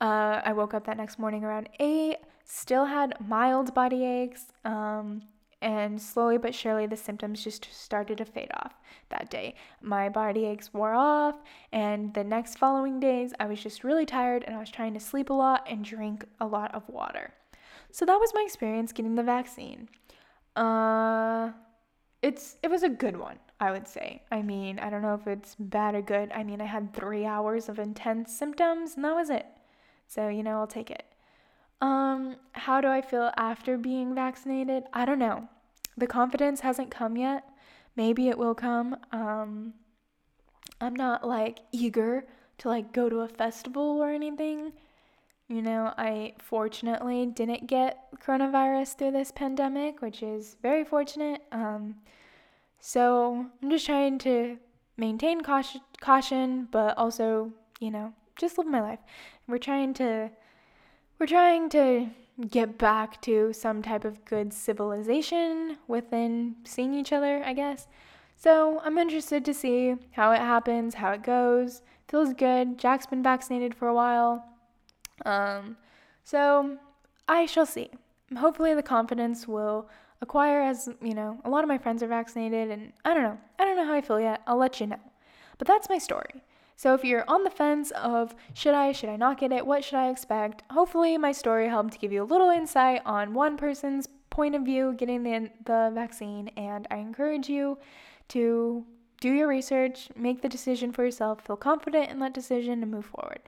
Uh, 0.01 0.41
I 0.45 0.53
woke 0.53 0.75
up 0.75 0.87
that 0.87 0.97
next 0.97 1.19
morning 1.19 1.45
around 1.45 1.69
8, 1.81 2.17
still 2.45 2.85
had 2.85 3.15
mild 3.27 3.75
body 3.75 4.05
aches, 4.05 4.47
um, 4.65 5.23
and 5.63 6.01
slowly 6.01 6.37
but 6.37 6.55
surely 6.55 6.87
the 6.87 6.97
symptoms 6.97 7.43
just 7.43 7.67
started 7.73 8.19
to 8.19 8.25
fade 8.27 8.51
off 8.55 8.75
that 9.09 9.31
day. 9.31 9.55
My 9.81 10.11
body 10.11 10.45
aches 10.45 10.75
wore 10.75 10.93
off, 10.93 11.37
and 11.73 12.13
the 12.13 12.25
next 12.25 12.59
following 12.59 13.01
days, 13.01 13.33
I 13.41 13.47
was 13.47 13.63
just 13.63 13.83
really 13.83 14.05
tired 14.05 14.45
and 14.45 14.55
I 14.55 14.61
was 14.61 14.71
trying 14.71 14.93
to 14.95 15.01
sleep 15.01 15.31
a 15.31 15.35
lot 15.35 15.67
and 15.69 15.83
drink 15.83 16.27
a 16.41 16.47
lot 16.47 16.75
of 16.75 16.87
water. 16.89 17.33
So 17.91 18.05
that 18.05 18.19
was 18.19 18.33
my 18.35 18.43
experience 18.43 18.93
getting 18.93 19.15
the 19.15 19.23
vaccine. 19.23 19.89
Uh, 20.57 21.53
it's 22.25 22.57
it 22.63 22.71
was 22.71 22.83
a 22.83 22.89
good 22.89 23.19
one, 23.19 23.39
I 23.61 23.71
would 23.71 23.87
say. 23.87 24.23
I 24.33 24.41
mean, 24.41 24.79
I 24.79 24.89
don't 24.89 25.03
know 25.03 25.15
if 25.15 25.27
it's 25.27 25.55
bad 25.59 25.95
or 25.95 26.01
good. 26.01 26.33
I 26.33 26.43
mean, 26.43 26.61
I 26.63 26.65
had 26.65 26.95
three 26.95 27.27
hours 27.27 27.69
of 27.69 27.79
intense 27.79 28.35
symptoms, 28.35 28.95
and 28.97 29.05
that 29.05 29.15
was 29.15 29.29
it. 29.29 29.47
So 30.09 30.29
you 30.29 30.43
know, 30.43 30.59
I'll 30.59 30.67
take 30.67 30.91
it. 30.91 31.05
Um, 31.83 32.37
how 32.53 32.81
do 32.81 32.89
I 32.89 33.03
feel 33.03 33.31
after 33.37 33.77
being 33.77 34.15
vaccinated? 34.15 34.85
I 34.95 35.05
don't 35.05 35.19
know. 35.19 35.49
The 35.99 36.07
confidence 36.07 36.61
hasn't 36.61 36.91
come 36.91 37.19
yet. 37.19 37.45
Maybe 37.95 38.29
it 38.29 38.39
will 38.39 38.55
come. 38.55 38.97
Um, 39.13 39.75
I'm 40.81 40.97
not 40.97 41.27
like 41.27 41.59
eager 41.73 42.25
to 42.59 42.69
like 42.69 42.95
go 42.95 43.11
to 43.11 43.21
a 43.21 43.29
festival 43.29 44.03
or 44.03 44.11
anything. 44.11 44.73
You 45.49 45.61
know, 45.61 45.93
I 45.99 46.35
fortunately 46.39 47.27
didn't 47.27 47.67
get 47.67 48.09
coronavirus 48.25 48.97
through 48.97 49.11
this 49.11 49.31
pandemic, 49.31 50.01
which 50.01 50.23
is 50.23 50.57
very 50.63 50.85
fortunate. 50.85 51.43
Um, 51.53 51.97
so 52.81 53.47
I'm 53.63 53.71
just 53.71 53.85
trying 53.85 54.19
to 54.21 54.57
maintain 54.97 55.43
caution, 55.43 55.83
caution, 56.01 56.69
but 56.71 56.97
also, 56.97 57.53
you 57.79 57.91
know, 57.91 58.15
just 58.37 58.57
live 58.57 58.67
my 58.67 58.81
life. 58.81 59.01
We're 59.47 59.59
trying 59.59 59.93
to, 59.95 60.31
we're 61.19 61.27
trying 61.27 61.69
to 61.71 62.09
get 62.49 62.79
back 62.79 63.21
to 63.23 63.53
some 63.53 63.83
type 63.83 64.07
of 64.07 64.25
good 64.25 64.53
civilization 64.53 65.77
within 65.87 66.57
seeing 66.65 66.95
each 66.95 67.13
other, 67.13 67.43
I 67.45 67.53
guess. 67.53 67.87
So 68.37 68.81
I'm 68.83 68.99
interested 68.99 69.45
to 69.45 69.55
see 69.55 69.97
how 70.13 70.33
it 70.33 70.41
happens, 70.41 70.95
how 70.95 71.13
it 71.13 71.23
goes. 71.23 71.83
Feels 72.09 72.33
good. 72.33 72.79
Jack's 72.79 73.07
been 73.07 73.23
vaccinated 73.23 73.75
for 73.75 73.89
a 73.89 73.95
while. 73.95 74.54
Um, 75.25 75.77
so 76.25 76.79
I 77.29 77.47
shall 77.47 77.67
see. 77.67 77.91
Hopefully, 78.37 78.75
the 78.75 78.83
confidence 78.83 79.47
will 79.47 79.89
acquire 80.21 80.61
as 80.63 80.89
you 81.01 81.15
know. 81.15 81.41
A 81.45 81.51
lot 81.51 81.65
of 81.65 81.69
my 81.69 81.79
friends 81.79 82.03
are 82.03 82.09
vaccinated, 82.09 82.71
and 82.71 82.93
I 83.05 83.15
don't 83.15 83.23
know. 83.23 83.39
I 83.59 83.65
don't 83.65 83.77
know 83.77 83.87
how 83.87 83.95
I 83.95 84.01
feel 84.01 84.21
yet. 84.21 84.43
I'll 84.47 84.57
let 84.57 84.81
you 84.81 84.87
know. 84.87 85.01
But 85.59 85.69
that's 85.69 85.89
my 85.89 85.99
story. 85.99 86.43
So 86.77 86.95
if 86.95 87.05
you're 87.05 87.25
on 87.29 87.45
the 87.45 87.51
fence 87.51 87.93
of 87.93 88.35
should 88.53 88.75
I, 88.75 88.93
should 88.93 89.09
I 89.09 89.17
not 89.17 89.39
get 89.39 89.53
it, 89.53 89.67
what 89.67 89.85
should 89.85 89.95
I 89.95 90.11
expect, 90.11 90.65
hopefully 90.71 91.17
my 91.17 91.33
story 91.33 91.69
helped 91.69 91.93
to 91.93 91.99
give 91.99 92.13
you 92.13 92.23
a 92.23 92.25
little 92.25 92.51
insight 92.51 93.01
on 93.07 93.33
one 93.33 93.57
person's 93.57 94.09
point 94.31 94.57
of 94.57 94.63
view 94.63 94.93
getting 94.95 95.23
the, 95.23 95.51
the 95.65 95.93
vaccine. 95.95 96.49
And 96.57 96.89
I 96.91 96.97
encourage 96.97 97.49
you 97.49 97.79
to 98.29 98.85
do 99.21 99.33
your 99.33 99.47
research, 99.47 100.09
make 100.17 100.43
the 100.43 100.49
decision 100.49 100.93
for 100.93 101.05
yourself, 101.05 101.43
feel 101.47 101.57
confident 101.57 102.11
in 102.11 102.19
that 102.19 102.35
decision, 102.35 102.83
and 102.83 102.91
move 102.91 103.07
forward. 103.07 103.41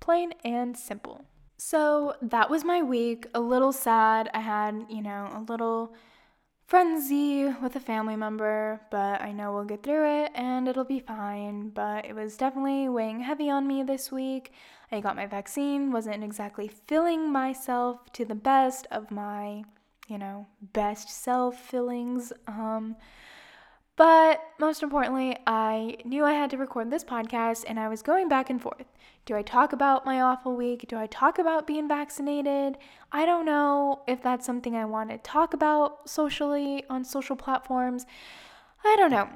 Plain 0.00 0.34
and 0.44 0.76
simple. 0.76 1.24
So 1.58 2.14
that 2.20 2.50
was 2.50 2.64
my 2.64 2.82
week. 2.82 3.26
A 3.34 3.40
little 3.40 3.72
sad. 3.72 4.28
I 4.34 4.40
had, 4.40 4.86
you 4.88 5.02
know, 5.02 5.28
a 5.34 5.50
little 5.50 5.94
frenzy 6.66 7.44
with 7.62 7.76
a 7.76 7.80
family 7.80 8.16
member, 8.16 8.80
but 8.90 9.22
I 9.22 9.32
know 9.32 9.52
we'll 9.52 9.64
get 9.64 9.82
through 9.82 10.24
it 10.24 10.32
and 10.34 10.68
it'll 10.68 10.84
be 10.84 11.00
fine. 11.00 11.70
But 11.70 12.04
it 12.04 12.14
was 12.14 12.36
definitely 12.36 12.88
weighing 12.88 13.20
heavy 13.20 13.48
on 13.48 13.66
me 13.66 13.82
this 13.82 14.12
week. 14.12 14.52
I 14.92 15.00
got 15.00 15.16
my 15.16 15.26
vaccine, 15.26 15.92
wasn't 15.92 16.24
exactly 16.24 16.68
filling 16.68 17.32
myself 17.32 18.12
to 18.12 18.24
the 18.24 18.34
best 18.34 18.86
of 18.90 19.10
my, 19.10 19.64
you 20.08 20.18
know, 20.18 20.46
best 20.60 21.08
self 21.08 21.58
fillings. 21.58 22.32
Um, 22.46 22.96
but 23.96 24.40
most 24.60 24.82
importantly, 24.82 25.36
I 25.46 25.96
knew 26.04 26.24
I 26.24 26.32
had 26.32 26.50
to 26.50 26.58
record 26.58 26.90
this 26.90 27.04
podcast 27.04 27.64
and 27.66 27.80
I 27.80 27.88
was 27.88 28.02
going 28.02 28.28
back 28.28 28.50
and 28.50 28.60
forth. 28.60 28.86
Do 29.24 29.34
I 29.34 29.42
talk 29.42 29.72
about 29.72 30.04
my 30.04 30.20
awful 30.20 30.54
week? 30.54 30.86
Do 30.86 30.98
I 30.98 31.06
talk 31.06 31.38
about 31.38 31.66
being 31.66 31.88
vaccinated? 31.88 32.76
I 33.10 33.24
don't 33.24 33.46
know 33.46 34.02
if 34.06 34.22
that's 34.22 34.44
something 34.46 34.76
I 34.76 34.84
want 34.84 35.10
to 35.10 35.18
talk 35.18 35.54
about 35.54 36.08
socially 36.08 36.84
on 36.90 37.04
social 37.04 37.36
platforms. 37.36 38.06
I 38.84 38.94
don't 38.96 39.10
know. 39.10 39.28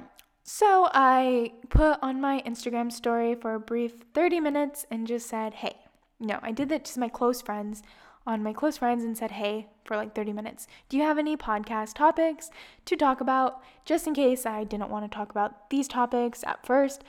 So 0.43 0.89
I 0.93 1.53
put 1.69 1.99
on 2.01 2.21
my 2.21 2.43
Instagram 2.45 2.91
story 2.91 3.35
for 3.35 3.55
a 3.55 3.59
brief 3.59 3.93
30 4.13 4.39
minutes 4.39 4.85
and 4.91 5.07
just 5.07 5.27
said, 5.27 5.55
hey, 5.55 5.75
no, 6.19 6.39
I 6.41 6.51
did 6.51 6.69
that 6.69 6.85
to 6.85 6.99
my 6.99 7.09
close 7.09 7.41
friends 7.41 7.81
on 8.25 8.43
my 8.43 8.53
close 8.53 8.77
friends 8.77 9.03
and 9.03 9.17
said, 9.17 9.31
hey, 9.31 9.67
for 9.83 9.97
like 9.97 10.13
30 10.13 10.33
minutes, 10.33 10.67
do 10.89 10.97
you 10.97 11.03
have 11.03 11.17
any 11.17 11.35
podcast 11.35 11.95
topics 11.95 12.49
to 12.85 12.95
talk 12.95 13.21
about? 13.21 13.61
Just 13.85 14.07
in 14.07 14.13
case 14.13 14.45
I 14.45 14.63
didn't 14.63 14.89
want 14.89 15.09
to 15.09 15.15
talk 15.15 15.31
about 15.31 15.69
these 15.69 15.87
topics 15.87 16.43
at 16.45 16.65
first. 16.65 17.03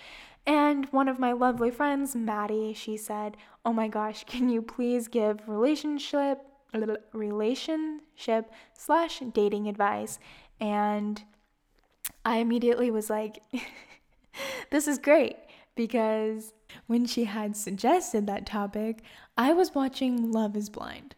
And 0.47 0.87
one 0.87 1.09
of 1.09 1.19
my 1.19 1.33
lovely 1.33 1.71
friends, 1.71 2.17
Maddie, 2.17 2.73
she 2.75 2.97
said, 2.97 3.37
oh 3.65 3.73
my 3.73 3.89
gosh, 3.89 4.25
can 4.25 4.49
you 4.49 4.63
please 4.63 5.09
give 5.09 5.49
relationship, 5.49 6.41
relationship 7.13 8.51
slash 8.73 9.23
dating 9.33 9.69
advice? 9.69 10.19
And 10.61 11.23
I 12.25 12.39
immediately 12.39 12.91
was 12.91 13.11
like, 13.11 13.43
this 14.71 14.89
is 14.89 14.99
great 14.99 15.37
because 15.75 16.53
when 16.87 17.07
she 17.07 17.25
had 17.25 17.57
suggested 17.57 18.27
that 18.27 18.47
topic, 18.47 19.03
I 19.37 19.53
was 19.53 19.75
watching 19.75 20.31
Love 20.31 20.57
is 20.57 20.69
Blind. 20.69 21.15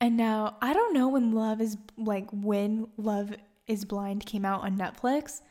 And 0.00 0.16
now 0.16 0.56
I 0.60 0.72
don't 0.72 0.94
know 0.94 1.08
when 1.08 1.32
Love 1.32 1.60
is 1.60 1.76
like 1.96 2.28
when 2.30 2.86
Love 2.96 3.34
is 3.66 3.84
Blind 3.84 4.26
came 4.26 4.44
out 4.44 4.62
on 4.62 4.78
Netflix, 4.78 5.42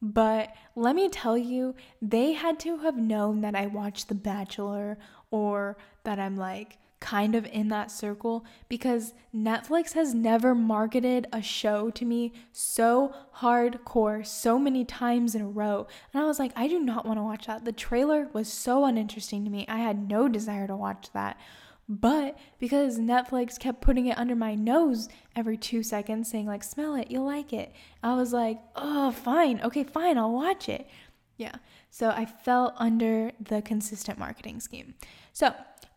but 0.00 0.54
let 0.74 0.94
me 0.94 1.08
tell 1.08 1.36
you, 1.36 1.74
they 2.00 2.32
had 2.32 2.60
to 2.60 2.78
have 2.78 2.96
known 2.96 3.40
that 3.40 3.54
I 3.54 3.66
watched 3.66 4.08
The 4.08 4.14
Bachelor 4.14 4.98
or 5.30 5.76
that 6.04 6.18
I'm 6.18 6.36
like 6.36 6.78
kind 7.06 7.36
of 7.36 7.46
in 7.46 7.68
that 7.68 7.88
circle 7.88 8.44
because 8.68 9.14
Netflix 9.32 9.92
has 9.92 10.12
never 10.12 10.56
marketed 10.56 11.28
a 11.32 11.40
show 11.40 11.88
to 11.88 12.04
me 12.04 12.32
so 12.50 13.14
hardcore 13.36 14.26
so 14.26 14.58
many 14.58 14.84
times 14.84 15.36
in 15.36 15.40
a 15.40 15.48
row. 15.48 15.86
And 16.12 16.20
I 16.20 16.26
was 16.26 16.40
like, 16.40 16.50
I 16.56 16.66
do 16.66 16.80
not 16.80 17.06
want 17.06 17.20
to 17.20 17.22
watch 17.22 17.46
that. 17.46 17.64
The 17.64 17.70
trailer 17.70 18.28
was 18.32 18.52
so 18.52 18.84
uninteresting 18.84 19.44
to 19.44 19.50
me. 19.50 19.64
I 19.68 19.76
had 19.76 20.08
no 20.08 20.26
desire 20.26 20.66
to 20.66 20.74
watch 20.74 21.12
that. 21.12 21.38
But 21.88 22.36
because 22.58 22.98
Netflix 22.98 23.56
kept 23.56 23.80
putting 23.80 24.06
it 24.06 24.18
under 24.18 24.34
my 24.34 24.56
nose 24.56 25.08
every 25.36 25.56
two 25.56 25.84
seconds, 25.84 26.28
saying, 26.28 26.46
like, 26.46 26.64
smell 26.64 26.96
it, 26.96 27.08
you'll 27.08 27.24
like 27.24 27.52
it, 27.52 27.72
I 28.02 28.16
was 28.16 28.32
like, 28.32 28.58
oh, 28.74 29.12
fine. 29.12 29.60
Okay, 29.62 29.84
fine, 29.84 30.18
I'll 30.18 30.32
watch 30.32 30.68
it. 30.68 30.88
Yeah. 31.36 31.54
So 31.88 32.10
I 32.10 32.24
fell 32.24 32.74
under 32.78 33.30
the 33.38 33.62
consistent 33.62 34.18
marketing 34.18 34.58
scheme. 34.58 34.94
So 35.32 35.54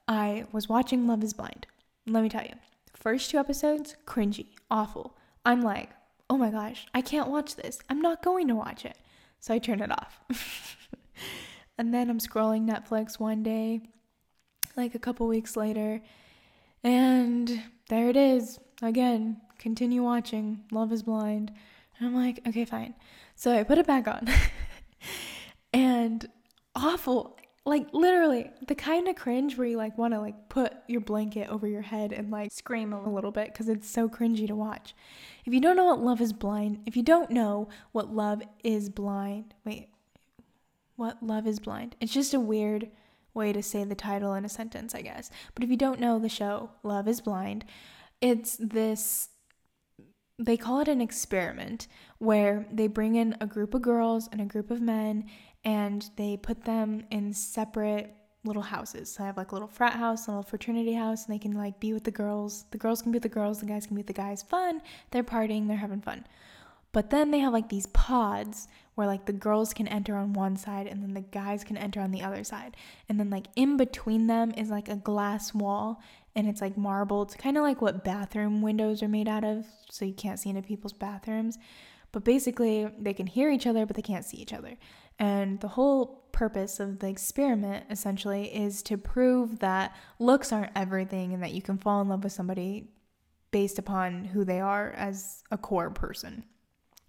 I 0.09 0.45
was 0.51 0.67
watching 0.67 1.05
Love 1.05 1.23
is 1.23 1.33
Blind. 1.33 1.67
Let 2.07 2.23
me 2.23 2.29
tell 2.29 2.41
you, 2.43 2.55
first 2.95 3.29
two 3.29 3.37
episodes, 3.37 3.95
cringy, 4.07 4.47
awful. 4.71 5.15
I'm 5.45 5.61
like, 5.61 5.91
oh 6.31 6.37
my 6.37 6.49
gosh, 6.49 6.87
I 6.95 7.01
can't 7.01 7.29
watch 7.29 7.55
this. 7.55 7.77
I'm 7.89 8.01
not 8.01 8.23
going 8.23 8.47
to 8.47 8.55
watch 8.55 8.85
it. 8.85 8.97
So 9.39 9.53
I 9.53 9.59
turn 9.59 9.81
it 9.81 9.91
off. 9.91 10.19
and 11.77 11.93
then 11.93 12.09
I'm 12.09 12.17
scrolling 12.17 12.67
Netflix 12.67 13.19
one 13.19 13.43
day, 13.43 13.81
like 14.75 14.95
a 14.95 14.99
couple 14.99 15.27
weeks 15.27 15.55
later, 15.55 16.01
and 16.83 17.61
there 17.89 18.09
it 18.09 18.17
is. 18.17 18.59
Again, 18.81 19.39
continue 19.59 20.01
watching 20.01 20.63
Love 20.71 20.91
is 20.91 21.03
Blind. 21.03 21.51
And 21.99 22.07
I'm 22.07 22.15
like, 22.15 22.39
okay, 22.47 22.65
fine. 22.65 22.95
So 23.35 23.55
I 23.55 23.61
put 23.61 23.77
it 23.77 23.85
back 23.85 24.07
on. 24.07 24.27
and 25.73 26.27
awful 26.75 27.38
like 27.69 27.87
literally 27.93 28.51
the 28.67 28.75
kind 28.75 29.07
of 29.07 29.15
cringe 29.15 29.57
where 29.57 29.67
you 29.67 29.77
like 29.77 29.97
want 29.97 30.13
to 30.13 30.19
like 30.19 30.49
put 30.49 30.73
your 30.87 31.01
blanket 31.01 31.49
over 31.49 31.67
your 31.67 31.81
head 31.81 32.11
and 32.11 32.31
like 32.31 32.51
scream 32.51 32.91
a 32.91 33.09
little 33.09 33.31
bit 33.31 33.53
because 33.53 33.69
it's 33.69 33.89
so 33.89 34.09
cringy 34.09 34.47
to 34.47 34.55
watch. 34.55 34.95
If 35.45 35.53
you 35.53 35.61
don't 35.61 35.75
know 35.75 35.85
what 35.85 36.01
Love 36.01 36.21
is 36.21 36.33
Blind, 36.33 36.81
if 36.85 36.97
you 36.97 37.03
don't 37.03 37.31
know 37.31 37.69
what 37.91 38.13
Love 38.13 38.41
is 38.63 38.89
Blind, 38.89 39.53
wait, 39.65 39.89
what 40.95 41.21
Love 41.23 41.47
is 41.47 41.59
Blind? 41.59 41.95
It's 42.01 42.13
just 42.13 42.33
a 42.33 42.39
weird 42.39 42.89
way 43.33 43.53
to 43.53 43.63
say 43.63 43.83
the 43.83 43.95
title 43.95 44.33
in 44.33 44.43
a 44.43 44.49
sentence, 44.49 44.93
I 44.93 45.01
guess. 45.01 45.29
But 45.53 45.63
if 45.63 45.69
you 45.69 45.77
don't 45.77 45.99
know 45.99 46.19
the 46.19 46.29
show, 46.29 46.71
Love 46.83 47.07
is 47.07 47.21
Blind, 47.21 47.65
it's 48.21 48.57
this 48.59 49.29
they 50.41 50.55
call 50.55 50.79
it 50.79 50.87
an 50.87 51.01
experiment 51.01 51.87
where 52.17 52.65
they 52.71 52.87
bring 52.87 53.15
in 53.15 53.35
a 53.41 53.45
group 53.45 53.73
of 53.73 53.81
girls 53.81 54.29
and 54.31 54.39
a 54.39 54.45
group 54.45 54.71
of 54.71 54.79
men 54.79 55.25
and 55.63 56.09
they 56.15 56.37
put 56.37 56.65
them 56.65 57.03
in 57.11 57.33
separate 57.33 58.15
little 58.45 58.61
houses. 58.61 59.11
So 59.11 59.23
I 59.23 59.27
have 59.27 59.37
like 59.37 59.51
a 59.51 59.55
little 59.55 59.67
frat 59.67 59.93
house, 59.93 60.27
a 60.27 60.31
little 60.31 60.43
fraternity 60.43 60.93
house, 60.93 61.25
and 61.25 61.33
they 61.33 61.39
can 61.39 61.53
like 61.53 61.79
be 61.79 61.93
with 61.93 62.05
the 62.05 62.11
girls. 62.11 62.65
The 62.71 62.77
girls 62.77 63.01
can 63.01 63.11
be 63.11 63.17
with 63.17 63.23
the 63.23 63.29
girls, 63.29 63.59
the 63.59 63.65
guys 63.65 63.85
can 63.85 63.95
be 63.95 63.99
with 63.99 64.07
the 64.07 64.13
guys. 64.13 64.43
Fun. 64.43 64.81
They're 65.11 65.23
partying, 65.23 65.67
they're 65.67 65.77
having 65.77 66.01
fun. 66.01 66.25
But 66.91 67.11
then 67.11 67.31
they 67.31 67.39
have 67.39 67.53
like 67.53 67.69
these 67.69 67.85
pods 67.87 68.67
where 68.95 69.05
like 69.05 69.25
the 69.25 69.33
girls 69.33 69.73
can 69.73 69.87
enter 69.87 70.15
on 70.15 70.33
one 70.33 70.57
side 70.57 70.87
and 70.87 71.03
then 71.03 71.13
the 71.13 71.21
guys 71.21 71.63
can 71.63 71.77
enter 71.77 72.01
on 72.01 72.11
the 72.11 72.23
other 72.23 72.43
side. 72.43 72.75
And 73.07 73.19
then 73.19 73.29
like 73.29 73.45
in 73.55 73.77
between 73.77 74.27
them 74.27 74.51
is 74.57 74.69
like 74.69 74.89
a 74.89 74.95
glass 74.95 75.53
wall 75.53 76.01
and 76.35 76.47
it's 76.47 76.61
like 76.61 76.77
marbled, 76.77 77.37
kind 77.37 77.57
of 77.57 77.63
like 77.63 77.81
what 77.81 78.03
bathroom 78.03 78.61
windows 78.61 79.03
are 79.03 79.07
made 79.07 79.27
out 79.27 79.43
of, 79.43 79.65
so 79.89 80.05
you 80.05 80.13
can't 80.13 80.39
see 80.39 80.49
into 80.49 80.61
people's 80.61 80.93
bathrooms. 80.93 81.57
But 82.11 82.23
basically, 82.23 82.89
they 82.97 83.13
can 83.13 83.27
hear 83.27 83.51
each 83.51 83.67
other, 83.67 83.85
but 83.85 83.95
they 83.95 84.01
can't 84.01 84.25
see 84.25 84.37
each 84.37 84.53
other. 84.53 84.77
And 85.19 85.59
the 85.59 85.67
whole 85.67 86.23
purpose 86.31 86.79
of 86.79 86.99
the 86.99 87.07
experiment 87.07 87.85
essentially 87.89 88.45
is 88.55 88.81
to 88.83 88.97
prove 88.97 89.59
that 89.59 89.95
looks 90.17 90.53
aren't 90.53 90.71
everything 90.75 91.33
and 91.33 91.43
that 91.43 91.51
you 91.51 91.61
can 91.61 91.77
fall 91.77 92.01
in 92.01 92.07
love 92.07 92.23
with 92.23 92.31
somebody 92.31 92.87
based 93.51 93.77
upon 93.77 94.25
who 94.25 94.45
they 94.45 94.61
are 94.61 94.91
as 94.91 95.43
a 95.51 95.57
core 95.57 95.89
person, 95.89 96.45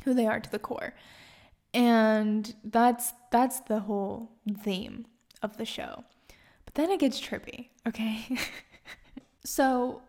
who 0.05 0.15
they 0.15 0.27
are 0.27 0.41
to 0.41 0.51
the 0.51 0.59
core. 0.59 0.95
And 1.73 2.53
that's 2.65 3.13
that's 3.31 3.61
the 3.61 3.81
whole 3.81 4.33
theme 4.65 5.07
of 5.43 5.57
the 5.57 5.65
show. 5.65 6.05
But 6.65 6.75
then 6.75 6.91
it 6.91 6.99
gets 6.99 7.21
trippy, 7.21 7.69
okay? 7.87 8.27
so 9.45 10.03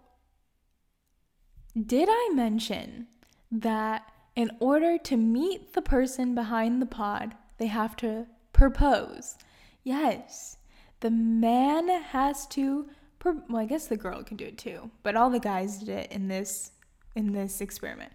did 1.79 2.09
I 2.11 2.31
mention 2.33 3.07
that 3.51 4.11
in 4.35 4.49
order 4.59 4.97
to 4.97 5.17
meet 5.17 5.73
the 5.73 5.81
person 5.81 6.33
behind 6.33 6.81
the 6.81 6.85
pod, 6.85 7.35
they 7.61 7.67
have 7.67 7.95
to 7.95 8.25
propose. 8.53 9.37
Yes, 9.83 10.57
the 11.01 11.11
man 11.11 11.89
has 11.89 12.47
to. 12.47 12.87
Well, 13.23 13.43
I 13.55 13.65
guess 13.65 13.85
the 13.85 13.97
girl 13.97 14.23
can 14.23 14.35
do 14.35 14.45
it 14.45 14.57
too, 14.57 14.89
but 15.03 15.15
all 15.15 15.29
the 15.29 15.39
guys 15.39 15.77
did 15.77 15.89
it 15.89 16.11
in 16.11 16.27
this 16.27 16.71
in 17.15 17.33
this 17.33 17.61
experiment. 17.61 18.13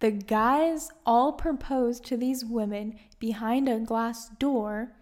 The 0.00 0.12
guys 0.12 0.88
all 1.04 1.34
proposed 1.34 2.06
to 2.06 2.16
these 2.16 2.42
women 2.42 2.98
behind 3.18 3.68
a 3.68 3.80
glass 3.80 4.30
door 4.30 4.92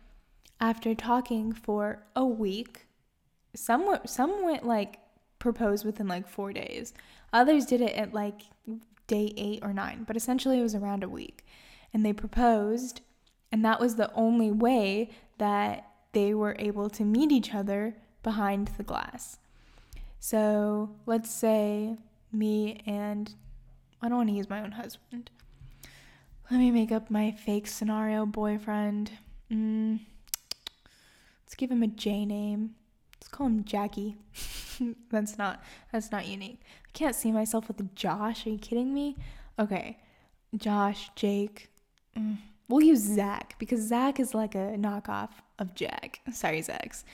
after 0.60 0.92
talking 0.92 1.52
for 1.52 2.02
a 2.16 2.26
week. 2.26 2.86
Some 3.54 3.98
some 4.06 4.44
went 4.44 4.66
like 4.66 4.98
proposed 5.38 5.86
within 5.86 6.08
like 6.08 6.26
four 6.26 6.52
days. 6.52 6.94
Others 7.32 7.66
did 7.66 7.80
it 7.80 7.94
at 7.94 8.12
like 8.12 8.42
day 9.06 9.32
eight 9.36 9.60
or 9.62 9.72
nine, 9.72 10.02
but 10.04 10.16
essentially 10.16 10.58
it 10.58 10.64
was 10.64 10.74
around 10.74 11.04
a 11.04 11.08
week. 11.08 11.46
And 11.92 12.04
they 12.04 12.12
proposed 12.12 13.02
and 13.54 13.64
that 13.64 13.78
was 13.78 13.94
the 13.94 14.12
only 14.14 14.50
way 14.50 15.08
that 15.38 15.88
they 16.10 16.34
were 16.34 16.56
able 16.58 16.90
to 16.90 17.04
meet 17.04 17.30
each 17.30 17.54
other 17.54 17.94
behind 18.24 18.66
the 18.76 18.82
glass. 18.82 19.38
So 20.18 20.90
let's 21.06 21.30
say 21.30 21.96
me 22.32 22.80
and 22.84 23.32
I 24.02 24.08
don't 24.08 24.18
want 24.18 24.30
to 24.30 24.34
use 24.34 24.50
my 24.50 24.60
own 24.60 24.72
husband. 24.72 25.30
Let 26.50 26.58
me 26.58 26.72
make 26.72 26.90
up 26.90 27.12
my 27.12 27.30
fake 27.30 27.68
scenario 27.68 28.26
boyfriend. 28.26 29.12
Mm, 29.52 30.00
let's 31.44 31.54
give 31.54 31.70
him 31.70 31.84
a 31.84 31.86
J 31.86 32.26
name. 32.26 32.74
Let's 33.14 33.28
call 33.28 33.46
him 33.46 33.62
Jackie. 33.62 34.16
that's 35.12 35.38
not 35.38 35.62
that's 35.92 36.10
not 36.10 36.26
unique. 36.26 36.58
I 36.88 36.90
can't 36.92 37.14
see 37.14 37.30
myself 37.30 37.68
with 37.68 37.94
Josh. 37.94 38.48
Are 38.48 38.50
you 38.50 38.58
kidding 38.58 38.92
me? 38.92 39.14
Okay, 39.60 39.98
Josh, 40.56 41.12
Jake. 41.14 41.70
Mm. 42.18 42.38
We'll 42.68 42.82
use 42.82 43.00
Zach 43.00 43.56
because 43.58 43.80
Zach 43.80 44.18
is 44.18 44.34
like 44.34 44.54
a 44.54 44.76
knockoff 44.78 45.30
of 45.58 45.74
Jack. 45.74 46.20
Sorry, 46.32 46.62
Zach's. 46.62 47.04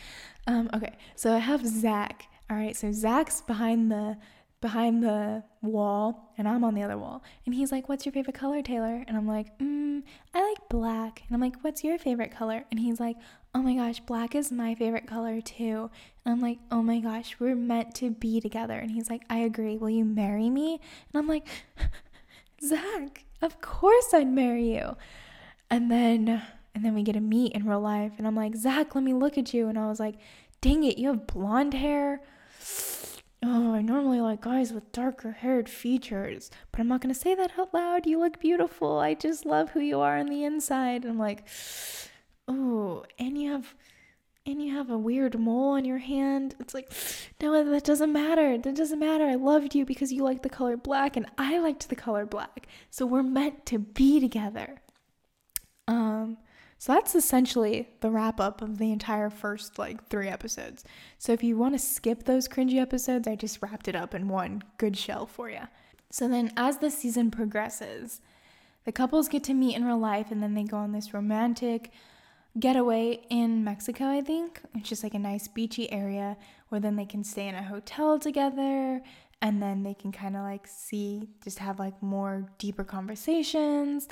Um, 0.47 0.71
okay, 0.75 0.97
so 1.17 1.35
I 1.35 1.39
have 1.39 1.67
Zach. 1.67 2.27
All 2.49 2.57
right, 2.57 2.77
so 2.77 2.93
Zach's 2.93 3.41
behind 3.43 3.91
the 3.91 4.17
behind 4.61 5.03
the 5.03 5.43
wall 5.63 6.33
and 6.37 6.47
I'm 6.47 6.65
on 6.65 6.75
the 6.75 6.83
other 6.83 6.99
wall. 6.99 7.23
And 7.47 7.55
he's 7.55 7.73
like, 7.73 7.89
What's 7.89 8.05
your 8.05 8.13
favorite 8.13 8.35
color, 8.35 8.63
Taylor? 8.63 9.05
And 9.07 9.17
I'm 9.17 9.27
like, 9.27 9.59
mm, 9.59 10.03
I 10.35 10.43
like 10.43 10.69
black. 10.69 11.23
And 11.27 11.35
I'm 11.35 11.41
like, 11.41 11.63
What's 11.63 11.83
your 11.83 11.99
favorite 11.99 12.31
color? 12.31 12.65
And 12.71 12.79
he's 12.79 13.01
like, 13.01 13.17
Oh 13.55 13.63
my 13.63 13.75
gosh, 13.75 14.01
black 14.01 14.35
is 14.35 14.53
my 14.53 14.75
favorite 14.75 15.07
color 15.07 15.41
too. 15.41 15.91
And 16.25 16.33
I'm 16.33 16.41
like, 16.41 16.59
Oh 16.71 16.83
my 16.83 17.01
gosh, 17.01 17.37
we're 17.39 17.57
meant 17.57 17.95
to 17.97 18.11
be 18.11 18.41
together. 18.41 18.79
And 18.79 18.91
he's 18.91 19.09
like, 19.09 19.23
I 19.31 19.39
agree. 19.39 19.77
Will 19.77 19.91
you 19.91 20.05
marry 20.05 20.51
me? 20.51 20.81
And 21.13 21.21
I'm 21.21 21.27
like, 21.27 21.47
Zach, 22.63 23.25
of 23.41 23.61
course 23.61 24.13
I'd 24.13 24.29
marry 24.29 24.75
you. 24.75 24.97
And 25.71 25.91
then 25.91 26.43
and 26.75 26.85
then 26.85 26.95
we 26.95 27.03
get 27.03 27.13
to 27.13 27.21
meet 27.21 27.53
in 27.53 27.67
real 27.67 27.81
life 27.81 28.13
and 28.19 28.27
I'm 28.27 28.37
like, 28.37 28.55
"Zach, 28.57 28.95
let 28.95 29.05
me 29.05 29.15
look 29.15 29.39
at 29.39 29.55
you." 29.55 29.69
And 29.69 29.79
I 29.79 29.89
was 29.89 30.01
like, 30.01 30.17
"Dang 30.61 30.85
it, 30.85 30.99
you 30.99 31.09
have 31.09 31.27
blonde 31.27 31.75
hair." 31.75 32.21
Oh, 33.43 33.73
I 33.73 33.81
normally 33.81 34.21
like 34.21 34.43
guys 34.43 34.71
with 34.71 34.93
darker 34.93 35.33
haired 35.33 35.67
features, 35.67 36.51
but 36.71 36.79
I'm 36.79 36.89
not 36.89 37.01
going 37.01 37.15
to 37.15 37.19
say 37.19 37.35
that 37.35 37.59
out 37.59 37.73
loud. 37.73 38.07
You 38.07 38.19
look 38.21 38.39
beautiful. 38.39 38.99
I 38.99 39.15
just 39.15 39.47
love 39.47 39.71
who 39.71 39.81
you 39.81 39.99
are 40.01 40.19
on 40.19 40.27
the 40.27 40.45
inside. 40.45 41.05
And 41.05 41.13
I'm 41.13 41.19
like, 41.19 41.49
"Oh, 42.49 43.07
and 43.19 43.39
you 43.41 43.51
have 43.51 43.75
and 44.47 44.63
you 44.63 44.75
have 44.75 44.91
a 44.91 44.99
weird 44.99 45.39
mole 45.39 45.73
on 45.73 45.85
your 45.85 45.99
hand. 45.99 46.55
It's 46.61 46.75
like, 46.75 46.93
no, 47.41 47.65
that 47.65 47.85
doesn't 47.85 48.13
matter. 48.13 48.59
That 48.59 48.75
doesn't 48.75 48.99
matter. 48.99 49.25
I 49.25 49.35
loved 49.35 49.75
you 49.75 49.85
because 49.85 50.13
you 50.13 50.25
liked 50.25 50.43
the 50.43 50.49
color 50.49 50.77
black 50.77 51.17
and 51.17 51.27
I 51.39 51.59
liked 51.59 51.89
the 51.89 51.97
color 51.97 52.27
black. 52.27 52.67
So 52.91 53.07
we're 53.07 53.23
meant 53.23 53.67
to 53.67 53.79
be 53.79 54.21
together. 54.21 54.83
Um, 55.91 56.39
so 56.79 56.95
that's 56.95 57.15
essentially 57.15 57.89
the 58.01 58.11
wrap 58.11 58.41
up 58.41 58.63
of 58.63 58.79
the 58.79 58.93
entire 58.93 59.29
first 59.29 59.79
like 59.79 60.07
three 60.09 60.29
episodes. 60.29 60.85
So 61.19 61.33
if 61.33 61.43
you 61.43 61.59
want 61.59 61.75
to 61.75 61.79
skip 61.79 62.25
those 62.25 62.49
cringy 62.49 62.81
episodes, 62.81 63.27
I 63.27 63.35
just 63.35 63.61
wrapped 63.61 63.89
it 63.89 63.97
up 63.97 64.15
in 64.15 64.29
one 64.29 64.63
good 64.79 64.97
shell 64.97 65.27
for 65.27 65.51
you. 65.51 65.63
So 66.11 66.29
then 66.29 66.53
as 66.57 66.79
the 66.79 66.91
season 66.91 67.31
progresses, 67.31 68.21
the 68.85 68.93
couples 68.93 69.29
get 69.29 69.45
to 69.45 69.55
meet 69.55 69.77
in 69.77 69.85
real 69.85 69.99
life 69.99 70.31
and 70.31 70.43
then 70.43 70.55
they 70.55 70.63
go 70.63 70.79
on 70.79 70.93
this 70.93 71.13
romantic 71.13 71.91
getaway 72.59 73.21
in 73.29 73.63
Mexico, 73.65 74.07
I 74.07 74.21
think. 74.21 74.63
It's 74.75 74.89
just 74.89 75.03
like 75.03 75.15
a 75.15 75.19
nice 75.19 75.49
beachy 75.49 75.91
area 75.93 76.37
where 76.69 76.81
then 76.81 76.97
they 76.97 77.05
can 77.05 77.25
stay 77.25 77.49
in 77.49 77.57
a 77.57 77.63
hotel 77.63 78.19
together 78.19 79.03
and 79.43 79.63
then 79.63 79.83
they 79.83 79.95
can 79.95 80.13
kind 80.13 80.37
of 80.37 80.43
like 80.43 80.67
see, 80.67 81.29
just 81.43 81.59
have 81.59 81.79
like 81.79 82.01
more 82.01 82.49
deeper 82.59 82.85
conversations 82.85 84.09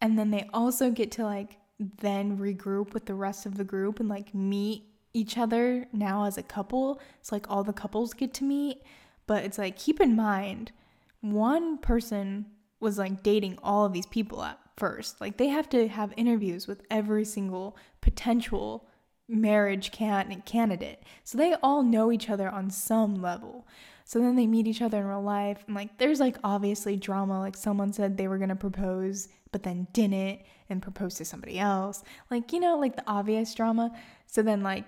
and 0.00 0.18
then 0.18 0.30
they 0.30 0.48
also 0.52 0.90
get 0.90 1.10
to 1.12 1.24
like 1.24 1.58
then 1.78 2.38
regroup 2.38 2.92
with 2.92 3.06
the 3.06 3.14
rest 3.14 3.46
of 3.46 3.56
the 3.56 3.64
group 3.64 4.00
and 4.00 4.08
like 4.08 4.34
meet 4.34 4.84
each 5.14 5.38
other 5.38 5.86
now 5.92 6.24
as 6.24 6.36
a 6.36 6.42
couple. 6.42 7.00
It's 7.20 7.32
like 7.32 7.50
all 7.50 7.64
the 7.64 7.72
couples 7.72 8.14
get 8.14 8.34
to 8.34 8.44
meet, 8.44 8.82
but 9.26 9.44
it's 9.44 9.58
like 9.58 9.76
keep 9.76 10.00
in 10.00 10.16
mind 10.16 10.72
one 11.20 11.78
person 11.78 12.46
was 12.80 12.98
like 12.98 13.22
dating 13.22 13.58
all 13.62 13.84
of 13.84 13.92
these 13.92 14.06
people 14.06 14.42
at 14.42 14.58
first. 14.76 15.20
Like 15.20 15.36
they 15.36 15.48
have 15.48 15.68
to 15.70 15.88
have 15.88 16.12
interviews 16.16 16.66
with 16.66 16.82
every 16.90 17.24
single 17.24 17.76
potential 18.00 18.86
marriage 19.28 19.90
can- 19.92 20.42
candidate. 20.46 21.02
So 21.24 21.36
they 21.36 21.54
all 21.62 21.82
know 21.82 22.12
each 22.12 22.30
other 22.30 22.48
on 22.48 22.70
some 22.70 23.20
level. 23.20 23.66
So 24.04 24.20
then 24.20 24.36
they 24.36 24.46
meet 24.46 24.66
each 24.66 24.80
other 24.80 24.98
in 24.98 25.06
real 25.06 25.22
life 25.22 25.64
and 25.66 25.76
like 25.76 25.98
there's 25.98 26.20
like 26.20 26.38
obviously 26.42 26.96
drama 26.96 27.40
like 27.40 27.56
someone 27.56 27.92
said 27.92 28.16
they 28.16 28.28
were 28.28 28.38
going 28.38 28.48
to 28.48 28.56
propose 28.56 29.28
but 29.52 29.62
then 29.62 29.86
didn't 29.92 30.40
and 30.68 30.82
proposed 30.82 31.16
to 31.18 31.24
somebody 31.24 31.58
else. 31.58 32.02
Like, 32.30 32.52
you 32.52 32.60
know, 32.60 32.78
like 32.78 32.96
the 32.96 33.04
obvious 33.06 33.54
drama. 33.54 33.92
So 34.26 34.42
then 34.42 34.62
like 34.62 34.84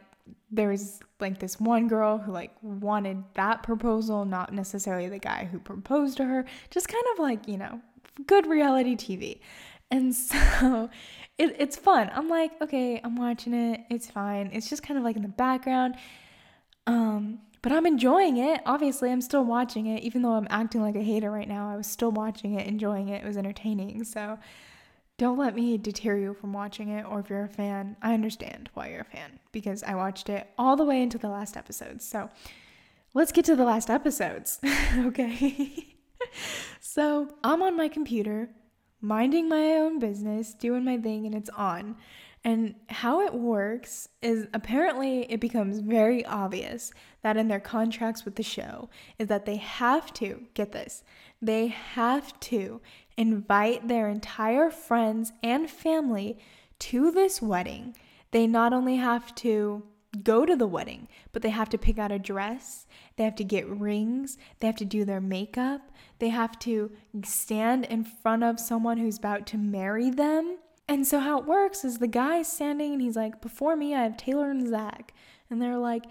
there 0.51 0.69
was 0.69 1.01
like 1.21 1.39
this 1.39 1.59
one 1.59 1.89
girl 1.89 2.19
who 2.19 2.33
like 2.33 2.55
wanted 2.63 3.25
that 3.35 3.63
proposal, 3.63 4.25
not 4.25 4.53
necessarily 4.53 5.09
the 5.09 5.19
guy 5.19 5.49
who 5.51 5.59
proposed 5.59 6.17
to 6.19 6.25
her. 6.25 6.45
Just 6.71 6.89
kind 6.89 7.05
of 7.13 7.19
like, 7.19 7.49
you 7.49 7.57
know, 7.57 7.81
good 8.27 8.47
reality 8.47 8.97
TV. 8.97 9.41
And 9.91 10.15
so 10.15 10.91
it, 11.39 11.57
it's 11.59 11.77
fun. 11.77 12.11
I'm 12.15 12.29
like, 12.29 12.61
okay, 12.61 13.01
I'm 13.03 13.17
watching 13.17 13.55
it. 13.55 13.83
It's 13.91 14.11
fine. 14.11 14.51
It's 14.53 14.69
just 14.69 14.83
kind 14.83 14.99
of 14.99 15.05
like 15.05 15.17
in 15.17 15.23
the 15.23 15.29
background. 15.29 15.97
Um, 16.87 17.41
but 17.63 17.73
I'm 17.73 17.87
enjoying 17.87 18.39
it. 18.39 18.61
Obviously, 18.65 19.11
I'm 19.11 19.21
still 19.21 19.45
watching 19.45 19.87
it, 19.87 20.03
even 20.03 20.23
though 20.23 20.33
I'm 20.33 20.47
acting 20.51 20.81
like 20.81 20.97
a 20.97 21.03
hater 21.03 21.31
right 21.31 21.49
now. 21.49 21.71
I 21.71 21.77
was 21.77 21.87
still 21.87 22.11
watching 22.11 22.55
it, 22.55 22.67
enjoying 22.67 23.09
it. 23.09 23.23
It 23.23 23.27
was 23.27 23.37
entertaining. 23.37 24.05
So 24.05 24.39
don't 25.19 25.39
let 25.39 25.55
me 25.55 25.77
deter 25.77 26.17
you 26.17 26.33
from 26.33 26.55
watching 26.55 26.89
it. 26.89 27.05
Or 27.05 27.21
if 27.21 27.29
you're 27.29 27.45
a 27.45 27.49
fan, 27.49 27.97
I 28.01 28.15
understand 28.15 28.71
why 28.73 28.89
you're 28.89 29.03
a 29.03 29.05
fan 29.05 29.39
because 29.53 29.83
I 29.83 29.95
watched 29.95 30.31
it 30.31 30.49
all 30.59 30.77
the 30.77 30.85
way 30.85 31.03
into 31.03 31.19
the 31.19 31.29
last 31.29 31.57
episodes. 31.57 32.07
So 32.07 32.31
let's 33.13 33.33
get 33.33 33.45
to 33.45 33.57
the 33.57 33.65
last 33.65 33.91
episodes. 33.91 34.59
okay. 34.97 35.97
so 36.81 37.29
I'm 37.45 37.61
on 37.61 37.77
my 37.77 37.89
computer, 37.89 38.49
minding 39.03 39.49
my 39.49 39.75
own 39.75 39.99
business, 39.99 40.55
doing 40.55 40.85
my 40.85 40.97
thing, 40.97 41.27
and 41.27 41.35
it's 41.35 41.51
on. 41.51 41.97
And 42.43 42.75
how 42.89 43.21
it 43.21 43.35
works 43.35 44.09
is 44.23 44.47
apparently 44.55 45.31
it 45.31 45.41
becomes 45.41 45.81
very 45.81 46.25
obvious 46.25 46.91
that 47.23 47.37
in 47.37 47.49
their 47.49 47.61
contracts 47.61 48.25
with 48.25 48.37
the 48.37 48.43
show 48.43 48.89
is 49.19 49.29
that 49.29 49.45
they 49.45 49.57
have 49.57 50.13
to 50.15 50.47
get 50.55 50.73
this. 50.73 51.05
They 51.43 51.67
have 51.67 52.39
to 52.41 52.81
invite 53.17 53.89
their 53.89 54.09
entire 54.09 54.71
friends 54.71 55.33
and 55.43 55.69
family 55.69 56.39
to 56.79 57.11
this 57.11 57.43
wedding. 57.43 57.95
They 58.31 58.47
not 58.47 58.73
only 58.73 58.97
have 58.97 59.35
to 59.37 59.83
go 60.23 60.45
to 60.47 60.57
the 60.57 60.67
wedding, 60.67 61.09
but 61.33 61.43
they 61.43 61.51
have 61.51 61.69
to 61.69 61.79
pick 61.79 61.99
out 61.99 62.11
a 62.11 62.19
dress, 62.19 62.87
they 63.17 63.25
have 63.25 63.37
to 63.37 63.45
get 63.45 63.69
rings, 63.69 64.39
they 64.59 64.67
have 64.67 64.77
to 64.77 64.85
do 64.85 65.05
their 65.05 65.21
makeup, 65.21 65.93
they 66.19 66.31
have 66.31 66.59
to 66.61 66.91
stand 67.25 67.85
in 67.85 68.03
front 68.03 68.43
of 68.43 68.59
someone 68.59 68.99
who's 68.99 69.19
about 69.19 69.47
to 69.49 69.59
marry 69.59 70.11
them. 70.11 70.59
And 70.91 71.07
so, 71.07 71.21
how 71.21 71.39
it 71.39 71.47
works 71.47 71.85
is 71.85 71.99
the 71.99 72.09
guy's 72.09 72.51
standing 72.51 72.93
and 72.93 73.01
he's 73.01 73.15
like, 73.15 73.41
Before 73.41 73.77
me, 73.77 73.95
I 73.95 74.03
have 74.03 74.17
Taylor 74.17 74.51
and 74.51 74.69
Zach. 74.69 75.15
And 75.49 75.63
they're 75.63 75.79
like, 75.79 76.07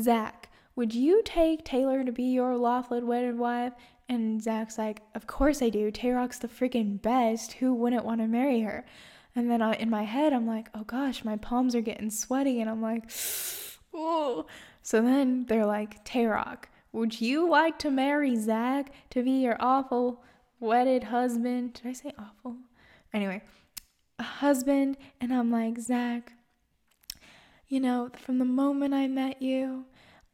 Zach, 0.00 0.48
would 0.74 0.92
you 0.92 1.22
take 1.24 1.64
Taylor 1.64 2.02
to 2.02 2.10
be 2.10 2.24
your 2.24 2.56
lawfully 2.56 3.00
wedded 3.04 3.38
wife? 3.38 3.74
And 4.08 4.42
Zach's 4.42 4.76
like, 4.76 5.02
Of 5.14 5.28
course 5.28 5.62
I 5.62 5.68
do. 5.68 5.92
Tayrock's 5.92 6.40
the 6.40 6.48
freaking 6.48 7.00
best. 7.00 7.52
Who 7.52 7.74
wouldn't 7.74 8.04
want 8.04 8.22
to 8.22 8.26
marry 8.26 8.62
her? 8.62 8.84
And 9.36 9.48
then 9.48 9.62
I, 9.62 9.74
in 9.74 9.88
my 9.88 10.02
head, 10.02 10.32
I'm 10.32 10.48
like, 10.48 10.68
oh 10.74 10.84
gosh, 10.84 11.24
my 11.24 11.36
palms 11.36 11.76
are 11.76 11.80
getting 11.80 12.10
sweaty. 12.10 12.60
And 12.60 12.68
I'm 12.68 12.82
like, 12.82 13.08
oh. 13.94 14.46
So 14.82 15.00
then 15.00 15.46
they're 15.46 15.64
like, 15.64 16.04
Tay-Rock, 16.04 16.68
would 16.92 17.20
you 17.20 17.48
like 17.48 17.78
to 17.80 17.90
marry 17.90 18.34
Zach 18.36 18.92
to 19.10 19.22
be 19.22 19.42
your 19.42 19.56
awful 19.60 20.22
wedded 20.58 21.04
husband? 21.04 21.74
Did 21.74 21.86
I 21.86 21.92
say 21.92 22.12
awful? 22.18 22.56
Anyway, 23.12 23.42
a 24.18 24.22
husband. 24.22 24.96
And 25.20 25.32
I'm 25.32 25.50
like, 25.50 25.78
Zach, 25.78 26.32
you 27.68 27.80
know, 27.80 28.10
from 28.16 28.38
the 28.38 28.44
moment 28.44 28.94
I 28.94 29.06
met 29.06 29.42
you, 29.42 29.86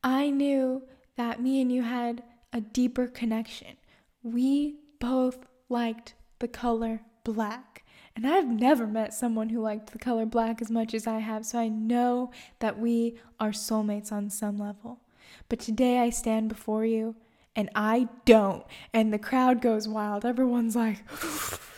I 0.02 0.30
knew 0.30 0.82
that 1.16 1.42
me 1.42 1.60
and 1.60 1.70
you 1.70 1.82
had 1.82 2.22
a 2.52 2.60
deeper 2.60 3.06
connection. 3.06 3.76
We 4.22 4.76
both 4.98 5.46
liked 5.68 6.14
the 6.38 6.48
color 6.48 7.02
black. 7.24 7.84
And 8.16 8.26
I've 8.26 8.48
never 8.48 8.86
met 8.86 9.14
someone 9.14 9.50
who 9.50 9.60
liked 9.60 9.92
the 9.92 9.98
color 9.98 10.26
black 10.26 10.60
as 10.60 10.70
much 10.70 10.94
as 10.94 11.06
I 11.06 11.20
have, 11.20 11.46
so 11.46 11.58
I 11.58 11.68
know 11.68 12.32
that 12.58 12.78
we 12.78 13.18
are 13.38 13.50
soulmates 13.50 14.10
on 14.10 14.30
some 14.30 14.58
level. 14.58 15.00
But 15.48 15.60
today 15.60 15.98
I 15.98 16.10
stand 16.10 16.48
before 16.48 16.84
you 16.84 17.14
and 17.54 17.70
I 17.74 18.08
don't. 18.24 18.64
And 18.92 19.12
the 19.12 19.18
crowd 19.18 19.60
goes 19.60 19.88
wild. 19.88 20.24
Everyone's 20.24 20.76
like, 20.76 20.98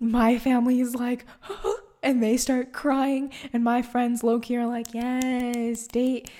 my 0.00 0.38
family 0.38 0.80
is 0.80 0.94
like, 0.94 1.26
and 2.02 2.22
they 2.22 2.36
start 2.36 2.72
crying. 2.72 3.32
And 3.52 3.62
my 3.62 3.82
friends 3.82 4.24
Loki 4.24 4.56
are 4.56 4.66
like, 4.66 4.92
yes, 4.94 5.86
date 5.86 6.30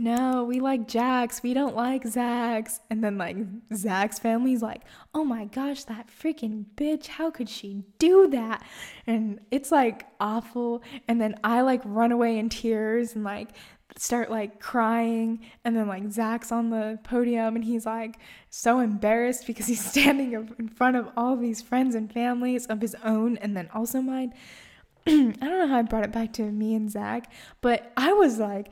no, 0.00 0.44
we 0.44 0.60
like 0.60 0.88
Jacks. 0.88 1.42
We 1.42 1.52
don't 1.52 1.76
like 1.76 2.06
Zach's. 2.06 2.80
And 2.88 3.04
then 3.04 3.18
like 3.18 3.36
Zach's 3.74 4.18
family's 4.18 4.62
like, 4.62 4.80
oh 5.12 5.24
my 5.24 5.44
gosh, 5.44 5.84
that 5.84 6.08
freaking 6.08 6.64
bitch. 6.74 7.06
How 7.06 7.30
could 7.30 7.50
she 7.50 7.84
do 7.98 8.26
that? 8.28 8.64
And 9.06 9.40
it's 9.50 9.70
like 9.70 10.06
awful. 10.18 10.82
And 11.06 11.20
then 11.20 11.34
I 11.44 11.60
like 11.60 11.82
run 11.84 12.12
away 12.12 12.38
in 12.38 12.48
tears 12.48 13.14
and 13.14 13.24
like 13.24 13.50
start 13.96 14.30
like 14.30 14.60
crying. 14.60 15.40
And 15.64 15.76
then 15.76 15.88
like 15.88 16.10
Zach's 16.12 16.52
on 16.52 16.70
the 16.70 16.98
podium 17.04 17.56
and 17.56 17.64
he's 17.64 17.86
like 17.86 18.18
so 18.48 18.80
embarrassed 18.80 19.46
because 19.46 19.66
he's 19.66 19.84
standing 19.90 20.32
in 20.32 20.68
front 20.68 20.96
of 20.96 21.08
all 21.16 21.36
these 21.36 21.62
friends 21.62 21.94
and 21.94 22.12
families 22.12 22.66
of 22.66 22.80
his 22.80 22.96
own 23.04 23.36
and 23.38 23.56
then 23.56 23.68
also 23.74 24.00
mine. 24.00 24.32
I 25.06 25.10
don't 25.10 25.40
know 25.40 25.68
how 25.68 25.78
I 25.78 25.82
brought 25.82 26.04
it 26.04 26.12
back 26.12 26.32
to 26.34 26.42
me 26.42 26.74
and 26.74 26.90
Zach, 26.90 27.32
but 27.60 27.92
I 27.96 28.12
was 28.12 28.38
like, 28.38 28.70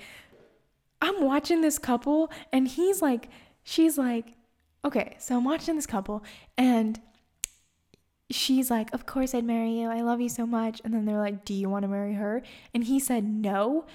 I'm 1.01 1.23
watching 1.25 1.61
this 1.61 1.79
couple 1.79 2.31
and 2.53 2.69
he's 2.69 3.01
like, 3.01 3.29
she's 3.63 3.97
like, 3.97 4.35
okay, 4.85 5.17
so 5.19 5.37
I'm 5.37 5.45
watching 5.45 5.77
this 5.77 5.87
couple 5.87 6.25
and 6.57 7.01
she's 8.31 8.71
like, 8.71 8.93
Of 8.93 9.07
course 9.07 9.35
I'd 9.35 9.45
marry 9.45 9.73
you. 9.73 9.89
I 9.89 10.03
love 10.03 10.21
you 10.21 10.29
so 10.29 10.47
much. 10.47 10.81
And 10.85 10.93
then 10.93 11.05
they're 11.05 11.19
like, 11.19 11.45
Do 11.45 11.55
you 11.55 11.69
want 11.69 11.83
to 11.83 11.89
marry 11.89 12.15
her? 12.15 12.43
And 12.75 12.85
he 12.85 13.01
said 13.01 13.25
no. 13.25 13.87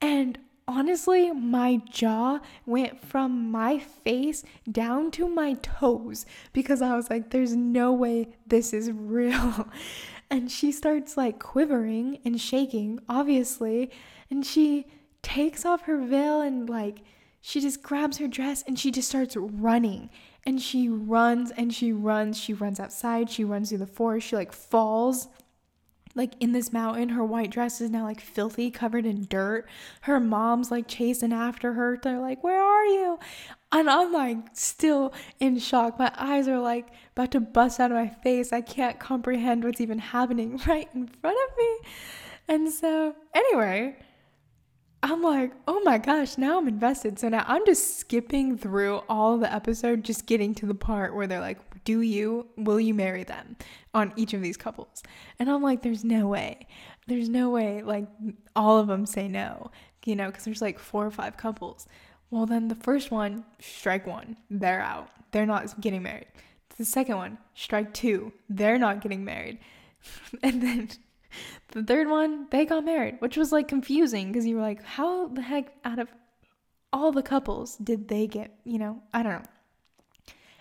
And 0.00 0.38
honestly, 0.68 1.30
my 1.32 1.80
jaw 1.90 2.40
went 2.64 3.00
from 3.00 3.50
my 3.50 3.78
face 3.78 4.44
down 4.70 5.10
to 5.12 5.28
my 5.28 5.54
toes 5.54 6.26
because 6.52 6.82
I 6.82 6.96
was 6.96 7.10
like, 7.10 7.30
There's 7.30 7.54
no 7.54 7.92
way 7.92 8.28
this 8.46 8.72
is 8.72 8.90
real. 8.90 9.68
And 10.28 10.50
she 10.50 10.72
starts 10.72 11.16
like 11.16 11.38
quivering 11.38 12.18
and 12.24 12.40
shaking, 12.40 12.98
obviously. 13.08 13.92
And 14.28 14.44
she 14.44 14.86
takes 15.22 15.64
off 15.64 15.82
her 15.82 16.04
veil 16.04 16.40
and 16.40 16.68
like 16.68 17.02
she 17.40 17.60
just 17.60 17.80
grabs 17.80 18.18
her 18.18 18.26
dress 18.26 18.64
and 18.66 18.76
she 18.76 18.90
just 18.90 19.08
starts 19.08 19.36
running. 19.36 20.10
And 20.44 20.60
she 20.60 20.88
runs 20.88 21.52
and 21.52 21.72
she 21.72 21.92
runs. 21.92 22.40
She 22.40 22.54
runs 22.54 22.80
outside. 22.80 23.30
She 23.30 23.44
runs 23.44 23.68
through 23.68 23.78
the 23.78 23.86
forest. 23.86 24.26
She 24.26 24.34
like 24.34 24.52
falls 24.52 25.28
like 26.16 26.32
in 26.40 26.52
this 26.52 26.72
mountain 26.72 27.10
her 27.10 27.24
white 27.24 27.50
dress 27.50 27.80
is 27.80 27.90
now 27.90 28.04
like 28.04 28.20
filthy 28.20 28.70
covered 28.70 29.06
in 29.06 29.26
dirt. 29.26 29.68
Her 30.02 30.18
mom's 30.18 30.70
like 30.70 30.88
chasing 30.88 31.32
after 31.32 31.74
her. 31.74 31.98
They're 32.02 32.18
like 32.20 32.42
where 32.42 32.60
are 32.60 32.86
you? 32.86 33.18
And 33.72 33.90
i'm 33.90 34.12
like 34.12 34.38
still 34.54 35.12
in 35.38 35.58
shock. 35.58 35.98
My 35.98 36.12
eyes 36.16 36.48
are 36.48 36.58
like 36.58 36.88
about 37.12 37.30
to 37.32 37.40
bust 37.40 37.78
out 37.78 37.92
of 37.92 37.96
my 37.96 38.08
face. 38.08 38.52
I 38.52 38.62
can't 38.62 38.98
comprehend 38.98 39.64
what's 39.64 39.80
even 39.80 39.98
happening 39.98 40.60
right 40.66 40.88
in 40.94 41.08
front 41.08 41.36
of 41.48 41.56
me. 41.56 41.78
And 42.48 42.72
so 42.72 43.14
anyway 43.34 43.96
I'm 45.02 45.22
like, 45.22 45.52
oh 45.68 45.80
my 45.84 45.98
gosh, 45.98 46.36
now 46.36 46.58
I'm 46.58 46.66
invested. 46.66 47.18
So 47.18 47.28
now 47.28 47.44
I'm 47.46 47.64
just 47.64 47.98
skipping 47.98 48.58
through 48.58 49.02
all 49.08 49.38
the 49.38 49.52
episode, 49.52 50.02
just 50.02 50.26
getting 50.26 50.54
to 50.56 50.66
the 50.66 50.74
part 50.74 51.14
where 51.14 51.26
they're 51.26 51.40
like, 51.40 51.60
do 51.86 52.02
you, 52.02 52.48
will 52.58 52.80
you 52.80 52.92
marry 52.92 53.22
them 53.22 53.56
on 53.94 54.12
each 54.16 54.34
of 54.34 54.42
these 54.42 54.56
couples? 54.56 55.02
And 55.38 55.48
I'm 55.48 55.62
like, 55.62 55.82
there's 55.82 56.04
no 56.04 56.26
way. 56.26 56.66
There's 57.06 57.28
no 57.28 57.48
way, 57.48 57.80
like, 57.82 58.08
all 58.54 58.78
of 58.78 58.88
them 58.88 59.06
say 59.06 59.28
no, 59.28 59.70
you 60.04 60.16
know, 60.16 60.26
because 60.26 60.44
there's 60.44 60.60
like 60.60 60.78
four 60.78 61.06
or 61.06 61.12
five 61.12 61.36
couples. 61.36 61.86
Well, 62.30 62.44
then 62.44 62.66
the 62.66 62.74
first 62.74 63.12
one, 63.12 63.44
strike 63.60 64.06
one, 64.06 64.36
they're 64.50 64.80
out. 64.80 65.08
They're 65.30 65.46
not 65.46 65.80
getting 65.80 66.02
married. 66.02 66.26
The 66.76 66.84
second 66.84 67.16
one, 67.16 67.38
strike 67.54 67.94
two, 67.94 68.32
they're 68.50 68.78
not 68.78 69.00
getting 69.00 69.24
married. 69.24 69.60
and 70.42 70.60
then 70.60 70.90
the 71.68 71.84
third 71.84 72.08
one, 72.08 72.48
they 72.50 72.64
got 72.64 72.84
married, 72.84 73.16
which 73.20 73.36
was 73.36 73.52
like 73.52 73.68
confusing 73.68 74.32
because 74.32 74.44
you 74.44 74.56
were 74.56 74.62
like, 74.62 74.82
how 74.82 75.28
the 75.28 75.42
heck 75.42 75.72
out 75.84 76.00
of 76.00 76.08
all 76.92 77.12
the 77.12 77.22
couples 77.22 77.76
did 77.76 78.08
they 78.08 78.26
get, 78.26 78.58
you 78.64 78.78
know, 78.78 79.00
I 79.14 79.22
don't 79.22 79.34
know. 79.34 79.48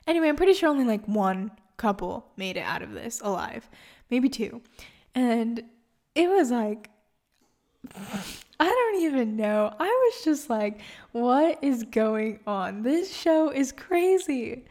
Anyway, 0.08 0.30
I'm 0.30 0.36
pretty 0.36 0.54
sure 0.54 0.70
only 0.70 0.86
like 0.86 1.06
one 1.08 1.52
couple 1.78 2.26
made 2.38 2.58
it 2.58 2.62
out 2.62 2.82
of 2.82 2.94
this 2.94 3.22
alive, 3.22 3.70
maybe 4.10 4.30
two. 4.30 4.62
And 5.14 5.64
it 6.14 6.30
was 6.30 6.52
like, 6.52 6.90
I 8.60 8.66
don't 8.66 9.04
even 9.04 9.36
know. 9.36 9.74
I 9.80 9.86
was 9.86 10.24
just 10.24 10.50
like, 10.50 10.80
what 11.12 11.64
is 11.64 11.84
going 11.84 12.40
on? 12.48 12.84
This 12.84 13.16
show 13.16 13.50
is 13.50 13.72
crazy. 13.72 14.66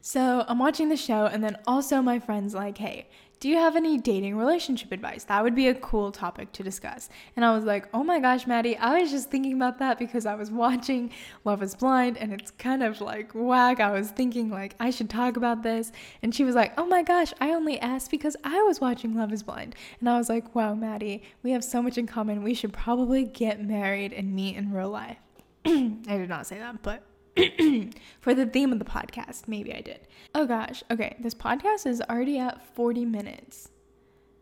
So 0.00 0.44
I'm 0.48 0.58
watching 0.58 0.90
the 0.90 0.96
show, 0.96 1.26
and 1.26 1.42
then 1.42 1.56
also 1.66 2.02
my 2.02 2.18
friend's 2.18 2.54
like, 2.54 2.76
hey, 2.76 3.08
do 3.40 3.48
you 3.48 3.56
have 3.56 3.76
any 3.76 3.98
dating 3.98 4.36
relationship 4.36 4.92
advice? 4.92 5.24
That 5.24 5.42
would 5.42 5.54
be 5.54 5.68
a 5.68 5.74
cool 5.74 6.12
topic 6.12 6.52
to 6.52 6.62
discuss. 6.62 7.08
And 7.36 7.44
I 7.44 7.54
was 7.54 7.64
like, 7.64 7.88
oh 7.92 8.02
my 8.02 8.18
gosh, 8.20 8.46
Maddie, 8.46 8.76
I 8.76 9.00
was 9.00 9.10
just 9.10 9.30
thinking 9.30 9.52
about 9.52 9.78
that 9.78 9.98
because 9.98 10.26
I 10.26 10.34
was 10.34 10.50
watching 10.50 11.10
Love 11.44 11.62
is 11.62 11.74
Blind 11.74 12.16
and 12.16 12.32
it's 12.32 12.50
kind 12.52 12.82
of 12.82 13.00
like 13.00 13.32
whack. 13.34 13.80
I 13.80 13.90
was 13.90 14.10
thinking 14.10 14.50
like 14.50 14.74
I 14.80 14.90
should 14.90 15.10
talk 15.10 15.36
about 15.36 15.62
this. 15.62 15.92
And 16.22 16.34
she 16.34 16.44
was 16.44 16.54
like, 16.54 16.72
oh 16.78 16.86
my 16.86 17.02
gosh, 17.02 17.32
I 17.40 17.50
only 17.50 17.78
asked 17.80 18.10
because 18.10 18.36
I 18.44 18.62
was 18.62 18.80
watching 18.80 19.14
Love 19.14 19.32
is 19.32 19.42
Blind. 19.42 19.74
And 20.00 20.08
I 20.08 20.16
was 20.16 20.28
like, 20.28 20.54
wow, 20.54 20.74
Maddie, 20.74 21.22
we 21.42 21.50
have 21.50 21.64
so 21.64 21.82
much 21.82 21.98
in 21.98 22.06
common. 22.06 22.42
We 22.42 22.54
should 22.54 22.72
probably 22.72 23.24
get 23.24 23.64
married 23.64 24.12
and 24.12 24.34
meet 24.34 24.56
in 24.56 24.72
real 24.72 24.90
life. 24.90 25.18
I 25.66 25.70
did 26.06 26.28
not 26.28 26.46
say 26.46 26.58
that, 26.58 26.82
but 26.82 27.02
for 28.20 28.34
the 28.34 28.46
theme 28.46 28.72
of 28.72 28.78
the 28.78 28.84
podcast. 28.84 29.48
Maybe 29.48 29.74
I 29.74 29.80
did. 29.80 30.06
Oh 30.34 30.46
gosh. 30.46 30.82
Okay, 30.90 31.16
this 31.20 31.34
podcast 31.34 31.86
is 31.86 32.02
already 32.02 32.38
at 32.38 32.74
40 32.74 33.04
minutes. 33.04 33.70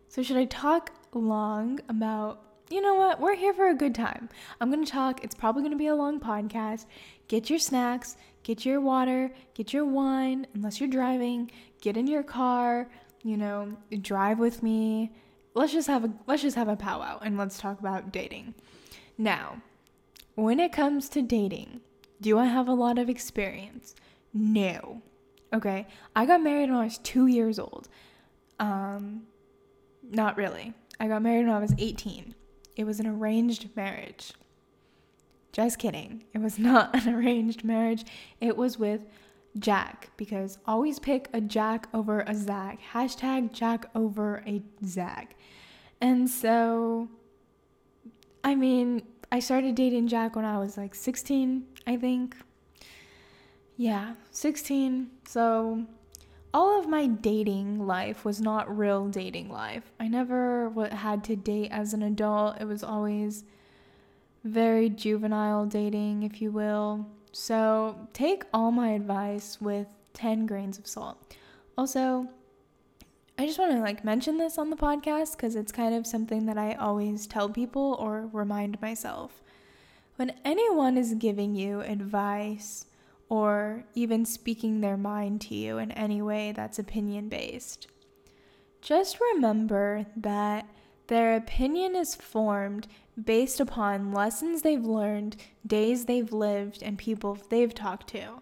So 0.09 0.23
should 0.23 0.37
I 0.37 0.45
talk 0.45 0.93
long 1.15 1.81
about 1.89 2.53
you 2.73 2.81
know 2.81 2.95
what? 2.95 3.21
We're 3.21 3.37
here 3.37 3.53
for 3.53 3.69
a 3.69 3.75
good 3.75 3.95
time. 3.95 4.31
I'm 4.59 4.71
going 4.71 4.83
to 4.83 4.91
talk. 4.91 5.23
It's 5.23 5.35
probably 5.35 5.61
going 5.61 5.73
to 5.73 5.79
be 5.79 5.89
a 5.89 5.95
long 5.95 6.19
podcast. 6.19 6.87
Get 7.29 7.51
your 7.51 7.59
snacks, 7.59 8.17
get 8.45 8.65
your 8.65 8.81
water, 8.81 9.31
get 9.53 9.75
your 9.75 9.85
wine, 9.85 10.47
unless 10.55 10.81
you're 10.81 10.89
driving. 10.89 11.51
Get 11.83 11.99
in 11.99 12.07
your 12.07 12.23
car, 12.23 12.89
you 13.23 13.37
know, 13.37 13.77
drive 14.01 14.39
with 14.39 14.63
me. 14.63 15.13
Let's 15.55 15.73
just 15.73 15.87
have 15.89 16.05
a 16.05 16.13
let's 16.27 16.41
just 16.41 16.57
have 16.57 16.69
a 16.69 16.77
powwow 16.77 17.19
and 17.21 17.37
let's 17.37 17.59
talk 17.59 17.79
about 17.79 18.11
dating. 18.11 18.55
Now, 19.19 19.61
when 20.35 20.59
it 20.59 20.73
comes 20.73 21.11
to 21.11 21.21
dating, 21.21 21.83
do 22.23 22.39
I 22.39 22.47
have 22.47 22.69
a 22.69 22.73
lot 22.75 22.99
of 22.99 23.09
experience? 23.11 23.95
No. 24.33 25.03
Okay. 25.53 25.87
I 26.17 26.25
got 26.25 26.43
married 26.43 26.71
when 26.71 26.79
I 26.79 26.85
was 26.85 26.99
two 26.99 27.27
years 27.27 27.59
old. 27.59 27.89
Um, 28.59 29.25
not 30.03 30.37
really. 30.37 30.73
I 30.99 31.09
got 31.09 31.23
married 31.23 31.47
when 31.47 31.55
I 31.55 31.59
was 31.59 31.75
18. 31.79 32.35
it 32.77 32.85
was 32.85 33.01
an 33.01 33.07
arranged 33.07 33.69
marriage. 33.77 34.33
Just 35.53 35.79
kidding. 35.79 36.25
It 36.33 36.39
was 36.41 36.59
not 36.71 36.95
an 36.95 37.15
arranged 37.15 37.65
marriage. 37.65 38.05
It 38.41 38.57
was 38.57 38.79
with 38.79 39.05
Jack 39.59 40.11
because 40.17 40.59
always 40.67 40.99
pick 40.99 41.29
a 41.35 41.41
Jack 41.41 41.89
over 41.93 42.21
a 42.21 42.35
Zach. 42.35 42.79
Hashtag 42.95 43.53
Jack 43.53 43.91
over 43.95 44.43
a 44.47 44.63
Zach. 44.87 45.35
And 46.01 46.29
so, 46.31 47.09
I 48.43 48.55
mean, 48.55 49.03
I 49.31 49.41
started 49.41 49.75
dating 49.75 50.09
Jack 50.09 50.37
when 50.37 50.45
I 50.45 50.59
was 50.59 50.77
like 50.77 50.95
16, 50.95 51.65
I 51.87 51.97
think. 51.97 52.37
Yeah, 53.77 54.15
16. 54.31 55.11
So, 55.27 55.87
all 56.55 56.79
of 56.79 56.89
my 56.89 57.07
dating 57.07 57.87
life 57.87 58.25
was 58.25 58.41
not 58.41 58.77
real 58.77 59.09
dating 59.09 59.51
life. 59.51 59.91
I 59.99 60.09
never 60.09 60.71
had 60.93 61.25
to 61.25 61.37
date 61.37 61.71
as 61.73 61.95
an 61.95 62.03
adult. 62.03 62.61
It 62.61 62.67
was 62.67 62.85
always 62.85 63.45
very 64.45 64.89
juvenile 64.91 65.67
dating, 65.67 66.25
if 66.25 66.43
you 66.43 66.51
will. 66.51 67.07
So 67.33 68.09
take 68.13 68.45
all 68.53 68.71
my 68.71 68.91
advice 68.91 69.59
with 69.61 69.87
10 70.15 70.47
grains 70.47 70.79
of 70.79 70.87
salt. 70.87 71.37
Also, 71.79 72.29
I 73.39 73.47
just 73.47 73.59
want 73.59 73.73
to 73.73 73.81
like 73.81 74.05
mention 74.05 74.37
this 74.37 74.59
on 74.59 74.69
the 74.69 74.77
podcast 74.77 75.37
because 75.37 75.57
it's 75.57 75.73
kind 75.73 75.95
of 75.95 76.07
something 76.07 76.45
that 76.47 76.59
I 76.59 76.75
always 76.75 77.27
tell 77.27 77.49
people 77.49 77.97
or 77.99 78.29
remind 78.33 78.81
myself. 78.83 79.43
When 80.17 80.35
anyone 80.45 80.97
is 80.99 81.15
giving 81.15 81.55
you 81.55 81.81
advice 81.81 82.87
or 83.29 83.85
even 83.95 84.25
speaking 84.25 84.81
their 84.81 84.97
mind 84.97 85.41
to 85.43 85.55
you 85.55 85.79
in 85.79 85.91
any 85.93 86.21
way 86.21 86.53
that's 86.53 86.79
opinion 86.79 87.29
based, 87.29 87.87
just 88.81 89.21
remember 89.21 90.07
that 90.17 90.67
their 91.07 91.37
opinion 91.37 91.97
is 91.97 92.15
formed 92.15 92.87
based 93.23 93.61
upon 93.61 94.13
lessons 94.13 94.63
they've 94.63 94.85
learned, 94.85 95.37
days 95.67 96.05
they've 96.07 96.33
lived, 96.33 96.83
and 96.83 96.99
people 96.99 97.39
they've 97.49 97.75
talked 97.75 98.09
to. 98.09 98.41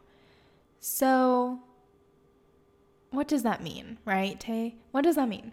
So, 0.78 1.60
what 3.10 3.28
does 3.28 3.42
that 3.42 3.62
mean, 3.62 3.98
right, 4.04 4.38
Tay? 4.38 4.76
What 4.92 5.02
does 5.02 5.16
that 5.16 5.28
mean? 5.28 5.52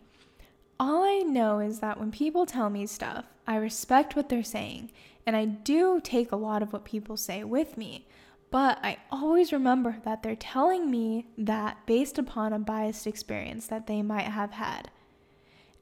All 0.80 1.04
I 1.04 1.20
know 1.20 1.60
is 1.60 1.80
that 1.80 2.00
when 2.00 2.12
people 2.12 2.46
tell 2.46 2.70
me 2.70 2.86
stuff, 2.86 3.26
I 3.48 3.56
respect 3.56 4.16
what 4.16 4.30
they're 4.30 4.44
saying, 4.44 4.92
and 5.28 5.36
I 5.36 5.44
do 5.46 6.00
take 6.02 6.32
a 6.32 6.38
lot 6.38 6.64
of 6.64 6.72
what 6.72 6.86
people 6.86 7.18
say 7.18 7.44
with 7.44 7.78
me. 7.78 8.08
But 8.50 8.80
I 8.82 8.98
always 9.12 9.52
remember 9.52 9.98
that 10.06 10.24
they're 10.24 10.38
telling 10.38 10.90
me 10.90 11.28
that 11.38 11.86
based 11.86 12.18
upon 12.18 12.54
a 12.54 12.60
biased 12.60 13.06
experience 13.06 13.68
that 13.68 13.88
they 13.88 14.02
might 14.02 14.22
have 14.22 14.52
had. 14.52 14.90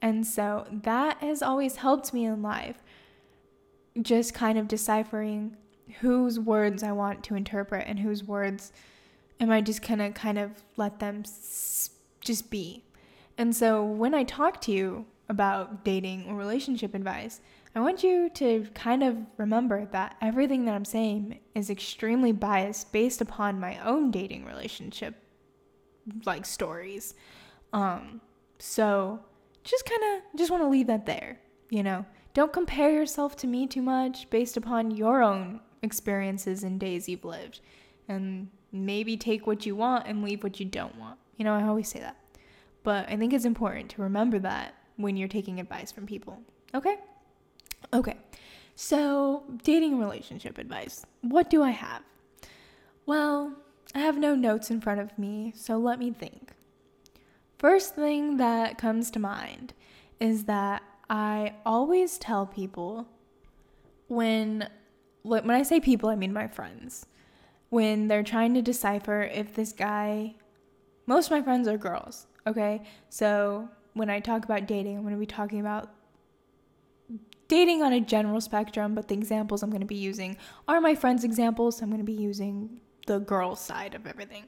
And 0.02 0.26
so 0.26 0.66
that 0.72 1.20
has 1.20 1.44
always 1.44 1.76
helped 1.76 2.12
me 2.12 2.26
in 2.26 2.42
life 2.42 2.84
just 4.02 4.34
kind 4.34 4.58
of 4.58 4.68
deciphering 4.68 5.56
whose 6.00 6.40
words 6.40 6.82
I 6.82 6.92
want 6.92 7.24
to 7.26 7.36
interpret 7.36 7.88
and 7.88 8.00
whose 8.00 8.24
words 8.24 8.74
am 9.40 9.52
I 9.52 9.62
just 9.62 9.88
gonna 9.88 10.12
kind 10.12 10.40
of 10.40 10.64
let 10.76 11.00
them 11.00 11.22
just 11.22 12.50
be. 12.50 12.84
And 13.38 13.56
so 13.56 13.84
when 13.86 14.16
I 14.16 14.24
talk 14.24 14.60
to 14.62 14.72
you 14.72 15.06
about 15.30 15.86
dating 15.86 16.28
or 16.28 16.36
relationship 16.36 16.96
advice, 16.96 17.42
I 17.76 17.82
want 17.82 18.04
you 18.04 18.30
to 18.30 18.66
kind 18.74 19.04
of 19.04 19.18
remember 19.38 19.86
that 19.92 20.16
everything 20.22 20.64
that 20.66 20.74
I'm 20.74 20.86
saying 20.86 21.40
is 21.54 21.70
extremely 21.70 22.32
biased 22.32 22.94
based 22.94 23.20
upon 23.20 23.60
my 23.60 23.78
own 23.86 24.12
dating 24.12 24.46
relationship 24.46 25.16
like 26.26 26.46
stories. 26.46 27.16
Um 27.74 28.22
so 28.60 29.20
just 29.64 29.86
kind 29.90 30.02
of 30.16 30.40
just 30.40 30.52
want 30.52 30.64
to 30.64 30.70
leave 30.70 30.88
that 30.88 31.06
there, 31.06 31.40
you 31.70 31.84
know. 31.84 32.06
Don't 32.34 32.54
compare 32.54 32.92
yourself 32.92 33.36
to 33.38 33.48
me 33.48 33.68
too 33.68 33.82
much 33.82 34.30
based 34.30 34.58
upon 34.58 34.92
your 34.92 35.22
own 35.22 35.60
experiences 35.82 36.64
and 36.64 36.80
days 36.80 37.10
you've 37.10 37.26
lived. 37.26 37.62
And 38.08 38.50
maybe 38.72 39.18
take 39.18 39.48
what 39.48 39.66
you 39.66 39.76
want 39.76 40.06
and 40.06 40.24
leave 40.24 40.44
what 40.44 40.60
you 40.60 40.66
don't 40.66 40.98
want. 40.98 41.18
You 41.38 41.46
know, 41.46 41.54
I 41.54 41.64
always 41.64 41.88
say 41.90 42.00
that. 42.00 42.18
But 42.84 43.10
I 43.10 43.18
think 43.18 43.34
it's 43.34 43.46
important 43.46 43.90
to 43.92 44.02
remember 44.02 44.38
that 44.40 44.76
when 44.98 45.18
you're 45.18 45.28
taking 45.28 45.60
advice 45.60 45.92
from 45.92 46.06
people. 46.06 46.40
Okay? 46.74 46.98
Okay. 47.94 48.18
So, 48.76 49.44
dating 49.64 50.00
relationship 50.00 50.58
advice. 50.58 51.06
What 51.22 51.50
do 51.50 51.64
I 51.64 51.70
have? 51.70 52.02
Well, 53.06 53.54
I 53.94 54.00
have 54.00 54.18
no 54.18 54.36
notes 54.36 54.70
in 54.70 54.82
front 54.82 55.00
of 55.00 55.18
me, 55.18 55.54
so 55.56 55.78
let 55.78 56.00
me 56.00 56.12
think. 56.12 56.52
First 57.58 57.96
thing 57.96 58.38
that 58.38 58.78
comes 58.78 59.10
to 59.12 59.20
mind 59.20 59.74
is 60.20 60.44
that 60.46 60.84
I 61.10 61.54
always 61.66 62.18
tell 62.18 62.46
people 62.46 63.08
when 64.08 64.70
when 65.22 65.50
I 65.50 65.64
say 65.64 65.80
people, 65.80 66.10
I 66.10 66.16
mean 66.16 66.34
my 66.34 66.48
friends. 66.48 67.06
When 67.70 68.08
they're 68.08 68.24
trying 68.24 68.54
to 68.54 68.62
decipher 68.62 69.24
if 69.24 69.56
this 69.56 69.72
guy 69.72 70.36
most 71.08 71.28
of 71.28 71.32
my 71.32 71.42
friends 71.42 71.68
are 71.68 71.78
girls, 71.78 72.28
okay? 72.48 72.82
So, 73.10 73.70
when 73.94 74.10
I 74.10 74.20
talk 74.20 74.44
about 74.44 74.66
dating, 74.66 74.98
I'm 74.98 75.04
going 75.04 75.14
to 75.14 75.20
be 75.20 75.26
talking 75.26 75.60
about 75.60 75.92
dating 77.48 77.82
on 77.82 77.94
a 77.94 78.02
general 78.02 78.42
spectrum, 78.42 78.96
but 78.96 79.08
the 79.08 79.14
examples 79.14 79.64
I'm 79.64 79.70
going 79.70 79.82
to 79.82 79.88
be 79.88 79.96
using 79.96 80.38
are 80.68 80.82
my 80.82 80.96
friends' 80.96 81.24
examples. 81.24 81.82
I'm 81.82 81.90
going 81.90 82.00
to 82.00 82.06
be 82.06 82.14
using 82.14 82.80
the 83.06 83.20
girl 83.20 83.56
side 83.56 83.96
of 83.96 84.08
everything. 84.08 84.46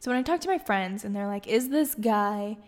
So 0.00 0.10
when 0.10 0.18
I 0.18 0.22
talk 0.22 0.40
to 0.40 0.48
my 0.48 0.58
friends 0.58 1.04
and 1.04 1.14
they're 1.14 1.28
like, 1.28 1.46
is 1.46 1.68
this 1.68 1.94
guy 1.94 2.58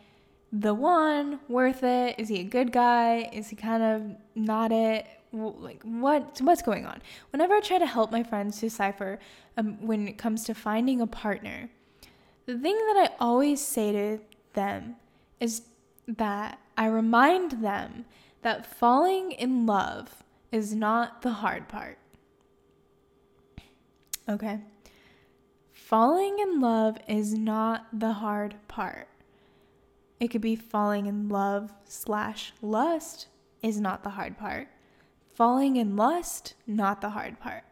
the 0.53 0.73
one 0.73 1.41
worth 1.49 1.83
it? 1.83 2.15
Is 2.19 2.29
he 2.29 2.41
a 2.41 2.45
good 2.45 2.71
guy? 2.71 3.29
Is 3.33 3.49
he 3.49 3.57
kind 3.57 3.83
of 3.83 4.17
not 4.37 4.71
it? 4.71 5.07
Like 5.33 5.83
what 5.83 6.41
what's 6.43 6.63
going 6.63 6.87
on? 6.87 7.03
Whenever 7.31 7.55
I 7.55 7.61
try 7.61 7.79
to 7.79 7.87
help 7.87 8.13
my 8.13 8.23
friends 8.23 8.61
decipher 8.61 9.19
um, 9.57 9.85
when 9.85 10.07
it 10.07 10.17
comes 10.17 10.45
to 10.45 10.55
finding 10.55 11.01
a 11.01 11.09
partner, 11.09 11.71
the 12.47 12.57
thing 12.57 12.77
that 12.77 12.97
I 12.97 13.15
always 13.19 13.61
say 13.61 13.91
to 13.91 14.21
them 14.53 14.95
is 15.41 15.63
that 16.07 16.61
I 16.77 16.87
remind 16.87 17.63
them 17.63 18.05
that 18.45 18.67
falling 18.67 19.33
in 19.33 19.65
love 19.65 20.23
is 20.53 20.75
not 20.75 21.23
the 21.23 21.33
hard 21.33 21.67
part. 21.67 21.99
Okay? 24.29 24.61
Falling 25.73 26.39
in 26.39 26.61
love 26.61 26.99
is 27.09 27.33
not 27.33 27.87
the 27.91 28.13
hard 28.13 28.55
part. 28.69 29.09
It 30.21 30.29
could 30.29 30.43
be 30.43 30.57
falling 30.57 31.07
in 31.07 31.31
love 31.31 31.73
slash 31.87 32.53
lust 32.61 33.29
is 33.63 33.81
not 33.81 34.05
the 34.05 34.11
hard 34.11 34.37
part. 34.37 34.69
Falling 35.33 35.77
in 35.77 35.97
lust, 35.97 36.53
not 36.67 37.01
the 37.01 37.11
hard 37.11 37.41
part. 37.41 37.65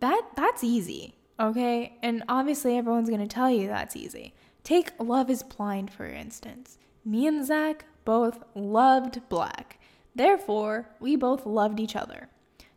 That 0.00 0.22
that's 0.36 0.64
easy, 0.64 1.16
okay? 1.38 1.98
And 2.02 2.24
obviously 2.30 2.78
everyone's 2.78 3.10
gonna 3.10 3.26
tell 3.26 3.50
you 3.50 3.68
that's 3.68 3.94
easy. 3.94 4.32
Take 4.64 4.92
Love 4.98 5.28
is 5.28 5.42
Blind, 5.42 5.90
for 5.90 6.06
instance. 6.06 6.78
Me 7.04 7.26
and 7.26 7.46
Zach 7.46 7.84
both 8.06 8.42
loved 8.54 9.20
black. 9.28 9.78
Therefore, 10.14 10.88
we 10.98 11.14
both 11.14 11.44
loved 11.44 11.78
each 11.78 11.94
other. 11.94 12.28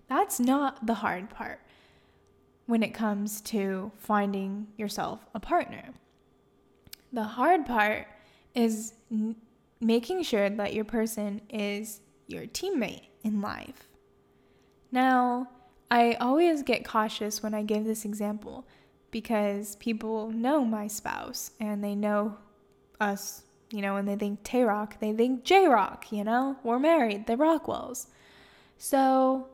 That's 0.09 0.41
not 0.41 0.85
the 0.85 0.95
hard 0.95 1.29
part 1.29 1.61
when 2.65 2.83
it 2.83 2.93
comes 2.93 3.39
to 3.41 3.91
finding 3.97 4.67
yourself 4.77 5.25
a 5.33 5.39
partner. 5.39 5.93
The 7.13 7.23
hard 7.23 7.65
part 7.65 8.07
is 8.53 8.93
n- 9.09 9.37
making 9.79 10.23
sure 10.23 10.49
that 10.49 10.73
your 10.73 10.83
person 10.83 11.41
is 11.49 12.01
your 12.27 12.43
teammate 12.43 13.07
in 13.23 13.41
life. 13.41 13.87
Now, 14.91 15.49
I 15.89 16.13
always 16.15 16.61
get 16.61 16.85
cautious 16.85 17.41
when 17.41 17.53
I 17.53 17.63
give 17.63 17.85
this 17.85 18.05
example 18.05 18.67
because 19.11 19.75
people 19.77 20.29
know 20.29 20.63
my 20.63 20.87
spouse 20.87 21.51
and 21.59 21.83
they 21.83 21.95
know 21.95 22.37
us, 22.99 23.43
you 23.71 23.81
know, 23.81 23.93
when 23.93 24.05
they 24.05 24.15
think 24.15 24.43
Tay 24.43 24.63
Rock, 24.63 24.99
they 24.99 25.13
think 25.13 25.43
J 25.43 25.67
Rock, 25.67 26.11
you 26.11 26.23
know, 26.23 26.57
we're 26.63 26.79
married, 26.79 27.27
the 27.27 27.35
Rockwells. 27.35 28.07
So 28.77 29.47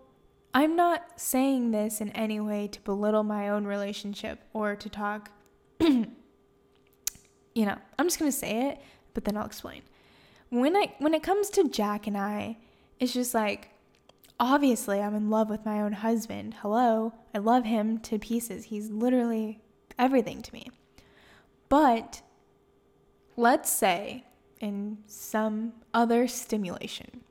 I'm 0.53 0.75
not 0.75 1.19
saying 1.19 1.71
this 1.71 1.99
in 1.99 2.09
any 2.11 2.39
way 2.39 2.67
to 2.67 2.81
belittle 2.81 3.23
my 3.23 3.49
own 3.49 3.65
relationship 3.65 4.39
or 4.53 4.75
to 4.75 4.89
talk 4.89 5.31
you 7.55 7.65
know, 7.65 7.77
I'm 7.97 8.07
just 8.07 8.19
to 8.19 8.31
say 8.31 8.69
it, 8.69 8.81
but 9.13 9.23
then 9.23 9.37
I'll 9.37 9.45
explain. 9.45 9.81
When 10.49 10.75
I 10.75 10.93
when 10.99 11.13
it 11.13 11.23
comes 11.23 11.49
to 11.51 11.67
Jack 11.67 12.05
and 12.05 12.17
I, 12.17 12.57
it's 12.99 13.13
just 13.13 13.33
like 13.33 13.69
obviously 14.39 15.01
I'm 15.01 15.15
in 15.15 15.29
love 15.29 15.49
with 15.49 15.65
my 15.65 15.81
own 15.81 15.93
husband. 15.93 16.55
Hello, 16.61 17.13
I 17.33 17.39
love 17.39 17.63
him 17.63 17.97
to 17.99 18.19
pieces. 18.19 18.65
He's 18.65 18.89
literally 18.89 19.61
everything 19.97 20.41
to 20.41 20.53
me. 20.53 20.69
But 21.69 22.21
let's 23.35 23.71
say 23.71 24.25
in 24.59 24.97
some 25.07 25.73
other 25.93 26.27
stimulation, 26.27 27.21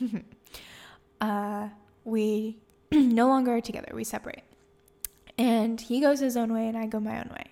uh, 1.20 1.68
we 2.04 2.58
no 2.92 3.28
longer 3.28 3.56
are 3.56 3.60
together. 3.60 3.90
We 3.94 4.04
separate. 4.04 4.44
And 5.38 5.80
he 5.80 6.00
goes 6.00 6.20
his 6.20 6.36
own 6.36 6.52
way 6.52 6.68
and 6.68 6.76
I 6.76 6.86
go 6.86 7.00
my 7.00 7.18
own 7.18 7.30
way. 7.30 7.50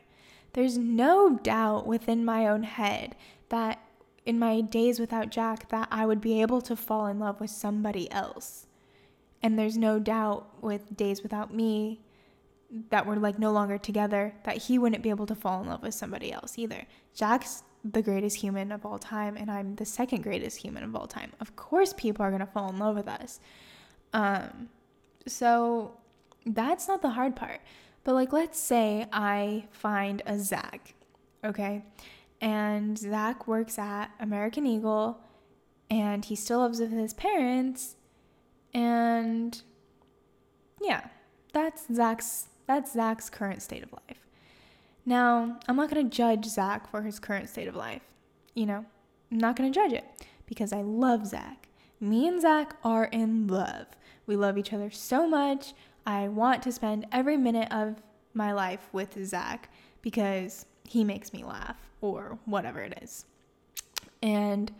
There's 0.54 0.78
no 0.78 1.38
doubt 1.42 1.86
within 1.86 2.24
my 2.24 2.46
own 2.46 2.62
head 2.62 3.16
that 3.48 3.80
in 4.24 4.38
my 4.38 4.60
days 4.60 4.98
without 4.98 5.30
Jack 5.30 5.68
that 5.68 5.88
I 5.90 6.06
would 6.06 6.20
be 6.20 6.40
able 6.40 6.62
to 6.62 6.76
fall 6.76 7.06
in 7.06 7.18
love 7.18 7.40
with 7.40 7.50
somebody 7.50 8.10
else. 8.10 8.66
And 9.42 9.58
there's 9.58 9.76
no 9.76 9.98
doubt 9.98 10.62
with 10.62 10.96
Days 10.96 11.22
Without 11.22 11.52
Me 11.52 12.00
that 12.88 13.06
we're 13.06 13.16
like 13.16 13.38
no 13.38 13.52
longer 13.52 13.76
together 13.76 14.34
that 14.44 14.56
he 14.56 14.78
wouldn't 14.78 15.02
be 15.02 15.10
able 15.10 15.26
to 15.26 15.34
fall 15.34 15.60
in 15.60 15.68
love 15.68 15.82
with 15.82 15.94
somebody 15.94 16.32
else 16.32 16.58
either. 16.58 16.86
Jack's 17.14 17.62
the 17.84 18.02
greatest 18.02 18.36
human 18.36 18.72
of 18.72 18.86
all 18.86 18.98
time 18.98 19.36
and 19.36 19.50
I'm 19.50 19.74
the 19.76 19.84
second 19.84 20.22
greatest 20.22 20.58
human 20.58 20.82
of 20.82 20.96
all 20.96 21.06
time. 21.06 21.32
Of 21.40 21.54
course 21.54 21.92
people 21.92 22.24
are 22.24 22.30
going 22.30 22.40
to 22.40 22.46
fall 22.46 22.70
in 22.70 22.78
love 22.78 22.96
with 22.96 23.08
us. 23.08 23.40
Um 24.12 24.70
so 25.26 25.96
that's 26.46 26.88
not 26.88 27.02
the 27.02 27.10
hard 27.10 27.36
part. 27.36 27.60
But 28.02 28.14
like 28.14 28.32
let's 28.32 28.58
say 28.58 29.06
I 29.12 29.66
find 29.70 30.22
a 30.26 30.38
Zach, 30.38 30.94
okay? 31.44 31.84
And 32.40 32.98
Zach 32.98 33.46
works 33.46 33.78
at 33.78 34.10
American 34.18 34.66
Eagle 34.66 35.20
and 35.90 36.24
he 36.24 36.36
still 36.36 36.60
lives 36.60 36.80
with 36.80 36.90
his 36.90 37.12
parents 37.12 37.96
and 38.72 39.60
yeah, 40.80 41.08
that's 41.52 41.84
Zach's 41.92 42.48
that's 42.66 42.92
Zach's 42.92 43.28
current 43.28 43.62
state 43.62 43.82
of 43.82 43.92
life. 43.92 44.23
Now, 45.06 45.58
I'm 45.68 45.76
not 45.76 45.90
going 45.90 46.08
to 46.08 46.16
judge 46.16 46.46
Zach 46.46 46.90
for 46.90 47.02
his 47.02 47.18
current 47.18 47.48
state 47.48 47.68
of 47.68 47.76
life. 47.76 48.02
You 48.54 48.66
know, 48.66 48.84
I'm 49.30 49.38
not 49.38 49.56
going 49.56 49.70
to 49.70 49.74
judge 49.74 49.92
it 49.92 50.04
because 50.46 50.72
I 50.72 50.82
love 50.82 51.26
Zach. 51.26 51.68
Me 52.00 52.26
and 52.26 52.40
Zach 52.40 52.76
are 52.82 53.04
in 53.06 53.46
love. 53.46 53.86
We 54.26 54.36
love 54.36 54.56
each 54.56 54.72
other 54.72 54.90
so 54.90 55.26
much. 55.26 55.74
I 56.06 56.28
want 56.28 56.62
to 56.62 56.72
spend 56.72 57.06
every 57.12 57.36
minute 57.36 57.68
of 57.70 58.02
my 58.32 58.52
life 58.52 58.88
with 58.92 59.22
Zach 59.24 59.70
because 60.02 60.66
he 60.86 61.04
makes 61.04 61.32
me 61.32 61.44
laugh 61.44 61.76
or 62.00 62.38
whatever 62.44 62.80
it 62.80 62.98
is. 63.02 63.24
And 64.22 64.72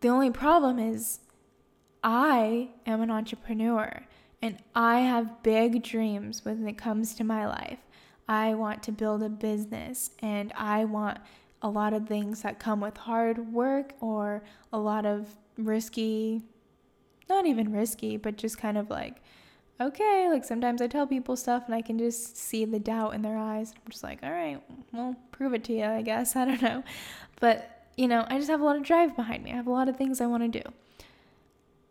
the 0.00 0.08
only 0.08 0.30
problem 0.30 0.78
is 0.78 1.20
I 2.02 2.70
am 2.84 3.00
an 3.00 3.10
entrepreneur 3.10 4.06
and 4.42 4.58
I 4.74 5.00
have 5.00 5.42
big 5.42 5.82
dreams 5.82 6.44
when 6.44 6.66
it 6.68 6.76
comes 6.76 7.14
to 7.14 7.24
my 7.24 7.46
life. 7.46 7.78
I 8.28 8.54
want 8.54 8.82
to 8.84 8.92
build 8.92 9.22
a 9.22 9.28
business 9.28 10.10
and 10.20 10.52
I 10.56 10.84
want 10.84 11.18
a 11.62 11.68
lot 11.68 11.92
of 11.92 12.06
things 12.06 12.42
that 12.42 12.58
come 12.58 12.80
with 12.80 12.96
hard 12.96 13.52
work 13.52 13.92
or 14.00 14.42
a 14.72 14.78
lot 14.78 15.06
of 15.06 15.34
risky, 15.56 16.42
not 17.28 17.46
even 17.46 17.72
risky, 17.72 18.16
but 18.16 18.36
just 18.36 18.58
kind 18.58 18.76
of 18.76 18.90
like, 18.90 19.16
okay, 19.80 20.28
like 20.30 20.44
sometimes 20.44 20.80
I 20.80 20.86
tell 20.86 21.06
people 21.06 21.36
stuff 21.36 21.64
and 21.66 21.74
I 21.74 21.82
can 21.82 21.98
just 21.98 22.36
see 22.36 22.64
the 22.64 22.78
doubt 22.78 23.14
in 23.14 23.22
their 23.22 23.38
eyes. 23.38 23.72
I'm 23.74 23.90
just 23.90 24.04
like, 24.04 24.22
all 24.22 24.30
right, 24.30 24.60
well, 24.92 25.16
prove 25.32 25.54
it 25.54 25.64
to 25.64 25.72
you, 25.72 25.84
I 25.84 26.02
guess. 26.02 26.36
I 26.36 26.44
don't 26.44 26.62
know. 26.62 26.84
But, 27.40 27.88
you 27.96 28.08
know, 28.08 28.26
I 28.28 28.38
just 28.38 28.50
have 28.50 28.60
a 28.60 28.64
lot 28.64 28.76
of 28.76 28.82
drive 28.82 29.16
behind 29.16 29.42
me. 29.42 29.52
I 29.52 29.56
have 29.56 29.66
a 29.66 29.72
lot 29.72 29.88
of 29.88 29.96
things 29.96 30.20
I 30.20 30.26
want 30.26 30.50
to 30.52 30.60
do. 30.60 30.70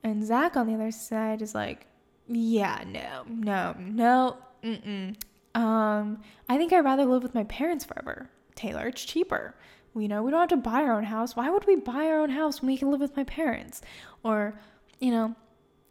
And 0.03 0.25
Zach 0.25 0.57
on 0.57 0.67
the 0.67 0.73
other 0.73 0.91
side 0.91 1.41
is 1.41 1.55
like, 1.55 1.87
yeah, 2.27 2.83
no, 2.85 3.23
no, 3.27 3.75
no, 3.79 4.37
mm-mm. 4.63 5.15
Um, 5.55 6.21
I 6.49 6.57
think 6.57 6.73
I'd 6.73 6.79
rather 6.79 7.05
live 7.05 7.23
with 7.23 7.35
my 7.35 7.43
parents 7.45 7.85
forever. 7.85 8.29
Taylor, 8.55 8.87
it's 8.87 9.05
cheaper. 9.05 9.55
You 9.95 10.07
know, 10.07 10.23
we 10.23 10.31
don't 10.31 10.39
have 10.39 10.49
to 10.49 10.57
buy 10.57 10.81
our 10.81 10.93
own 10.93 11.03
house. 11.03 11.35
Why 11.35 11.49
would 11.49 11.67
we 11.67 11.75
buy 11.75 12.07
our 12.07 12.19
own 12.21 12.31
house 12.31 12.61
when 12.61 12.67
we 12.71 12.77
can 12.77 12.89
live 12.89 12.99
with 12.99 13.15
my 13.15 13.23
parents? 13.23 13.81
Or, 14.23 14.59
you 14.99 15.11
know, 15.11 15.35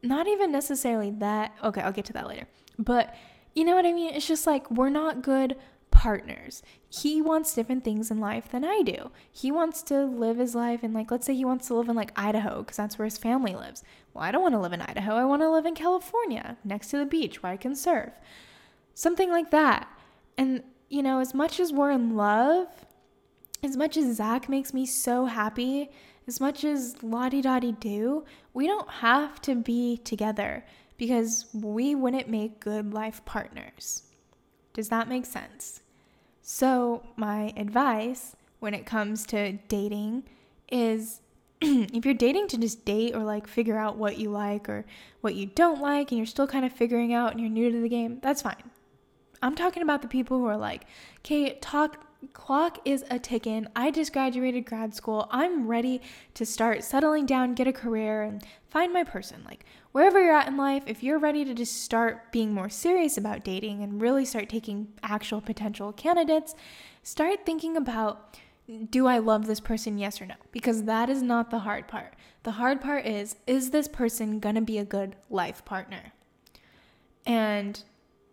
not 0.02 0.26
even 0.26 0.50
necessarily 0.50 1.10
that. 1.12 1.52
Okay, 1.62 1.80
I'll 1.80 1.92
get 1.92 2.06
to 2.06 2.12
that 2.14 2.26
later. 2.26 2.48
But 2.78 3.14
you 3.54 3.64
know 3.64 3.76
what 3.76 3.86
I 3.86 3.92
mean? 3.92 4.14
It's 4.14 4.26
just 4.26 4.46
like 4.46 4.68
we're 4.70 4.88
not 4.88 5.22
good 5.22 5.56
partners. 5.92 6.62
He 6.88 7.22
wants 7.22 7.54
different 7.54 7.84
things 7.84 8.10
in 8.10 8.18
life 8.18 8.50
than 8.50 8.64
I 8.64 8.82
do. 8.82 9.12
He 9.30 9.52
wants 9.52 9.82
to 9.84 10.04
live 10.04 10.38
his 10.38 10.54
life 10.54 10.82
in, 10.82 10.92
like, 10.92 11.10
let's 11.10 11.26
say 11.26 11.34
he 11.34 11.44
wants 11.44 11.68
to 11.68 11.74
live 11.74 11.88
in, 11.88 11.94
like, 11.94 12.12
Idaho, 12.16 12.62
because 12.62 12.78
that's 12.78 12.98
where 12.98 13.04
his 13.04 13.18
family 13.18 13.54
lives. 13.54 13.84
Well, 14.12 14.24
I 14.24 14.32
don't 14.32 14.42
want 14.42 14.54
to 14.54 14.60
live 14.60 14.72
in 14.72 14.82
Idaho. 14.82 15.14
I 15.14 15.24
want 15.26 15.42
to 15.42 15.50
live 15.50 15.66
in 15.66 15.74
California, 15.74 16.56
next 16.64 16.88
to 16.88 16.98
the 16.98 17.06
beach 17.06 17.42
where 17.42 17.52
I 17.52 17.56
can 17.56 17.76
surf. 17.76 18.14
Something 18.94 19.30
like 19.30 19.50
that. 19.50 19.88
And, 20.36 20.62
you 20.88 21.02
know, 21.02 21.20
as 21.20 21.34
much 21.34 21.60
as 21.60 21.72
we're 21.72 21.90
in 21.90 22.16
love, 22.16 22.68
as 23.62 23.76
much 23.76 23.96
as 23.96 24.16
Zach 24.16 24.48
makes 24.48 24.74
me 24.74 24.86
so 24.86 25.26
happy, 25.26 25.90
as 26.26 26.40
much 26.40 26.64
as 26.64 27.02
Lottie 27.02 27.42
Dottie 27.42 27.72
do, 27.72 28.24
we 28.54 28.66
don't 28.66 28.88
have 28.88 29.40
to 29.42 29.54
be 29.54 29.98
together 29.98 30.64
because 30.96 31.46
we 31.52 31.94
wouldn't 31.94 32.28
make 32.28 32.60
good 32.60 32.92
life 32.92 33.24
partners. 33.24 34.02
Does 34.72 34.88
that 34.88 35.08
make 35.08 35.26
sense? 35.26 35.80
So, 36.42 37.04
my 37.16 37.52
advice 37.56 38.34
when 38.60 38.74
it 38.74 38.86
comes 38.86 39.26
to 39.26 39.52
dating 39.68 40.24
is 40.70 41.20
if 41.60 42.04
you're 42.04 42.14
dating 42.14 42.48
to 42.48 42.58
just 42.58 42.84
date 42.84 43.14
or 43.14 43.22
like 43.22 43.46
figure 43.46 43.78
out 43.78 43.96
what 43.96 44.18
you 44.18 44.30
like 44.30 44.68
or 44.68 44.84
what 45.20 45.34
you 45.34 45.46
don't 45.46 45.80
like 45.80 46.10
and 46.10 46.18
you're 46.18 46.26
still 46.26 46.46
kind 46.46 46.64
of 46.64 46.72
figuring 46.72 47.12
out 47.12 47.32
and 47.32 47.40
you're 47.40 47.50
new 47.50 47.70
to 47.70 47.80
the 47.80 47.88
game, 47.88 48.18
that's 48.22 48.42
fine. 48.42 48.70
I'm 49.42 49.54
talking 49.56 49.82
about 49.82 50.02
the 50.02 50.08
people 50.08 50.38
who 50.38 50.46
are 50.46 50.56
like, 50.56 50.86
okay, 51.18 51.58
talk 51.60 52.06
clock 52.32 52.78
is 52.84 53.04
a 53.10 53.18
ticking. 53.18 53.66
I 53.74 53.90
just 53.90 54.12
graduated 54.12 54.64
grad 54.64 54.94
school. 54.94 55.28
I'm 55.30 55.66
ready 55.66 56.00
to 56.34 56.46
start 56.46 56.84
settling 56.84 57.26
down, 57.26 57.54
get 57.54 57.66
a 57.66 57.72
career, 57.72 58.22
and 58.22 58.44
find 58.68 58.92
my 58.92 59.04
person. 59.04 59.42
Like, 59.44 59.64
wherever 59.90 60.22
you're 60.22 60.34
at 60.34 60.48
in 60.48 60.56
life, 60.56 60.84
if 60.86 61.02
you're 61.02 61.18
ready 61.18 61.44
to 61.44 61.54
just 61.54 61.82
start 61.82 62.30
being 62.30 62.54
more 62.54 62.68
serious 62.68 63.18
about 63.18 63.44
dating 63.44 63.82
and 63.82 64.00
really 64.00 64.24
start 64.24 64.48
taking 64.48 64.88
actual 65.02 65.40
potential 65.40 65.92
candidates, 65.92 66.54
start 67.02 67.44
thinking 67.44 67.76
about 67.76 68.38
do 68.90 69.08
I 69.08 69.18
love 69.18 69.46
this 69.46 69.60
person, 69.60 69.98
yes 69.98 70.22
or 70.22 70.26
no? 70.26 70.36
Because 70.52 70.84
that 70.84 71.10
is 71.10 71.20
not 71.20 71.50
the 71.50 71.58
hard 71.58 71.88
part. 71.88 72.14
The 72.44 72.52
hard 72.52 72.80
part 72.80 73.06
is 73.06 73.36
is 73.46 73.70
this 73.70 73.88
person 73.88 74.38
gonna 74.38 74.62
be 74.62 74.78
a 74.78 74.84
good 74.84 75.16
life 75.28 75.64
partner? 75.64 76.12
And 77.26 77.82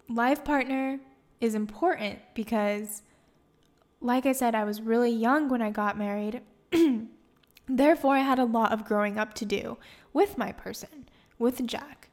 life 0.09 0.43
partner 0.43 0.99
is 1.39 1.55
important 1.55 2.19
because 2.33 3.03
like 4.01 4.25
I 4.25 4.31
said, 4.31 4.55
I 4.55 4.63
was 4.63 4.81
really 4.81 5.11
young 5.11 5.49
when 5.49 5.61
I 5.61 5.71
got 5.71 5.97
married. 5.97 6.41
Therefore, 7.67 8.15
I 8.15 8.19
had 8.19 8.39
a 8.39 8.45
lot 8.45 8.71
of 8.71 8.85
growing 8.85 9.17
up 9.17 9.33
to 9.35 9.45
do 9.45 9.77
with 10.13 10.37
my 10.37 10.51
person, 10.51 11.09
with 11.37 11.65
Jack. 11.67 12.09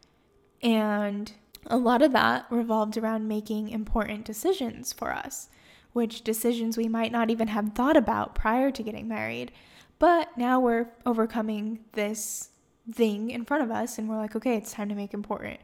And 0.62 1.32
a 1.66 1.76
lot 1.76 2.02
of 2.02 2.12
that 2.12 2.46
revolved 2.50 2.96
around 2.96 3.28
making 3.28 3.68
important 3.68 4.24
decisions 4.24 4.92
for 4.92 5.12
us, 5.12 5.48
which 5.92 6.22
decisions 6.22 6.76
we 6.76 6.88
might 6.88 7.12
not 7.12 7.30
even 7.30 7.48
have 7.48 7.72
thought 7.72 7.96
about 7.96 8.34
prior 8.34 8.70
to 8.70 8.82
getting 8.82 9.08
married. 9.08 9.52
But 9.98 10.36
now 10.36 10.60
we're 10.60 10.88
overcoming 11.06 11.80
this 11.92 12.50
thing 12.92 13.30
in 13.30 13.44
front 13.44 13.62
of 13.62 13.70
us 13.70 13.98
and 13.98 14.08
we're 14.08 14.16
like, 14.16 14.36
okay, 14.36 14.56
it's 14.56 14.72
time 14.72 14.88
to 14.88 14.94
make 14.94 15.14
important 15.14 15.60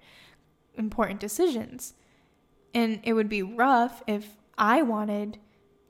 important 0.75 1.21
decisions. 1.21 1.95
And 2.75 3.01
it 3.03 3.13
would 3.13 3.29
be 3.29 3.43
rough 3.43 4.03
if 4.07 4.37
I 4.57 4.83
wanted 4.83 5.39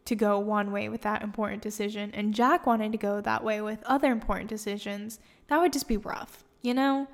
to 0.04 0.16
go 0.16 0.38
one 0.38 0.72
way 0.72 0.88
with 0.88 1.02
that 1.02 1.22
important 1.22 1.62
decision 1.62 2.10
and 2.12 2.34
Jack 2.34 2.66
wanted 2.66 2.90
to 2.92 2.98
go 2.98 3.20
that 3.20 3.44
way 3.44 3.60
with 3.60 3.82
other 3.84 4.10
important 4.10 4.48
decisions, 4.48 5.20
that 5.46 5.60
would 5.60 5.72
just 5.72 5.86
be 5.86 5.96
rough, 5.96 6.44
you 6.60 6.74
know? 6.74 7.06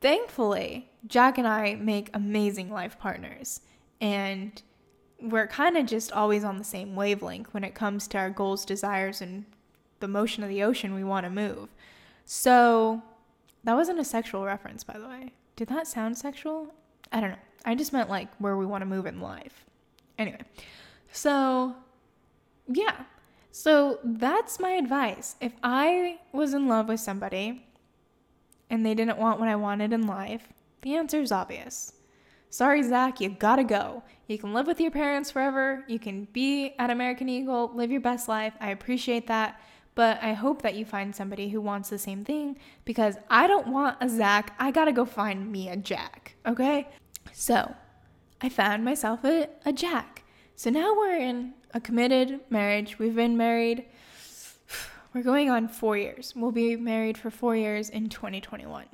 Thankfully, 0.00 0.90
Jack 1.06 1.38
and 1.38 1.48
I 1.48 1.74
make 1.76 2.10
amazing 2.12 2.70
life 2.70 2.98
partners 2.98 3.62
and 4.00 4.60
we're 5.20 5.46
kind 5.46 5.76
of 5.76 5.86
just 5.86 6.12
always 6.12 6.44
on 6.44 6.58
the 6.58 6.64
same 6.64 6.94
wavelength 6.94 7.52
when 7.54 7.64
it 7.64 7.74
comes 7.74 8.06
to 8.08 8.18
our 8.18 8.30
goals, 8.30 8.64
desires, 8.64 9.22
and 9.22 9.46
the 10.00 10.08
motion 10.08 10.42
of 10.42 10.50
the 10.50 10.62
ocean 10.62 10.94
we 10.94 11.04
want 11.04 11.24
to 11.24 11.30
move. 11.30 11.70
So, 12.24 13.02
that 13.64 13.74
wasn't 13.74 13.98
a 13.98 14.04
sexual 14.04 14.44
reference, 14.44 14.84
by 14.84 14.98
the 14.98 15.08
way. 15.08 15.32
Did 15.56 15.68
that 15.68 15.86
sound 15.86 16.18
sexual? 16.18 16.74
I 17.10 17.20
don't 17.20 17.30
know. 17.30 17.36
I 17.66 17.74
just 17.74 17.92
meant 17.92 18.08
like 18.08 18.28
where 18.38 18.56
we 18.56 18.64
want 18.64 18.82
to 18.82 18.86
move 18.86 19.06
in 19.06 19.20
life. 19.20 19.64
Anyway, 20.18 20.40
so 21.12 21.74
yeah. 22.68 23.04
So 23.50 23.98
that's 24.04 24.60
my 24.60 24.70
advice. 24.70 25.36
If 25.40 25.52
I 25.62 26.18
was 26.32 26.54
in 26.54 26.68
love 26.68 26.88
with 26.88 27.00
somebody 27.00 27.66
and 28.70 28.84
they 28.84 28.94
didn't 28.94 29.18
want 29.18 29.40
what 29.40 29.48
I 29.48 29.56
wanted 29.56 29.92
in 29.92 30.06
life, 30.06 30.48
the 30.82 30.94
answer 30.94 31.20
is 31.20 31.32
obvious. 31.32 31.92
Sorry, 32.50 32.82
Zach, 32.82 33.20
you 33.20 33.30
gotta 33.30 33.64
go. 33.64 34.02
You 34.28 34.38
can 34.38 34.52
live 34.52 34.66
with 34.66 34.80
your 34.80 34.90
parents 34.90 35.30
forever. 35.30 35.84
You 35.88 35.98
can 35.98 36.28
be 36.32 36.74
at 36.78 36.90
American 36.90 37.28
Eagle, 37.28 37.70
live 37.74 37.90
your 37.90 38.00
best 38.00 38.28
life. 38.28 38.54
I 38.60 38.70
appreciate 38.70 39.26
that. 39.26 39.60
But 39.94 40.22
I 40.22 40.34
hope 40.34 40.60
that 40.62 40.74
you 40.74 40.84
find 40.84 41.16
somebody 41.16 41.48
who 41.48 41.60
wants 41.60 41.88
the 41.88 41.98
same 41.98 42.24
thing 42.24 42.58
because 42.84 43.16
I 43.30 43.46
don't 43.46 43.68
want 43.68 43.96
a 44.02 44.08
Zach. 44.08 44.54
I 44.58 44.70
gotta 44.70 44.92
go 44.92 45.06
find 45.06 45.50
me 45.50 45.70
a 45.70 45.76
Jack, 45.76 46.34
okay? 46.46 46.88
So 47.38 47.74
I 48.40 48.48
found 48.48 48.82
myself 48.82 49.22
a, 49.22 49.50
a 49.66 49.70
Jack. 49.70 50.24
So 50.54 50.70
now 50.70 50.94
we're 50.96 51.18
in 51.18 51.52
a 51.74 51.80
committed 51.80 52.40
marriage. 52.48 52.98
We've 52.98 53.14
been 53.14 53.36
married, 53.36 53.84
we're 55.14 55.22
going 55.22 55.50
on 55.50 55.68
four 55.68 55.98
years. 55.98 56.32
We'll 56.34 56.50
be 56.50 56.76
married 56.76 57.18
for 57.18 57.30
four 57.30 57.54
years 57.54 57.90
in 57.90 58.08
2021. 58.08 58.86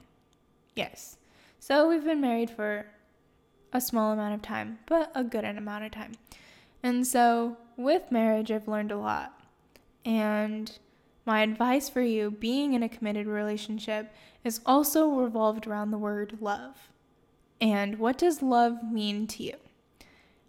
Yes. 0.74 1.18
So 1.60 1.88
we've 1.88 2.04
been 2.04 2.20
married 2.20 2.50
for 2.50 2.84
a 3.72 3.80
small 3.80 4.12
amount 4.12 4.34
of 4.34 4.42
time, 4.42 4.80
but 4.86 5.12
a 5.14 5.22
good 5.22 5.44
amount 5.44 5.84
of 5.84 5.92
time. 5.92 6.14
And 6.82 7.06
so 7.06 7.56
with 7.76 8.10
marriage, 8.10 8.50
I've 8.50 8.66
learned 8.66 8.90
a 8.90 8.98
lot. 8.98 9.40
And 10.04 10.76
my 11.24 11.42
advice 11.42 11.88
for 11.88 12.02
you 12.02 12.32
being 12.32 12.74
in 12.74 12.82
a 12.82 12.88
committed 12.88 13.28
relationship 13.28 14.12
is 14.42 14.60
also 14.66 15.10
revolved 15.10 15.68
around 15.68 15.92
the 15.92 15.98
word 15.98 16.38
love. 16.40 16.88
And 17.62 18.00
what 18.00 18.18
does 18.18 18.42
love 18.42 18.82
mean 18.82 19.28
to 19.28 19.44
you? 19.44 19.54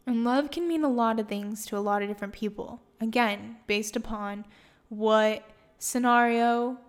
And 0.07 0.26
love 0.26 0.49
can 0.49 0.68
mean 0.68 0.84
a 0.84 0.89
lot 0.89 1.20
of 1.20 1.28
things 1.28 1.64
to 1.68 1.78
a 1.78 1.80
lot 1.80 2.01
of 2.01 2.07
different 2.07 2.34
people. 2.34 2.82
Again, 2.99 3.57
based 3.68 3.95
upon 3.95 4.45
what 4.89 5.47
scenario 5.78 6.80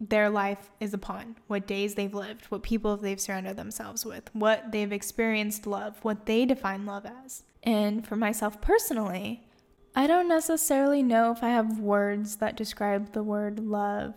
their 0.00 0.30
life 0.30 0.70
is 0.80 0.92
upon, 0.92 1.36
what 1.46 1.68
days 1.68 1.94
they've 1.94 2.12
lived, 2.12 2.46
what 2.46 2.64
people 2.64 2.96
they've 2.96 3.20
surrounded 3.20 3.56
themselves 3.56 4.04
with, 4.04 4.28
what 4.32 4.72
they've 4.72 4.92
experienced 4.92 5.64
love, 5.64 5.98
what 6.02 6.26
they 6.26 6.44
define 6.44 6.84
love 6.84 7.06
as. 7.24 7.44
And 7.62 8.04
for 8.04 8.16
myself 8.16 8.60
personally, 8.60 9.46
I 9.94 10.08
don't 10.08 10.28
necessarily 10.28 11.04
know 11.04 11.30
if 11.30 11.44
I 11.44 11.50
have 11.50 11.78
words 11.78 12.36
that 12.36 12.56
describe 12.56 13.12
the 13.12 13.22
word 13.22 13.60
love, 13.60 14.14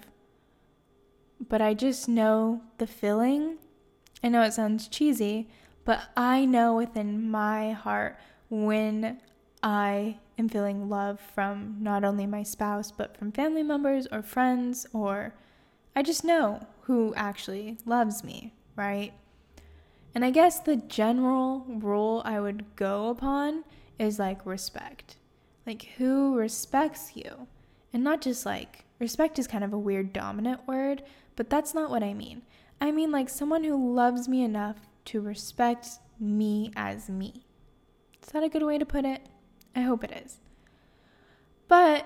but 1.47 1.61
I 1.61 1.75
just 1.75 2.09
know 2.09 2.63
the 2.79 2.87
feeling. 2.87 3.57
I 4.23 4.29
know 4.29 4.43
it 4.43 4.53
sounds 4.53 4.87
cheesy, 4.87 5.49
but 5.85 6.03
I 6.15 6.45
know 6.45 6.75
within 6.75 7.29
my 7.29 7.71
heart 7.71 8.17
when 8.49 9.19
I 9.63 10.17
am 10.37 10.49
feeling 10.49 10.89
love 10.89 11.19
from 11.19 11.77
not 11.79 12.03
only 12.03 12.25
my 12.25 12.43
spouse, 12.43 12.91
but 12.91 13.17
from 13.17 13.31
family 13.31 13.63
members 13.63 14.07
or 14.11 14.21
friends, 14.21 14.85
or 14.93 15.33
I 15.95 16.03
just 16.03 16.23
know 16.23 16.65
who 16.81 17.13
actually 17.15 17.77
loves 17.85 18.23
me, 18.23 18.53
right? 18.75 19.13
And 20.13 20.25
I 20.25 20.31
guess 20.31 20.59
the 20.59 20.75
general 20.75 21.65
rule 21.67 22.21
I 22.25 22.39
would 22.39 22.75
go 22.75 23.09
upon 23.09 23.63
is 23.97 24.19
like 24.19 24.45
respect. 24.45 25.15
Like, 25.65 25.83
who 25.97 26.35
respects 26.35 27.11
you? 27.15 27.47
And 27.93 28.03
not 28.03 28.21
just 28.21 28.45
like, 28.45 28.85
respect 28.99 29.37
is 29.37 29.47
kind 29.47 29.63
of 29.63 29.73
a 29.73 29.79
weird 29.79 30.11
dominant 30.11 30.67
word, 30.67 31.03
but 31.35 31.49
that's 31.49 31.73
not 31.73 31.89
what 31.89 32.03
I 32.03 32.13
mean. 32.13 32.41
I 32.81 32.91
mean, 32.91 33.11
like, 33.11 33.29
someone 33.29 33.63
who 33.63 33.93
loves 33.93 34.27
me 34.27 34.43
enough 34.43 34.77
to 35.05 35.21
respect 35.21 35.87
me 36.19 36.73
as 36.75 37.09
me. 37.09 37.45
Is 38.23 38.29
that 38.29 38.43
a 38.43 38.49
good 38.49 38.63
way 38.63 38.79
to 38.79 38.85
put 38.85 39.05
it? 39.05 39.21
I 39.75 39.81
hope 39.81 40.03
it 40.03 40.11
is. 40.11 40.39
But 41.67 42.05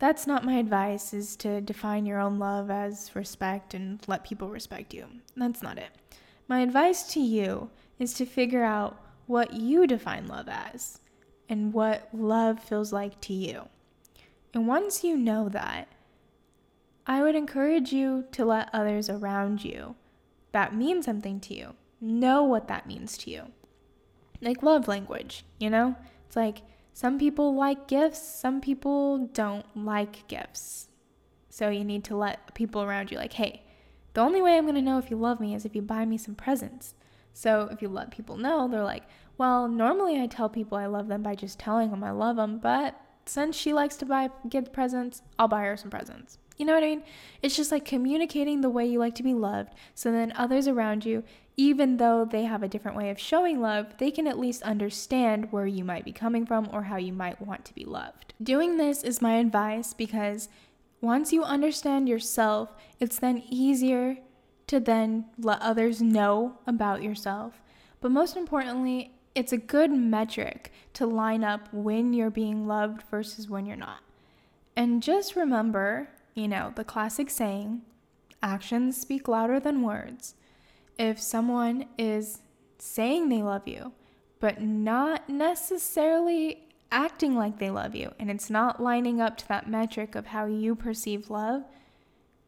that's 0.00 0.26
not 0.26 0.44
my 0.44 0.54
advice 0.54 1.14
is 1.14 1.36
to 1.36 1.60
define 1.60 2.06
your 2.06 2.18
own 2.18 2.38
love 2.38 2.70
as 2.70 3.14
respect 3.14 3.72
and 3.74 4.00
let 4.08 4.24
people 4.24 4.48
respect 4.48 4.92
you. 4.92 5.06
That's 5.36 5.62
not 5.62 5.78
it. 5.78 5.90
My 6.48 6.60
advice 6.60 7.04
to 7.12 7.20
you 7.20 7.70
is 7.98 8.12
to 8.14 8.26
figure 8.26 8.64
out 8.64 9.00
what 9.26 9.52
you 9.52 9.86
define 9.86 10.26
love 10.26 10.48
as 10.48 11.00
and 11.48 11.72
what 11.72 12.08
love 12.12 12.60
feels 12.60 12.92
like 12.92 13.20
to 13.20 13.32
you. 13.32 13.68
And 14.52 14.66
once 14.66 15.04
you 15.04 15.16
know 15.16 15.48
that, 15.50 15.86
I 17.06 17.22
would 17.22 17.36
encourage 17.36 17.92
you 17.92 18.24
to 18.32 18.44
let 18.44 18.70
others 18.72 19.08
around 19.08 19.64
you 19.64 19.96
that 20.52 20.74
mean 20.74 21.02
something 21.02 21.40
to 21.40 21.54
you 21.54 21.74
know 22.00 22.42
what 22.42 22.68
that 22.68 22.86
means 22.86 23.16
to 23.18 23.30
you. 23.30 23.42
Like 24.40 24.62
love 24.62 24.88
language, 24.88 25.44
you 25.58 25.68
know? 25.70 25.96
It's 26.26 26.36
like 26.36 26.62
some 26.92 27.18
people 27.18 27.54
like 27.54 27.88
gifts, 27.88 28.20
some 28.22 28.60
people 28.60 29.26
don't 29.32 29.66
like 29.76 30.26
gifts. 30.28 30.88
So 31.48 31.68
you 31.68 31.84
need 31.84 32.04
to 32.04 32.16
let 32.16 32.54
people 32.54 32.82
around 32.82 33.10
you, 33.10 33.18
like, 33.18 33.34
hey, 33.34 33.62
the 34.14 34.20
only 34.20 34.40
way 34.40 34.56
I'm 34.56 34.66
gonna 34.66 34.80
know 34.80 34.98
if 34.98 35.10
you 35.10 35.16
love 35.16 35.40
me 35.40 35.54
is 35.54 35.64
if 35.64 35.74
you 35.74 35.82
buy 35.82 36.04
me 36.04 36.16
some 36.16 36.34
presents. 36.34 36.94
So 37.32 37.68
if 37.70 37.82
you 37.82 37.88
let 37.88 38.10
people 38.10 38.36
know, 38.36 38.68
they're 38.68 38.82
like, 38.82 39.04
well, 39.38 39.68
normally 39.68 40.20
I 40.20 40.26
tell 40.26 40.48
people 40.48 40.78
I 40.78 40.86
love 40.86 41.08
them 41.08 41.22
by 41.22 41.34
just 41.34 41.58
telling 41.58 41.90
them 41.90 42.04
I 42.04 42.10
love 42.10 42.36
them, 42.36 42.58
but 42.58 43.00
since 43.26 43.56
she 43.56 43.72
likes 43.72 43.96
to 43.96 44.06
buy 44.06 44.30
gift 44.48 44.72
presents, 44.72 45.22
I'll 45.38 45.48
buy 45.48 45.64
her 45.64 45.76
some 45.76 45.90
presents. 45.90 46.38
You 46.60 46.66
know 46.66 46.74
what 46.74 46.84
I 46.84 46.88
mean? 46.88 47.02
It's 47.40 47.56
just 47.56 47.72
like 47.72 47.86
communicating 47.86 48.60
the 48.60 48.68
way 48.68 48.84
you 48.84 48.98
like 48.98 49.14
to 49.14 49.22
be 49.22 49.32
loved 49.32 49.72
so 49.94 50.12
then 50.12 50.30
others 50.36 50.68
around 50.68 51.06
you, 51.06 51.24
even 51.56 51.96
though 51.96 52.26
they 52.26 52.44
have 52.44 52.62
a 52.62 52.68
different 52.68 52.98
way 52.98 53.08
of 53.08 53.18
showing 53.18 53.62
love, 53.62 53.96
they 53.96 54.10
can 54.10 54.26
at 54.26 54.38
least 54.38 54.62
understand 54.62 55.50
where 55.52 55.66
you 55.66 55.84
might 55.84 56.04
be 56.04 56.12
coming 56.12 56.44
from 56.44 56.68
or 56.70 56.82
how 56.82 56.98
you 56.98 57.14
might 57.14 57.40
want 57.40 57.64
to 57.64 57.74
be 57.74 57.86
loved. 57.86 58.34
Doing 58.42 58.76
this 58.76 59.02
is 59.02 59.22
my 59.22 59.36
advice 59.36 59.94
because 59.94 60.50
once 61.00 61.32
you 61.32 61.42
understand 61.42 62.10
yourself, 62.10 62.74
it's 62.98 63.18
then 63.18 63.42
easier 63.48 64.18
to 64.66 64.80
then 64.80 65.24
let 65.38 65.62
others 65.62 66.02
know 66.02 66.58
about 66.66 67.02
yourself. 67.02 67.62
But 68.02 68.10
most 68.10 68.36
importantly, 68.36 69.12
it's 69.34 69.54
a 69.54 69.56
good 69.56 69.90
metric 69.92 70.70
to 70.92 71.06
line 71.06 71.42
up 71.42 71.72
when 71.72 72.12
you're 72.12 72.28
being 72.28 72.66
loved 72.66 73.02
versus 73.10 73.48
when 73.48 73.64
you're 73.64 73.76
not. 73.76 74.00
And 74.76 75.02
just 75.02 75.36
remember, 75.36 76.10
you 76.34 76.48
know, 76.48 76.72
the 76.74 76.84
classic 76.84 77.30
saying, 77.30 77.82
actions 78.42 79.00
speak 79.00 79.28
louder 79.28 79.60
than 79.60 79.82
words. 79.82 80.34
If 80.98 81.20
someone 81.20 81.86
is 81.98 82.40
saying 82.78 83.28
they 83.28 83.42
love 83.42 83.66
you, 83.66 83.92
but 84.38 84.60
not 84.62 85.28
necessarily 85.28 86.68
acting 86.90 87.34
like 87.34 87.58
they 87.58 87.70
love 87.70 87.94
you, 87.94 88.12
and 88.18 88.30
it's 88.30 88.50
not 88.50 88.82
lining 88.82 89.20
up 89.20 89.36
to 89.38 89.48
that 89.48 89.68
metric 89.68 90.14
of 90.14 90.26
how 90.26 90.46
you 90.46 90.74
perceive 90.74 91.30
love, 91.30 91.64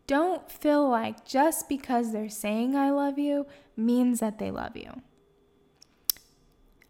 don't 0.07 0.51
feel 0.51 0.89
like 0.89 1.25
just 1.25 1.69
because 1.69 2.13
they're 2.13 2.29
saying 2.29 2.75
I 2.77 2.91
love 2.91 3.19
you 3.19 3.47
means 3.77 4.21
that 4.21 4.39
they 4.39 4.51
love 4.51 4.77
you. 4.77 5.03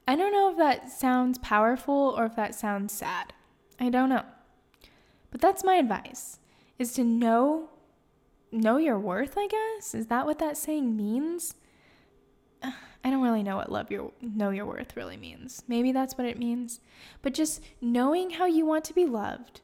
I 0.08 0.16
don't 0.16 0.32
know 0.32 0.50
if 0.50 0.56
that 0.56 0.90
sounds 0.90 1.38
powerful 1.38 2.14
or 2.16 2.26
if 2.26 2.36
that 2.36 2.54
sounds 2.54 2.92
sad. 2.92 3.32
I 3.78 3.88
don't 3.88 4.08
know. 4.08 4.24
But 5.30 5.40
that's 5.40 5.64
my 5.64 5.76
advice 5.76 6.38
is 6.82 6.92
to 6.94 7.04
know 7.04 7.70
know 8.52 8.76
your 8.76 8.98
worth, 8.98 9.34
I 9.38 9.46
guess. 9.46 9.94
Is 9.94 10.06
that 10.08 10.26
what 10.26 10.38
that 10.38 10.58
saying 10.58 10.94
means? 10.94 11.54
I 12.62 13.10
don't 13.10 13.22
really 13.22 13.42
know 13.42 13.56
what 13.56 13.72
love 13.72 13.90
your 13.90 14.12
know 14.20 14.50
your 14.50 14.66
worth 14.66 14.96
really 14.96 15.16
means. 15.16 15.62
Maybe 15.66 15.92
that's 15.92 16.18
what 16.18 16.26
it 16.26 16.38
means. 16.38 16.80
But 17.22 17.34
just 17.34 17.62
knowing 17.80 18.30
how 18.30 18.46
you 18.46 18.66
want 18.66 18.84
to 18.84 18.94
be 18.94 19.06
loved, 19.06 19.62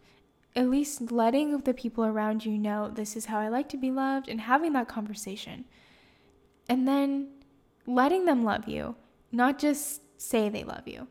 at 0.57 0.71
least 0.71 1.13
letting 1.13 1.59
the 1.61 1.75
people 1.75 2.05
around 2.05 2.45
you 2.45 2.59
know 2.59 2.89
this 2.89 3.17
is 3.17 3.27
how 3.27 3.39
I 3.39 3.49
like 3.49 3.69
to 3.71 3.77
be 3.77 3.91
loved 3.91 4.29
and 4.29 4.41
having 4.41 4.73
that 4.73 4.89
conversation. 4.89 5.67
And 6.69 6.89
then 6.89 7.29
letting 7.87 8.25
them 8.25 8.45
love 8.45 8.69
you, 8.69 8.97
not 9.33 9.59
just 9.59 10.03
say 10.21 10.49
they 10.49 10.65
love 10.65 10.87
you. 10.87 11.09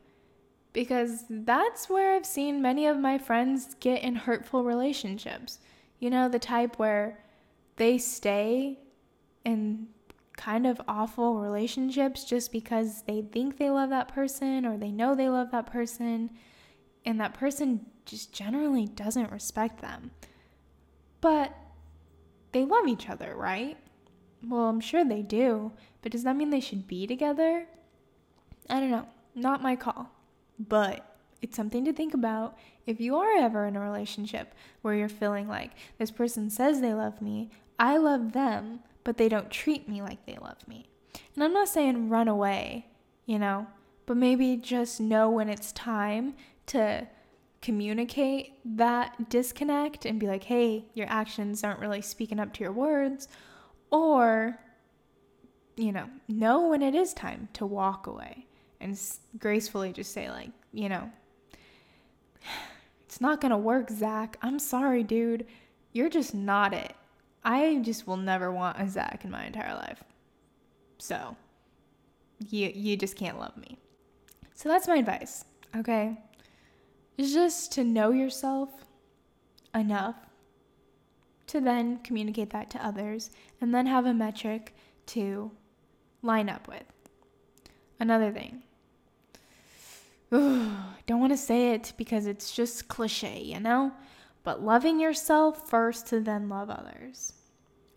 Because 0.73 1.23
that's 1.29 1.89
where 1.89 2.13
I've 2.15 2.25
seen 2.25 2.61
many 2.61 2.85
of 2.85 2.99
my 2.99 3.17
friends 3.17 3.75
get 3.79 4.03
in 4.03 4.15
hurtful 4.15 4.63
relationships. 4.63 5.59
You 5.99 6.09
know, 6.09 6.29
the 6.29 6.39
type 6.39 6.77
where 6.77 7.19
they 7.77 7.97
stay 7.97 8.79
in 9.43 9.87
kind 10.35 10.67
of 10.67 10.79
awful 10.87 11.39
relationships 11.39 12.23
just 12.23 12.51
because 12.51 13.01
they 13.03 13.21
think 13.21 13.57
they 13.57 13.69
love 13.69 13.89
that 13.89 14.07
person 14.07 14.65
or 14.65 14.77
they 14.77 14.91
know 14.91 15.15
they 15.15 15.29
love 15.29 15.51
that 15.51 15.65
person, 15.65 16.29
and 17.05 17.19
that 17.19 17.33
person 17.33 17.85
just 18.05 18.31
generally 18.31 18.85
doesn't 18.85 19.31
respect 19.31 19.81
them. 19.81 20.11
But 21.21 21.55
they 22.51 22.63
love 22.63 22.87
each 22.87 23.09
other, 23.09 23.35
right? 23.35 23.77
Well, 24.47 24.67
I'm 24.67 24.79
sure 24.79 25.03
they 25.03 25.23
do, 25.23 25.71
but 26.01 26.11
does 26.11 26.23
that 26.23 26.35
mean 26.35 26.51
they 26.51 26.59
should 26.59 26.87
be 26.87 27.07
together? 27.07 27.65
I 28.69 28.79
don't 28.79 28.91
know, 28.91 29.07
not 29.33 29.63
my 29.63 29.75
call. 29.75 30.11
But 30.59 31.16
it's 31.41 31.55
something 31.55 31.85
to 31.85 31.93
think 31.93 32.13
about 32.13 32.57
if 32.85 32.99
you 32.99 33.17
are 33.17 33.37
ever 33.37 33.65
in 33.65 33.75
a 33.75 33.81
relationship 33.81 34.53
where 34.81 34.95
you're 34.95 35.09
feeling 35.09 35.47
like 35.47 35.71
this 35.97 36.11
person 36.11 36.49
says 36.49 36.81
they 36.81 36.93
love 36.93 37.21
me, 37.21 37.49
I 37.77 37.97
love 37.97 38.33
them, 38.33 38.79
but 39.03 39.17
they 39.17 39.29
don't 39.29 39.51
treat 39.51 39.87
me 39.87 40.01
like 40.01 40.25
they 40.25 40.37
love 40.41 40.67
me. 40.67 40.89
And 41.35 41.43
I'm 41.43 41.53
not 41.53 41.69
saying 41.69 42.09
run 42.09 42.27
away, 42.27 42.87
you 43.25 43.39
know, 43.39 43.67
but 44.05 44.17
maybe 44.17 44.55
just 44.57 44.99
know 44.99 45.29
when 45.29 45.49
it's 45.49 45.71
time 45.73 46.33
to 46.67 47.07
communicate 47.61 48.53
that 48.65 49.29
disconnect 49.29 50.05
and 50.05 50.19
be 50.19 50.27
like, 50.27 50.43
hey, 50.43 50.85
your 50.93 51.07
actions 51.09 51.63
aren't 51.63 51.79
really 51.79 52.01
speaking 52.01 52.39
up 52.39 52.53
to 52.53 52.63
your 52.63 52.71
words. 52.71 53.27
Or, 53.91 54.57
you 55.75 55.91
know, 55.91 56.09
know 56.27 56.69
when 56.69 56.81
it 56.81 56.95
is 56.95 57.13
time 57.13 57.49
to 57.53 57.65
walk 57.65 58.07
away 58.07 58.47
and 58.79 58.99
gracefully 59.37 59.91
just 59.91 60.13
say, 60.13 60.29
like, 60.29 60.51
you 60.73 60.89
know, 60.89 61.11
it's 63.05 63.21
not 63.21 63.41
gonna 63.41 63.57
work, 63.57 63.89
Zach. 63.89 64.37
I'm 64.41 64.59
sorry, 64.59 65.03
dude. 65.03 65.45
You're 65.93 66.09
just 66.09 66.33
not 66.33 66.73
it. 66.73 66.93
I 67.43 67.79
just 67.81 68.07
will 68.07 68.17
never 68.17 68.51
want 68.51 68.79
a 68.79 68.89
Zach 68.89 69.23
in 69.23 69.31
my 69.31 69.45
entire 69.45 69.73
life. 69.73 70.03
So, 70.97 71.35
you 72.49 72.71
you 72.73 72.97
just 72.97 73.15
can't 73.15 73.39
love 73.39 73.55
me. 73.57 73.77
So 74.53 74.69
that's 74.69 74.87
my 74.87 74.97
advice. 74.97 75.45
Okay, 75.75 76.17
is 77.17 77.33
just 77.33 77.71
to 77.73 77.83
know 77.83 78.11
yourself 78.11 78.69
enough 79.73 80.15
to 81.47 81.61
then 81.61 81.99
communicate 81.99 82.49
that 82.51 82.69
to 82.71 82.85
others, 82.85 83.31
and 83.61 83.73
then 83.73 83.85
have 83.85 84.05
a 84.05 84.13
metric 84.13 84.75
to 85.07 85.51
line 86.21 86.49
up 86.49 86.67
with. 86.67 86.83
Another 87.99 88.31
thing 88.31 88.63
don't 90.31 91.19
want 91.19 91.31
to 91.31 91.37
say 91.37 91.73
it 91.73 91.93
because 91.97 92.25
it's 92.25 92.51
just 92.51 92.87
cliche, 92.87 93.41
you 93.41 93.59
know? 93.59 93.91
but 94.47 94.63
loving 94.63 94.97
yourself 94.97 95.69
first 95.69 96.07
to 96.07 96.21
then 96.21 96.47
love 96.47 96.69
others. 96.69 97.33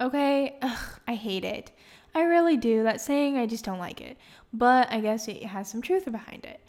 Okay? 0.01 0.59
Ugh, 0.61 1.01
I 1.07 1.15
hate 1.15 1.45
it. 1.45 1.71
I 2.13 2.23
really 2.23 2.57
do. 2.57 2.83
That 2.83 3.01
saying, 3.01 3.39
I 3.39 3.47
just 3.47 3.65
don't 3.65 3.79
like 3.79 4.01
it. 4.01 4.19
But 4.53 4.91
I 4.91 4.99
guess 4.99 5.29
it 5.29 5.45
has 5.45 5.69
some 5.71 5.81
truth 5.81 6.11
behind 6.11 6.45
it. 6.45 6.61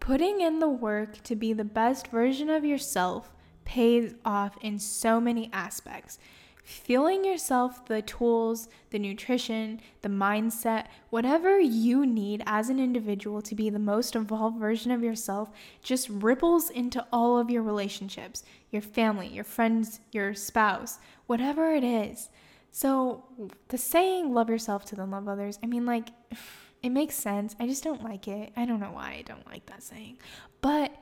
Putting 0.00 0.40
in 0.40 0.58
the 0.58 0.68
work 0.68 1.22
to 1.22 1.36
be 1.36 1.52
the 1.52 1.62
best 1.62 2.08
version 2.08 2.50
of 2.50 2.64
yourself 2.64 3.32
pays 3.64 4.14
off 4.24 4.58
in 4.60 4.80
so 4.80 5.20
many 5.20 5.50
aspects. 5.52 6.18
Feeling 6.64 7.24
yourself 7.24 7.86
the 7.86 8.02
tools, 8.02 8.68
the 8.90 8.98
nutrition, 8.98 9.80
the 10.02 10.08
mindset, 10.08 10.86
whatever 11.08 11.58
you 11.58 12.04
need 12.06 12.42
as 12.46 12.68
an 12.68 12.78
individual 12.78 13.42
to 13.42 13.54
be 13.54 13.70
the 13.70 13.78
most 13.78 14.14
evolved 14.14 14.58
version 14.58 14.90
of 14.90 15.02
yourself 15.02 15.50
just 15.82 16.08
ripples 16.08 16.70
into 16.70 17.04
all 17.12 17.38
of 17.38 17.50
your 17.50 17.62
relationships, 17.62 18.44
your 18.70 18.82
family, 18.82 19.28
your 19.28 19.44
friends, 19.44 20.00
your 20.12 20.34
spouse, 20.34 20.98
whatever 21.26 21.74
it 21.74 21.84
is. 21.84 22.28
So, 22.72 23.24
the 23.68 23.78
saying 23.78 24.32
love 24.32 24.48
yourself 24.48 24.84
to 24.86 24.94
then 24.94 25.10
love 25.10 25.28
others, 25.28 25.58
I 25.62 25.66
mean, 25.66 25.86
like, 25.86 26.10
it 26.82 26.90
makes 26.90 27.14
sense. 27.14 27.56
I 27.58 27.66
just 27.66 27.84
don't 27.84 28.02
like 28.02 28.28
it. 28.28 28.52
I 28.56 28.64
don't 28.64 28.80
know 28.80 28.92
why 28.92 29.16
I 29.18 29.22
don't 29.22 29.46
like 29.46 29.66
that 29.66 29.82
saying. 29.82 30.18
But 30.60 30.92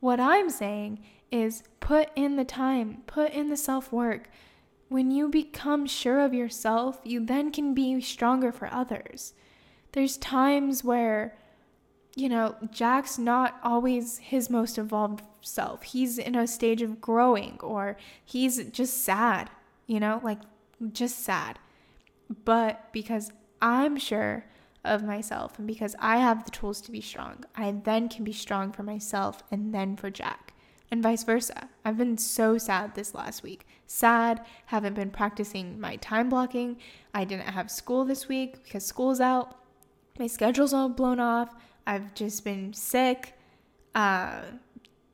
what 0.00 0.20
I'm 0.20 0.50
saying 0.50 1.00
is 1.30 1.62
put 1.80 2.10
in 2.14 2.36
the 2.36 2.44
time, 2.44 3.02
put 3.06 3.32
in 3.32 3.48
the 3.48 3.56
self 3.56 3.92
work. 3.92 4.30
When 4.88 5.10
you 5.10 5.28
become 5.28 5.86
sure 5.86 6.20
of 6.20 6.32
yourself, 6.32 7.00
you 7.04 7.24
then 7.24 7.50
can 7.50 7.74
be 7.74 8.00
stronger 8.00 8.50
for 8.52 8.72
others. 8.72 9.34
There's 9.92 10.16
times 10.16 10.82
where, 10.82 11.36
you 12.16 12.28
know, 12.28 12.56
Jack's 12.70 13.18
not 13.18 13.58
always 13.62 14.18
his 14.18 14.48
most 14.48 14.78
evolved 14.78 15.22
self. 15.42 15.82
He's 15.82 16.18
in 16.18 16.34
a 16.34 16.46
stage 16.46 16.80
of 16.80 17.00
growing 17.00 17.58
or 17.60 17.96
he's 18.24 18.64
just 18.70 19.04
sad, 19.04 19.50
you 19.86 20.00
know, 20.00 20.20
like 20.22 20.40
just 20.92 21.18
sad. 21.18 21.58
But 22.44 22.90
because 22.92 23.30
I'm 23.60 23.98
sure 23.98 24.46
of 24.84 25.04
myself 25.04 25.58
and 25.58 25.66
because 25.66 25.96
I 25.98 26.18
have 26.18 26.44
the 26.44 26.50
tools 26.50 26.80
to 26.82 26.92
be 26.92 27.00
strong, 27.02 27.44
I 27.54 27.72
then 27.72 28.08
can 28.08 28.24
be 28.24 28.32
strong 28.32 28.72
for 28.72 28.82
myself 28.82 29.42
and 29.50 29.74
then 29.74 29.96
for 29.96 30.10
Jack 30.10 30.47
and 30.90 31.02
vice 31.02 31.24
versa. 31.24 31.68
I've 31.84 31.98
been 31.98 32.16
so 32.18 32.58
sad 32.58 32.94
this 32.94 33.14
last 33.14 33.42
week. 33.42 33.66
Sad, 33.86 34.44
haven't 34.66 34.94
been 34.94 35.10
practicing 35.10 35.80
my 35.80 35.96
time 35.96 36.28
blocking. 36.28 36.78
I 37.14 37.24
didn't 37.24 37.46
have 37.46 37.70
school 37.70 38.04
this 38.04 38.28
week 38.28 38.62
because 38.64 38.84
school's 38.84 39.20
out. 39.20 39.56
My 40.18 40.26
schedule's 40.26 40.72
all 40.72 40.88
blown 40.88 41.20
off. 41.20 41.54
I've 41.86 42.14
just 42.14 42.44
been 42.44 42.72
sick. 42.72 43.34
Uh, 43.94 44.42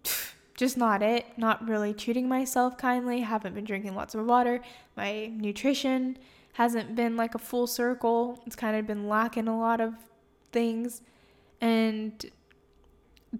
just 0.57 0.77
not 0.77 1.03
it. 1.03 1.27
Not 1.37 1.66
really 1.68 1.95
treating 1.95 2.29
myself 2.29 2.79
kindly. 2.79 3.20
Haven't 3.20 3.55
been 3.55 3.64
drinking 3.64 3.95
lots 3.95 4.14
of 4.14 4.25
water. 4.27 4.61
My 4.97 5.27
nutrition 5.27 6.18
hasn't 6.55 6.95
been 6.95 7.16
like 7.16 7.35
a 7.35 7.39
full 7.39 7.66
circle. 7.66 8.43
It's 8.47 8.57
kind 8.57 8.77
of 8.77 8.87
been 8.87 9.09
lacking 9.09 9.49
a 9.49 9.59
lot 9.59 9.81
of 9.81 9.95
things. 10.53 11.03
And 11.61 12.25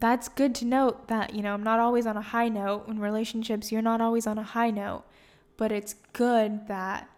that's 0.01 0.29
good 0.29 0.55
to 0.57 0.65
note 0.65 1.09
that, 1.09 1.35
you 1.35 1.43
know, 1.43 1.55
I'm 1.55 1.63
not 1.63 1.79
always 1.79 2.07
on 2.07 2.17
a 2.17 2.23
high 2.23 2.49
note. 2.49 2.89
In 2.89 2.99
relationships, 2.99 3.71
you're 3.71 3.83
not 3.83 4.01
always 4.01 4.27
on 4.27 4.39
a 4.39 4.43
high 4.43 4.71
note, 4.71 5.05
but 5.57 5.71
it's 5.71 5.95
good 6.13 6.67
that, 6.67 7.09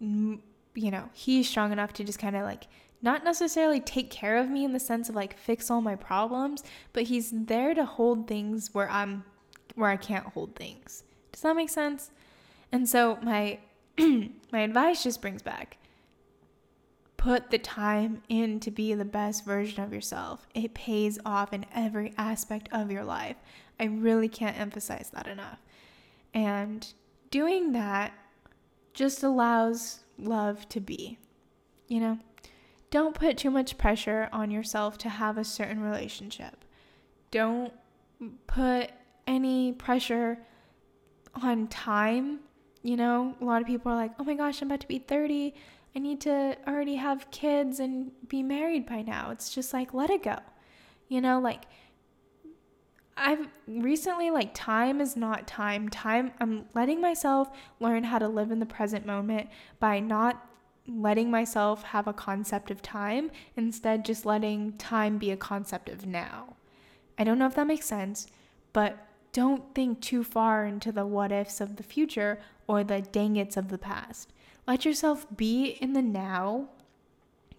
you 0.00 0.40
know, 0.74 1.08
he's 1.14 1.48
strong 1.48 1.72
enough 1.72 1.92
to 1.94 2.04
just 2.04 2.18
kind 2.18 2.36
of 2.36 2.42
like 2.42 2.66
not 3.00 3.24
necessarily 3.24 3.80
take 3.80 4.10
care 4.10 4.36
of 4.36 4.50
me 4.50 4.64
in 4.64 4.72
the 4.72 4.80
sense 4.80 5.08
of 5.08 5.14
like 5.14 5.38
fix 5.38 5.70
all 5.70 5.80
my 5.80 5.96
problems, 5.96 6.62
but 6.92 7.04
he's 7.04 7.30
there 7.32 7.74
to 7.74 7.84
hold 7.84 8.26
things 8.26 8.74
where 8.74 8.90
I'm 8.90 9.24
where 9.74 9.90
I 9.90 9.96
can't 9.96 10.26
hold 10.26 10.56
things. 10.56 11.04
Does 11.32 11.42
that 11.42 11.56
make 11.56 11.70
sense? 11.70 12.10
And 12.70 12.88
so 12.88 13.18
my 13.22 13.60
my 13.98 14.60
advice 14.60 15.02
just 15.02 15.22
brings 15.22 15.42
back 15.42 15.78
Put 17.18 17.50
the 17.50 17.58
time 17.58 18.22
in 18.30 18.60
to 18.60 18.70
be 18.70 18.94
the 18.94 19.04
best 19.04 19.44
version 19.44 19.82
of 19.82 19.92
yourself. 19.92 20.46
It 20.54 20.72
pays 20.72 21.18
off 21.26 21.52
in 21.52 21.66
every 21.74 22.14
aspect 22.16 22.68
of 22.72 22.90
your 22.90 23.04
life. 23.04 23.36
I 23.78 23.84
really 23.84 24.28
can't 24.28 24.58
emphasize 24.58 25.10
that 25.10 25.26
enough. 25.26 25.58
And 26.32 26.86
doing 27.30 27.72
that 27.72 28.12
just 28.94 29.22
allows 29.22 30.00
love 30.16 30.68
to 30.70 30.80
be. 30.80 31.18
You 31.88 32.00
know, 32.00 32.18
don't 32.90 33.14
put 33.14 33.36
too 33.36 33.50
much 33.50 33.78
pressure 33.78 34.28
on 34.32 34.50
yourself 34.50 34.96
to 34.98 35.08
have 35.08 35.38
a 35.38 35.44
certain 35.44 35.80
relationship. 35.80 36.64
Don't 37.30 37.72
put 38.46 38.90
any 39.26 39.72
pressure 39.72 40.38
on 41.42 41.66
time. 41.66 42.40
You 42.82 42.96
know, 42.96 43.34
a 43.40 43.44
lot 43.44 43.60
of 43.60 43.66
people 43.66 43.92
are 43.92 43.96
like, 43.96 44.12
oh 44.18 44.24
my 44.24 44.34
gosh, 44.34 44.62
I'm 44.62 44.68
about 44.68 44.80
to 44.80 44.88
be 44.88 44.98
30. 44.98 45.54
I 45.94 45.98
need 45.98 46.20
to 46.22 46.56
already 46.66 46.96
have 46.96 47.30
kids 47.30 47.80
and 47.80 48.12
be 48.28 48.42
married 48.42 48.86
by 48.86 49.02
now. 49.02 49.30
It's 49.30 49.54
just 49.54 49.72
like, 49.72 49.94
let 49.94 50.10
it 50.10 50.22
go. 50.22 50.36
You 51.08 51.20
know, 51.20 51.40
like, 51.40 51.64
I've 53.16 53.48
recently, 53.66 54.30
like, 54.30 54.54
time 54.54 55.00
is 55.00 55.16
not 55.16 55.48
time. 55.48 55.88
Time, 55.88 56.32
I'm 56.40 56.66
letting 56.74 57.00
myself 57.00 57.50
learn 57.80 58.04
how 58.04 58.18
to 58.18 58.28
live 58.28 58.50
in 58.52 58.60
the 58.60 58.66
present 58.66 59.06
moment 59.06 59.48
by 59.80 59.98
not 59.98 60.46
letting 60.86 61.30
myself 61.30 61.82
have 61.82 62.06
a 62.06 62.12
concept 62.12 62.70
of 62.70 62.80
time, 62.80 63.30
instead, 63.56 64.04
just 64.04 64.24
letting 64.24 64.72
time 64.74 65.18
be 65.18 65.30
a 65.30 65.36
concept 65.36 65.88
of 65.88 66.06
now. 66.06 66.56
I 67.18 67.24
don't 67.24 67.38
know 67.38 67.46
if 67.46 67.56
that 67.56 67.66
makes 67.66 67.86
sense, 67.86 68.26
but 68.72 69.06
don't 69.32 69.74
think 69.74 70.00
too 70.00 70.24
far 70.24 70.64
into 70.64 70.92
the 70.92 71.04
what 71.04 71.32
ifs 71.32 71.60
of 71.60 71.76
the 71.76 71.82
future 71.82 72.40
or 72.66 72.84
the 72.84 73.00
dang 73.00 73.36
it's 73.36 73.56
of 73.56 73.68
the 73.68 73.78
past. 73.78 74.32
Let 74.68 74.84
yourself 74.84 75.26
be 75.34 75.78
in 75.80 75.94
the 75.94 76.02
now, 76.02 76.68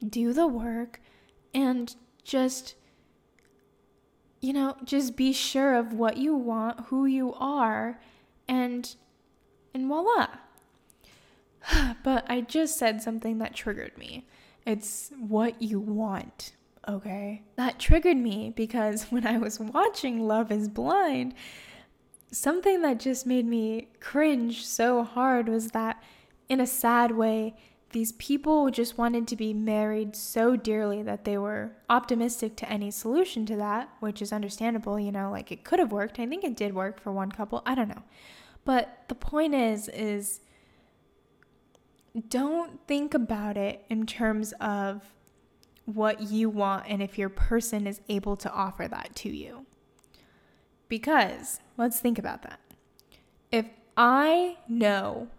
do 0.08 0.32
the 0.32 0.46
work, 0.46 1.02
and 1.56 1.96
just, 2.24 2.76
you 4.40 4.54
know, 4.54 4.78
just 4.84 5.16
be 5.16 5.34
sure 5.34 5.74
of 5.74 5.92
what 5.92 6.18
you 6.18 6.36
want, 6.36 6.82
who 6.86 7.08
you 7.08 7.34
are, 7.34 8.00
and, 8.48 8.94
and 9.74 9.88
voila. 9.88 10.28
but 12.04 12.30
I 12.30 12.42
just 12.42 12.78
said 12.78 13.02
something 13.02 13.40
that 13.40 13.56
triggered 13.56 13.98
me. 13.98 14.28
It's 14.68 15.12
what 15.18 15.60
you 15.60 15.80
want, 15.80 16.52
okay? 16.88 17.42
That 17.56 17.80
triggered 17.80 18.18
me 18.18 18.54
because 18.56 19.06
when 19.10 19.26
I 19.26 19.40
was 19.40 19.60
watching 19.60 20.28
Love 20.28 20.52
is 20.52 20.70
Blind, 20.70 21.34
something 22.32 22.84
that 22.84 23.00
just 23.00 23.26
made 23.26 23.48
me 23.48 23.88
cringe 24.00 24.64
so 24.64 25.04
hard 25.04 25.50
was 25.50 25.70
that 25.70 26.04
in 26.50 26.60
a 26.60 26.68
sad 26.68 27.12
way, 27.12 27.56
these 27.92 28.12
people 28.14 28.70
just 28.70 28.98
wanted 28.98 29.28
to 29.28 29.36
be 29.36 29.54
married 29.54 30.16
so 30.16 30.56
dearly 30.56 31.02
that 31.04 31.26
they 31.26 31.38
were 31.38 31.72
optimistic 31.90 32.56
to 32.58 32.70
any 32.70 32.92
solution 32.92 33.46
to 33.48 33.56
that, 33.56 33.90
which 34.00 34.22
is 34.22 34.32
understandable, 34.32 35.00
you 35.00 35.12
know, 35.12 35.32
like 35.32 35.52
it 35.52 35.64
could 35.64 35.80
have 35.80 35.92
worked. 35.92 36.20
I 36.20 36.28
think 36.28 36.44
it 36.44 36.56
did 36.56 36.76
work 36.76 37.02
for 37.02 37.12
one 37.12 37.32
couple. 37.32 37.64
I 37.66 37.74
don't 37.74 37.88
know. 37.88 38.04
But 38.66 39.06
the 39.08 39.16
point 39.16 39.56
is 39.56 39.88
is 39.88 40.42
don't 42.28 42.86
think 42.88 43.14
about 43.14 43.58
it 43.58 43.84
in 43.90 44.06
terms 44.06 44.54
of 44.60 45.04
what 45.86 46.22
you 46.22 46.50
want 46.50 46.86
and 46.88 47.02
if 47.02 47.18
your 47.18 47.30
person 47.30 47.88
is 47.88 48.02
able 48.10 48.36
to 48.38 48.52
offer 48.52 48.88
that 48.88 49.16
to 49.16 49.30
you. 49.30 49.66
Because 50.88 51.60
let's 51.78 52.00
think 52.00 52.20
about 52.20 52.44
that. 52.44 52.60
If 53.52 53.68
I 53.96 54.58
know 54.68 55.30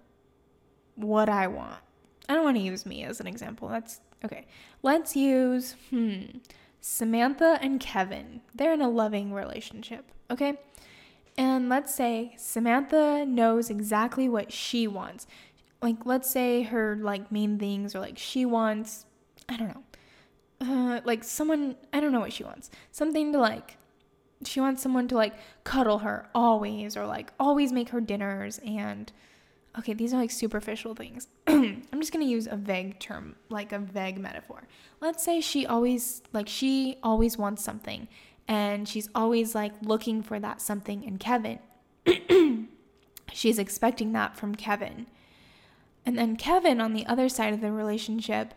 what 1.02 1.28
I 1.28 1.46
want. 1.46 1.78
I 2.28 2.34
don't 2.34 2.44
want 2.44 2.56
to 2.56 2.62
use 2.62 2.86
me 2.86 3.04
as 3.04 3.20
an 3.20 3.26
example. 3.26 3.68
That's 3.68 4.00
okay. 4.24 4.46
Let's 4.82 5.16
use 5.16 5.76
hmm 5.90 6.22
Samantha 6.80 7.58
and 7.60 7.78
Kevin. 7.78 8.40
They're 8.54 8.72
in 8.72 8.80
a 8.80 8.88
loving 8.88 9.32
relationship, 9.32 10.10
okay? 10.30 10.58
And 11.36 11.68
let's 11.68 11.94
say 11.94 12.34
Samantha 12.36 13.24
knows 13.26 13.70
exactly 13.70 14.28
what 14.28 14.52
she 14.52 14.86
wants. 14.86 15.26
Like 15.82 16.04
let's 16.04 16.30
say 16.30 16.62
her 16.62 16.96
like 16.96 17.32
main 17.32 17.58
things 17.58 17.94
are 17.94 18.00
like 18.00 18.18
she 18.18 18.44
wants 18.44 19.06
I 19.48 19.56
don't 19.56 19.68
know. 19.68 19.82
Uh, 20.60 21.00
like 21.04 21.24
someone 21.24 21.76
I 21.92 22.00
don't 22.00 22.12
know 22.12 22.20
what 22.20 22.32
she 22.32 22.44
wants. 22.44 22.70
Something 22.92 23.32
to 23.32 23.38
like 23.38 23.76
she 24.44 24.60
wants 24.60 24.82
someone 24.82 25.08
to 25.08 25.14
like 25.14 25.34
cuddle 25.64 25.98
her 25.98 26.28
always 26.34 26.96
or 26.96 27.06
like 27.06 27.32
always 27.38 27.72
make 27.72 27.90
her 27.90 28.00
dinners 28.00 28.60
and 28.64 29.12
okay, 29.78 29.94
these 29.94 30.12
are 30.12 30.16
like 30.16 30.30
superficial 30.30 30.94
things. 30.94 31.28
I'm 31.46 32.00
just 32.00 32.12
going 32.12 32.24
to 32.24 32.30
use 32.30 32.46
a 32.46 32.56
vague 32.56 32.98
term, 32.98 33.36
like 33.48 33.72
a 33.72 33.78
vague 33.78 34.18
metaphor. 34.18 34.66
Let's 35.00 35.24
say 35.24 35.40
she 35.40 35.66
always, 35.66 36.22
like, 36.32 36.48
she 36.48 36.98
always 37.02 37.38
wants 37.38 37.62
something 37.62 38.08
and 38.50 38.88
she's 38.88 39.08
always 39.14 39.54
like 39.54 39.72
looking 39.80 40.22
for 40.22 40.40
that 40.40 40.60
something 40.60 41.04
in 41.04 41.18
Kevin. 41.18 41.60
she's 43.32 43.60
expecting 43.60 44.12
that 44.12 44.36
from 44.36 44.56
Kevin. 44.56 45.06
And 46.04 46.18
then 46.18 46.36
Kevin, 46.36 46.80
on 46.80 46.92
the 46.92 47.06
other 47.06 47.28
side 47.28 47.54
of 47.54 47.60
the 47.60 47.70
relationship, 47.70 48.54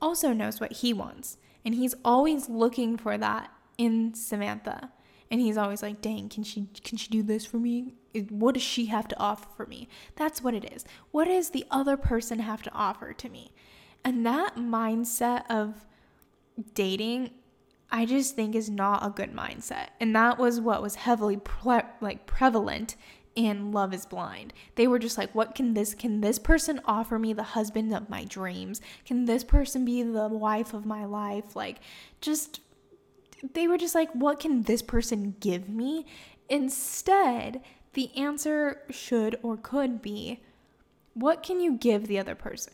also 0.00 0.32
knows 0.32 0.60
what 0.60 0.72
he 0.72 0.94
wants. 0.94 1.36
And 1.62 1.74
he's 1.74 1.94
always 2.04 2.48
looking 2.48 2.96
for 2.96 3.18
that 3.18 3.50
in 3.76 4.14
Samantha. 4.14 4.90
And 5.30 5.42
he's 5.42 5.58
always 5.58 5.82
like, 5.82 6.00
"Dang, 6.00 6.30
can 6.30 6.42
she 6.42 6.68
can 6.82 6.96
she 6.96 7.08
do 7.08 7.22
this 7.22 7.44
for 7.44 7.58
me? 7.58 7.94
What 8.28 8.54
does 8.54 8.62
she 8.62 8.86
have 8.86 9.08
to 9.08 9.18
offer 9.18 9.48
for 9.56 9.66
me?" 9.66 9.88
That's 10.16 10.42
what 10.42 10.54
it 10.54 10.72
is. 10.72 10.84
What 11.10 11.26
does 11.26 11.50
the 11.50 11.66
other 11.70 11.96
person 11.96 12.38
have 12.40 12.62
to 12.62 12.72
offer 12.72 13.12
to 13.12 13.28
me? 13.28 13.52
And 14.04 14.24
that 14.26 14.56
mindset 14.56 15.44
of 15.50 15.86
dating 16.74 17.30
I 17.90 18.06
just 18.06 18.34
think 18.34 18.56
is 18.56 18.68
not 18.68 19.06
a 19.06 19.10
good 19.10 19.32
mindset. 19.32 19.90
And 20.00 20.16
that 20.16 20.36
was 20.36 20.60
what 20.60 20.82
was 20.82 20.96
heavily 20.96 21.36
pre- 21.36 21.82
like 22.00 22.26
prevalent 22.26 22.96
in 23.36 23.70
Love 23.70 23.94
is 23.94 24.04
Blind. 24.04 24.52
They 24.74 24.88
were 24.88 24.98
just 24.98 25.18
like, 25.18 25.32
what 25.32 25.54
can 25.54 25.74
this 25.74 25.94
can 25.94 26.20
this 26.20 26.40
person 26.40 26.80
offer 26.86 27.20
me 27.20 27.32
the 27.32 27.42
husband 27.42 27.94
of 27.94 28.10
my 28.10 28.24
dreams? 28.24 28.80
Can 29.04 29.26
this 29.26 29.44
person 29.44 29.84
be 29.84 30.02
the 30.02 30.28
wife 30.28 30.74
of 30.74 30.84
my 30.84 31.04
life? 31.04 31.54
Like 31.54 31.78
just 32.20 32.60
they 33.52 33.68
were 33.68 33.78
just 33.78 33.94
like, 33.94 34.10
what 34.12 34.40
can 34.40 34.62
this 34.62 34.82
person 34.82 35.36
give 35.38 35.68
me? 35.68 36.06
Instead, 36.48 37.62
the 37.94 38.14
answer 38.16 38.82
should 38.90 39.38
or 39.42 39.56
could 39.56 40.02
be, 40.02 40.40
what 41.14 41.42
can 41.42 41.60
you 41.60 41.76
give 41.76 42.06
the 42.06 42.18
other 42.18 42.34
person? 42.34 42.72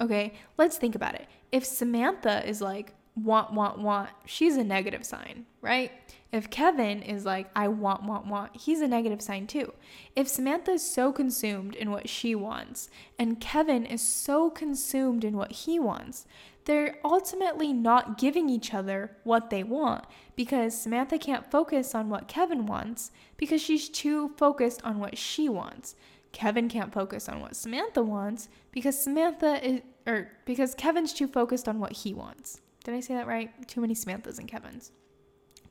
Okay, 0.00 0.34
let's 0.58 0.76
think 0.76 0.94
about 0.94 1.14
it. 1.14 1.26
If 1.52 1.64
Samantha 1.64 2.46
is 2.48 2.60
like, 2.60 2.94
want, 3.16 3.52
want, 3.52 3.78
want, 3.78 4.10
she's 4.24 4.56
a 4.56 4.64
negative 4.64 5.04
sign, 5.04 5.46
right? 5.60 5.92
If 6.32 6.50
Kevin 6.50 7.02
is 7.02 7.24
like, 7.24 7.48
I 7.54 7.68
want, 7.68 8.02
want, 8.02 8.26
want, 8.26 8.56
he's 8.56 8.80
a 8.80 8.88
negative 8.88 9.22
sign 9.22 9.46
too. 9.46 9.72
If 10.16 10.26
Samantha 10.26 10.72
is 10.72 10.92
so 10.92 11.12
consumed 11.12 11.76
in 11.76 11.92
what 11.92 12.08
she 12.08 12.34
wants 12.34 12.90
and 13.18 13.40
Kevin 13.40 13.86
is 13.86 14.02
so 14.02 14.50
consumed 14.50 15.24
in 15.24 15.36
what 15.36 15.52
he 15.52 15.78
wants, 15.78 16.26
they're 16.64 16.98
ultimately 17.04 17.72
not 17.72 18.18
giving 18.18 18.48
each 18.48 18.72
other 18.72 19.16
what 19.22 19.50
they 19.50 19.62
want 19.62 20.04
because 20.36 20.76
Samantha 20.76 21.18
can't 21.18 21.50
focus 21.50 21.94
on 21.94 22.08
what 22.08 22.28
Kevin 22.28 22.66
wants 22.66 23.10
because 23.36 23.60
she's 23.60 23.88
too 23.88 24.30
focused 24.36 24.82
on 24.82 24.98
what 24.98 25.18
she 25.18 25.48
wants. 25.48 25.94
Kevin 26.32 26.68
can't 26.68 26.92
focus 26.92 27.28
on 27.28 27.40
what 27.40 27.54
Samantha 27.54 28.02
wants 28.02 28.48
because 28.72 29.00
Samantha 29.00 29.64
is, 29.66 29.82
or 30.06 30.32
because 30.44 30.74
Kevin's 30.74 31.12
too 31.12 31.28
focused 31.28 31.68
on 31.68 31.78
what 31.78 31.92
he 31.92 32.12
wants. 32.12 32.60
Did 32.82 32.94
I 32.94 33.00
say 33.00 33.14
that 33.14 33.26
right? 33.26 33.66
Too 33.68 33.80
many 33.80 33.94
Samanthas 33.94 34.38
and 34.38 34.48
Kevins. 34.48 34.90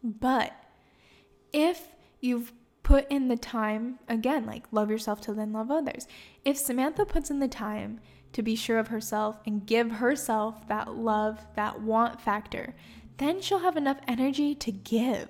But 0.03 0.53
if 1.51 1.87
you've 2.21 2.53
put 2.83 3.09
in 3.09 3.29
the 3.29 3.37
time, 3.37 3.97
again, 4.07 4.45
like 4.45 4.65
love 4.71 4.89
yourself 4.89 5.21
to 5.21 5.33
then 5.33 5.53
love 5.53 5.71
others. 5.71 6.07
If 6.45 6.57
Samantha 6.57 7.05
puts 7.05 7.31
in 7.31 7.39
the 7.39 7.47
time 7.47 7.99
to 8.33 8.43
be 8.43 8.55
sure 8.55 8.77
of 8.77 8.89
herself 8.89 9.39
and 9.45 9.65
give 9.65 9.91
herself 9.93 10.67
that 10.67 10.95
love, 10.95 11.45
that 11.55 11.81
want 11.81 12.19
factor, 12.19 12.75
then 13.17 13.41
she'll 13.41 13.59
have 13.59 13.77
enough 13.77 13.99
energy 14.07 14.53
to 14.55 14.71
give. 14.71 15.29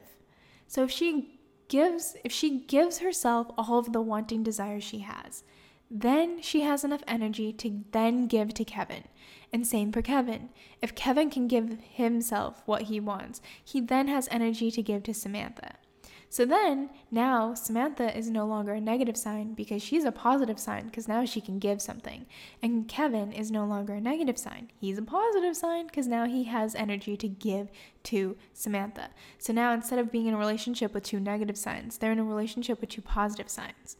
So 0.67 0.83
if 0.83 0.91
she 0.91 1.39
gives 1.67 2.15
if 2.23 2.31
she 2.31 2.59
gives 2.59 2.99
herself 2.99 3.47
all 3.57 3.79
of 3.79 3.93
the 3.93 4.01
wanting 4.01 4.43
desires 4.43 4.83
she 4.83 4.99
has, 4.99 5.43
then 5.89 6.41
she 6.41 6.61
has 6.61 6.83
enough 6.83 7.03
energy 7.07 7.53
to 7.53 7.83
then 7.91 8.25
give 8.27 8.53
to 8.55 8.65
Kevin. 8.65 9.03
And 9.51 9.67
same 9.67 9.91
for 9.91 10.01
Kevin. 10.01 10.49
If 10.81 10.95
Kevin 10.95 11.29
can 11.29 11.47
give 11.47 11.77
himself 11.81 12.63
what 12.65 12.83
he 12.83 12.99
wants, 12.99 13.41
he 13.63 13.79
then 13.79 14.07
has 14.07 14.27
energy 14.31 14.71
to 14.71 14.81
give 14.81 15.03
to 15.03 15.13
Samantha. 15.13 15.75
So 16.34 16.45
then, 16.45 16.89
now 17.11 17.53
Samantha 17.53 18.17
is 18.17 18.27
no 18.27 18.47
longer 18.47 18.73
a 18.73 18.81
negative 18.81 19.15
sign 19.15 19.53
because 19.53 19.84
she's 19.84 20.03
a 20.03 20.11
positive 20.11 20.57
sign 20.57 20.86
because 20.86 21.07
now 21.07 21.25
she 21.25 21.39
can 21.39 21.59
give 21.59 21.79
something. 21.79 22.25
And 22.59 22.88
Kevin 22.88 23.31
is 23.31 23.51
no 23.51 23.65
longer 23.65 23.93
a 23.93 24.01
negative 24.01 24.39
sign. 24.39 24.71
He's 24.81 24.97
a 24.97 25.03
positive 25.03 25.55
sign 25.55 25.86
because 25.86 26.07
now 26.07 26.25
he 26.25 26.45
has 26.45 26.73
energy 26.73 27.15
to 27.17 27.27
give 27.27 27.69
to 28.05 28.36
Samantha. 28.51 29.09
So 29.38 29.53
now 29.53 29.73
instead 29.73 29.99
of 29.99 30.11
being 30.11 30.25
in 30.25 30.34
a 30.34 30.39
relationship 30.39 30.95
with 30.95 31.03
two 31.03 31.19
negative 31.19 31.55
signs, 31.55 31.99
they're 31.99 32.11
in 32.11 32.17
a 32.17 32.23
relationship 32.23 32.81
with 32.81 32.89
two 32.89 33.03
positive 33.03 33.47
signs, 33.47 33.95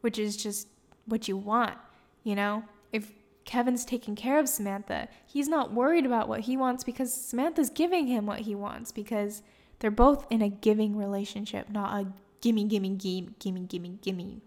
which 0.00 0.18
is 0.18 0.36
just 0.36 0.66
what 1.06 1.28
you 1.28 1.36
want, 1.36 1.78
you 2.24 2.34
know? 2.34 2.64
If 2.90 3.12
Kevin's 3.44 3.84
taking 3.84 4.16
care 4.16 4.40
of 4.40 4.48
Samantha. 4.48 5.06
He's 5.24 5.48
not 5.48 5.72
worried 5.72 6.04
about 6.04 6.28
what 6.28 6.40
he 6.40 6.56
wants 6.56 6.82
because 6.82 7.14
Samantha's 7.14 7.70
giving 7.70 8.08
him 8.08 8.26
what 8.26 8.40
he 8.40 8.56
wants 8.56 8.90
because 8.90 9.42
they're 9.78 9.90
both 9.90 10.26
in 10.30 10.42
a 10.42 10.48
giving 10.48 10.96
relationship, 10.96 11.68
not 11.70 12.00
a 12.00 12.12
gimme, 12.40 12.64
gimme, 12.64 12.90
gimme, 12.90 13.30
gimme, 13.38 13.60
gimme, 13.60 13.98
gimme, 14.02 14.40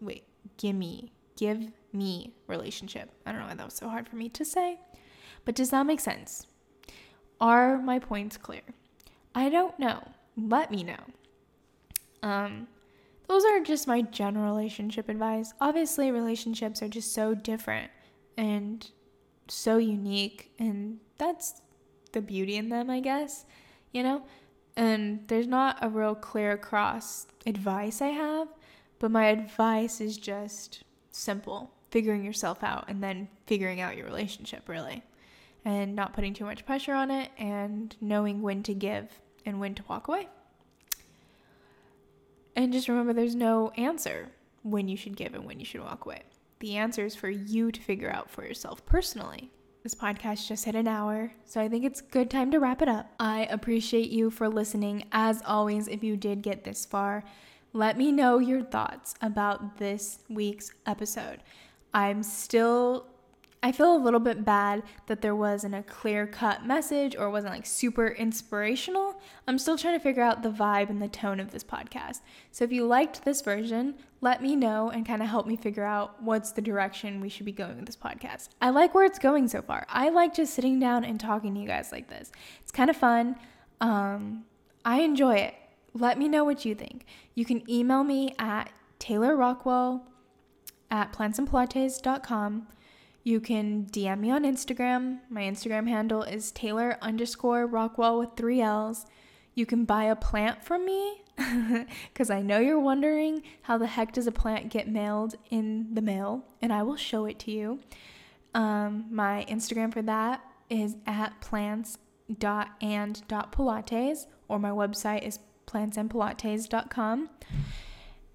wait, 0.00 0.24
gimme, 0.56 1.12
give 1.36 1.70
me 1.92 2.32
relationship. 2.46 3.10
I 3.26 3.32
don't 3.32 3.40
know 3.40 3.46
why 3.46 3.54
that 3.54 3.64
was 3.64 3.74
so 3.74 3.88
hard 3.88 4.08
for 4.08 4.16
me 4.16 4.28
to 4.30 4.44
say, 4.44 4.78
but 5.44 5.54
does 5.54 5.70
that 5.70 5.86
make 5.86 6.00
sense? 6.00 6.46
Are 7.40 7.78
my 7.78 7.98
points 7.98 8.36
clear? 8.36 8.62
I 9.34 9.48
don't 9.48 9.78
know. 9.78 10.02
Let 10.36 10.70
me 10.70 10.82
know. 10.82 10.98
Um, 12.22 12.66
those 13.28 13.44
are 13.44 13.60
just 13.60 13.86
my 13.86 14.02
general 14.02 14.54
relationship 14.54 15.08
advice. 15.08 15.52
Obviously, 15.60 16.10
relationships 16.10 16.82
are 16.82 16.88
just 16.88 17.12
so 17.12 17.34
different 17.34 17.90
and 18.36 18.90
so 19.48 19.76
unique 19.76 20.50
and 20.58 20.98
that's 21.18 21.60
the 22.12 22.20
beauty 22.20 22.56
in 22.56 22.68
them, 22.68 22.90
I 22.90 23.00
guess, 23.00 23.44
you 23.92 24.02
know? 24.02 24.22
And 24.78 25.26
there's 25.26 25.46
not 25.46 25.78
a 25.82 25.90
real 25.90 26.14
clear 26.14 26.52
across 26.52 27.26
advice 27.44 28.00
I 28.00 28.08
have, 28.08 28.48
but 28.98 29.10
my 29.10 29.26
advice 29.26 30.00
is 30.00 30.16
just 30.16 30.84
simple 31.10 31.70
figuring 31.90 32.24
yourself 32.24 32.62
out 32.62 32.84
and 32.88 33.02
then 33.02 33.28
figuring 33.46 33.80
out 33.80 33.96
your 33.96 34.06
relationship, 34.06 34.68
really. 34.68 35.02
And 35.64 35.94
not 35.94 36.14
putting 36.14 36.32
too 36.32 36.44
much 36.44 36.64
pressure 36.64 36.94
on 36.94 37.10
it 37.10 37.30
and 37.36 37.94
knowing 38.00 38.40
when 38.40 38.62
to 38.62 38.72
give 38.72 39.20
and 39.44 39.60
when 39.60 39.74
to 39.74 39.82
walk 39.88 40.08
away. 40.08 40.28
And 42.56 42.72
just 42.72 42.88
remember 42.88 43.12
there's 43.12 43.34
no 43.34 43.70
answer 43.76 44.28
when 44.62 44.88
you 44.88 44.96
should 44.96 45.16
give 45.16 45.34
and 45.34 45.44
when 45.44 45.58
you 45.60 45.66
should 45.66 45.82
walk 45.82 46.06
away 46.06 46.22
the 46.60 46.76
answer 46.76 47.04
is 47.04 47.14
for 47.14 47.30
you 47.30 47.70
to 47.70 47.80
figure 47.80 48.10
out 48.10 48.30
for 48.30 48.44
yourself 48.44 48.84
personally. 48.86 49.50
This 49.88 49.94
podcast 49.94 50.46
just 50.46 50.66
hit 50.66 50.74
an 50.74 50.86
hour, 50.86 51.32
so 51.46 51.62
I 51.62 51.68
think 51.70 51.82
it's 51.82 52.02
good 52.02 52.28
time 52.28 52.50
to 52.50 52.58
wrap 52.58 52.82
it 52.82 52.90
up. 52.90 53.10
I 53.18 53.48
appreciate 53.50 54.10
you 54.10 54.30
for 54.30 54.46
listening. 54.46 55.04
As 55.12 55.40
always, 55.46 55.88
if 55.88 56.04
you 56.04 56.14
did 56.14 56.42
get 56.42 56.62
this 56.62 56.84
far, 56.84 57.24
let 57.72 57.96
me 57.96 58.12
know 58.12 58.38
your 58.38 58.60
thoughts 58.62 59.14
about 59.22 59.78
this 59.78 60.18
week's 60.28 60.72
episode. 60.84 61.38
I'm 61.94 62.22
still 62.22 63.06
I 63.60 63.72
feel 63.72 63.94
a 63.94 63.98
little 63.98 64.20
bit 64.20 64.44
bad 64.44 64.84
that 65.06 65.20
there 65.20 65.34
wasn't 65.34 65.74
a 65.74 65.82
clear 65.82 66.26
cut 66.28 66.64
message 66.64 67.16
or 67.16 67.28
wasn't 67.28 67.54
like 67.54 67.66
super 67.66 68.06
inspirational. 68.08 69.20
I'm 69.48 69.58
still 69.58 69.76
trying 69.76 69.98
to 69.98 70.02
figure 70.02 70.22
out 70.22 70.42
the 70.42 70.50
vibe 70.50 70.90
and 70.90 71.02
the 71.02 71.08
tone 71.08 71.40
of 71.40 71.50
this 71.50 71.64
podcast. 71.64 72.20
So 72.52 72.64
if 72.64 72.70
you 72.70 72.86
liked 72.86 73.24
this 73.24 73.40
version, 73.40 73.96
let 74.20 74.42
me 74.42 74.54
know 74.54 74.90
and 74.90 75.04
kind 75.04 75.22
of 75.22 75.28
help 75.28 75.46
me 75.46 75.56
figure 75.56 75.84
out 75.84 76.22
what's 76.22 76.52
the 76.52 76.62
direction 76.62 77.20
we 77.20 77.28
should 77.28 77.46
be 77.46 77.52
going 77.52 77.76
with 77.76 77.86
this 77.86 77.96
podcast. 77.96 78.50
I 78.62 78.70
like 78.70 78.94
where 78.94 79.04
it's 79.04 79.18
going 79.18 79.48
so 79.48 79.60
far. 79.60 79.86
I 79.88 80.08
like 80.10 80.34
just 80.34 80.54
sitting 80.54 80.78
down 80.78 81.04
and 81.04 81.18
talking 81.18 81.52
to 81.54 81.60
you 81.60 81.66
guys 81.66 81.90
like 81.90 82.08
this. 82.08 82.30
It's 82.62 82.72
kind 82.72 82.90
of 82.90 82.96
fun. 82.96 83.36
Um, 83.80 84.44
I 84.84 85.00
enjoy 85.00 85.36
it. 85.36 85.54
Let 85.94 86.16
me 86.16 86.28
know 86.28 86.44
what 86.44 86.64
you 86.64 86.76
think. 86.76 87.06
You 87.34 87.44
can 87.44 87.68
email 87.68 88.04
me 88.04 88.34
at 88.38 88.70
Taylor 89.00 89.34
Rockwell 89.34 90.06
at 90.90 91.12
plantsandpilates.com 91.12 92.68
you 93.28 93.40
can 93.40 93.86
DM 93.92 94.20
me 94.20 94.30
on 94.30 94.44
Instagram. 94.44 95.18
My 95.28 95.42
Instagram 95.42 95.86
handle 95.86 96.22
is 96.22 96.50
Taylor 96.50 96.96
underscore 97.02 97.66
Rockwell 97.66 98.18
with 98.18 98.30
three 98.36 98.62
L's. 98.62 99.04
You 99.54 99.66
can 99.66 99.84
buy 99.84 100.04
a 100.04 100.16
plant 100.16 100.64
from 100.64 100.86
me 100.86 101.20
because 102.10 102.30
I 102.30 102.40
know 102.40 102.58
you're 102.58 102.80
wondering 102.80 103.42
how 103.62 103.76
the 103.76 103.86
heck 103.86 104.12
does 104.12 104.26
a 104.26 104.32
plant 104.32 104.70
get 104.70 104.88
mailed 104.88 105.34
in 105.50 105.94
the 105.94 106.00
mail, 106.00 106.46
and 106.62 106.72
I 106.72 106.82
will 106.82 106.96
show 106.96 107.26
it 107.26 107.38
to 107.40 107.50
you. 107.50 107.80
Um, 108.54 109.04
my 109.10 109.44
Instagram 109.46 109.92
for 109.92 110.00
that 110.02 110.40
is 110.70 110.96
at 111.06 111.38
plants.and.pilates, 111.42 114.26
or 114.48 114.58
my 114.58 114.70
website 114.70 115.26
is 115.26 115.38
plantsandpilates.com. 115.66 117.28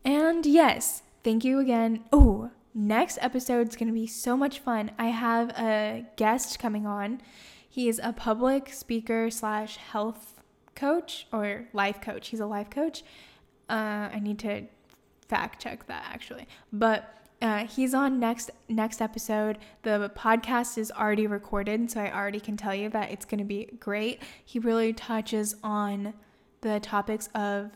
And 0.05 0.45
yes, 0.45 1.01
thank 1.23 1.43
you 1.43 1.59
again. 1.59 2.03
Oh, 2.11 2.51
Next 2.75 3.19
episode 3.21 3.69
is 3.69 3.75
going 3.75 3.87
to 3.87 3.93
be 3.93 4.07
so 4.07 4.35
much 4.35 4.59
fun. 4.59 4.91
I 4.97 5.07
have 5.07 5.49
a 5.51 6.05
guest 6.15 6.57
coming 6.57 6.87
on. 6.87 7.21
He 7.69 7.87
is 7.87 7.99
a 8.03 8.13
public 8.13 8.73
speaker 8.73 9.29
slash 9.29 9.77
health 9.77 10.41
coach 10.75 11.27
or 11.31 11.67
life 11.73 12.01
coach. 12.01 12.29
He's 12.29 12.39
a 12.39 12.45
life 12.47 12.69
coach. 12.71 13.03
Uh, 13.69 14.09
I 14.11 14.19
need 14.19 14.39
to 14.39 14.63
fact 15.27 15.61
check 15.61 15.85
that 15.87 16.05
actually, 16.11 16.47
but 16.71 17.23
uh, 17.41 17.65
he's 17.65 17.93
on 17.93 18.19
next 18.19 18.51
next 18.69 19.01
episode. 19.01 19.57
The 19.83 20.11
podcast 20.15 20.77
is 20.77 20.91
already 20.91 21.27
recorded, 21.27 21.91
so 21.91 22.01
I 22.01 22.13
already 22.13 22.39
can 22.39 22.57
tell 22.57 22.73
you 22.73 22.89
that 22.89 23.11
it's 23.11 23.25
going 23.25 23.39
to 23.39 23.45
be 23.45 23.69
great. 23.79 24.21
He 24.43 24.59
really 24.59 24.93
touches 24.93 25.55
on 25.63 26.13
the 26.61 26.79
topics 26.79 27.29
of 27.35 27.71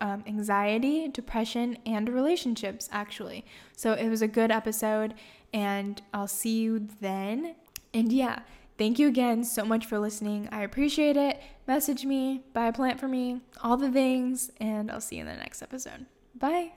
um, 0.00 0.24
anxiety, 0.26 1.08
depression, 1.08 1.78
and 1.86 2.08
relationships, 2.08 2.88
actually. 2.92 3.44
So 3.76 3.92
it 3.92 4.08
was 4.08 4.22
a 4.22 4.28
good 4.28 4.50
episode, 4.50 5.14
and 5.52 6.00
I'll 6.12 6.28
see 6.28 6.60
you 6.60 6.88
then. 7.00 7.54
And 7.94 8.12
yeah, 8.12 8.40
Thank 8.78 8.98
you 8.98 9.08
again 9.08 9.44
so 9.44 9.64
much 9.64 9.86
for 9.86 9.98
listening. 9.98 10.48
I 10.52 10.62
appreciate 10.62 11.16
it. 11.16 11.40
Message 11.66 12.04
me, 12.04 12.42
buy 12.52 12.66
a 12.66 12.72
plant 12.72 13.00
for 13.00 13.08
me, 13.08 13.40
all 13.62 13.76
the 13.76 13.90
things, 13.90 14.50
and 14.60 14.90
I'll 14.90 15.00
see 15.00 15.16
you 15.16 15.22
in 15.22 15.28
the 15.28 15.34
next 15.34 15.62
episode. 15.62 16.06
Bye. 16.34 16.76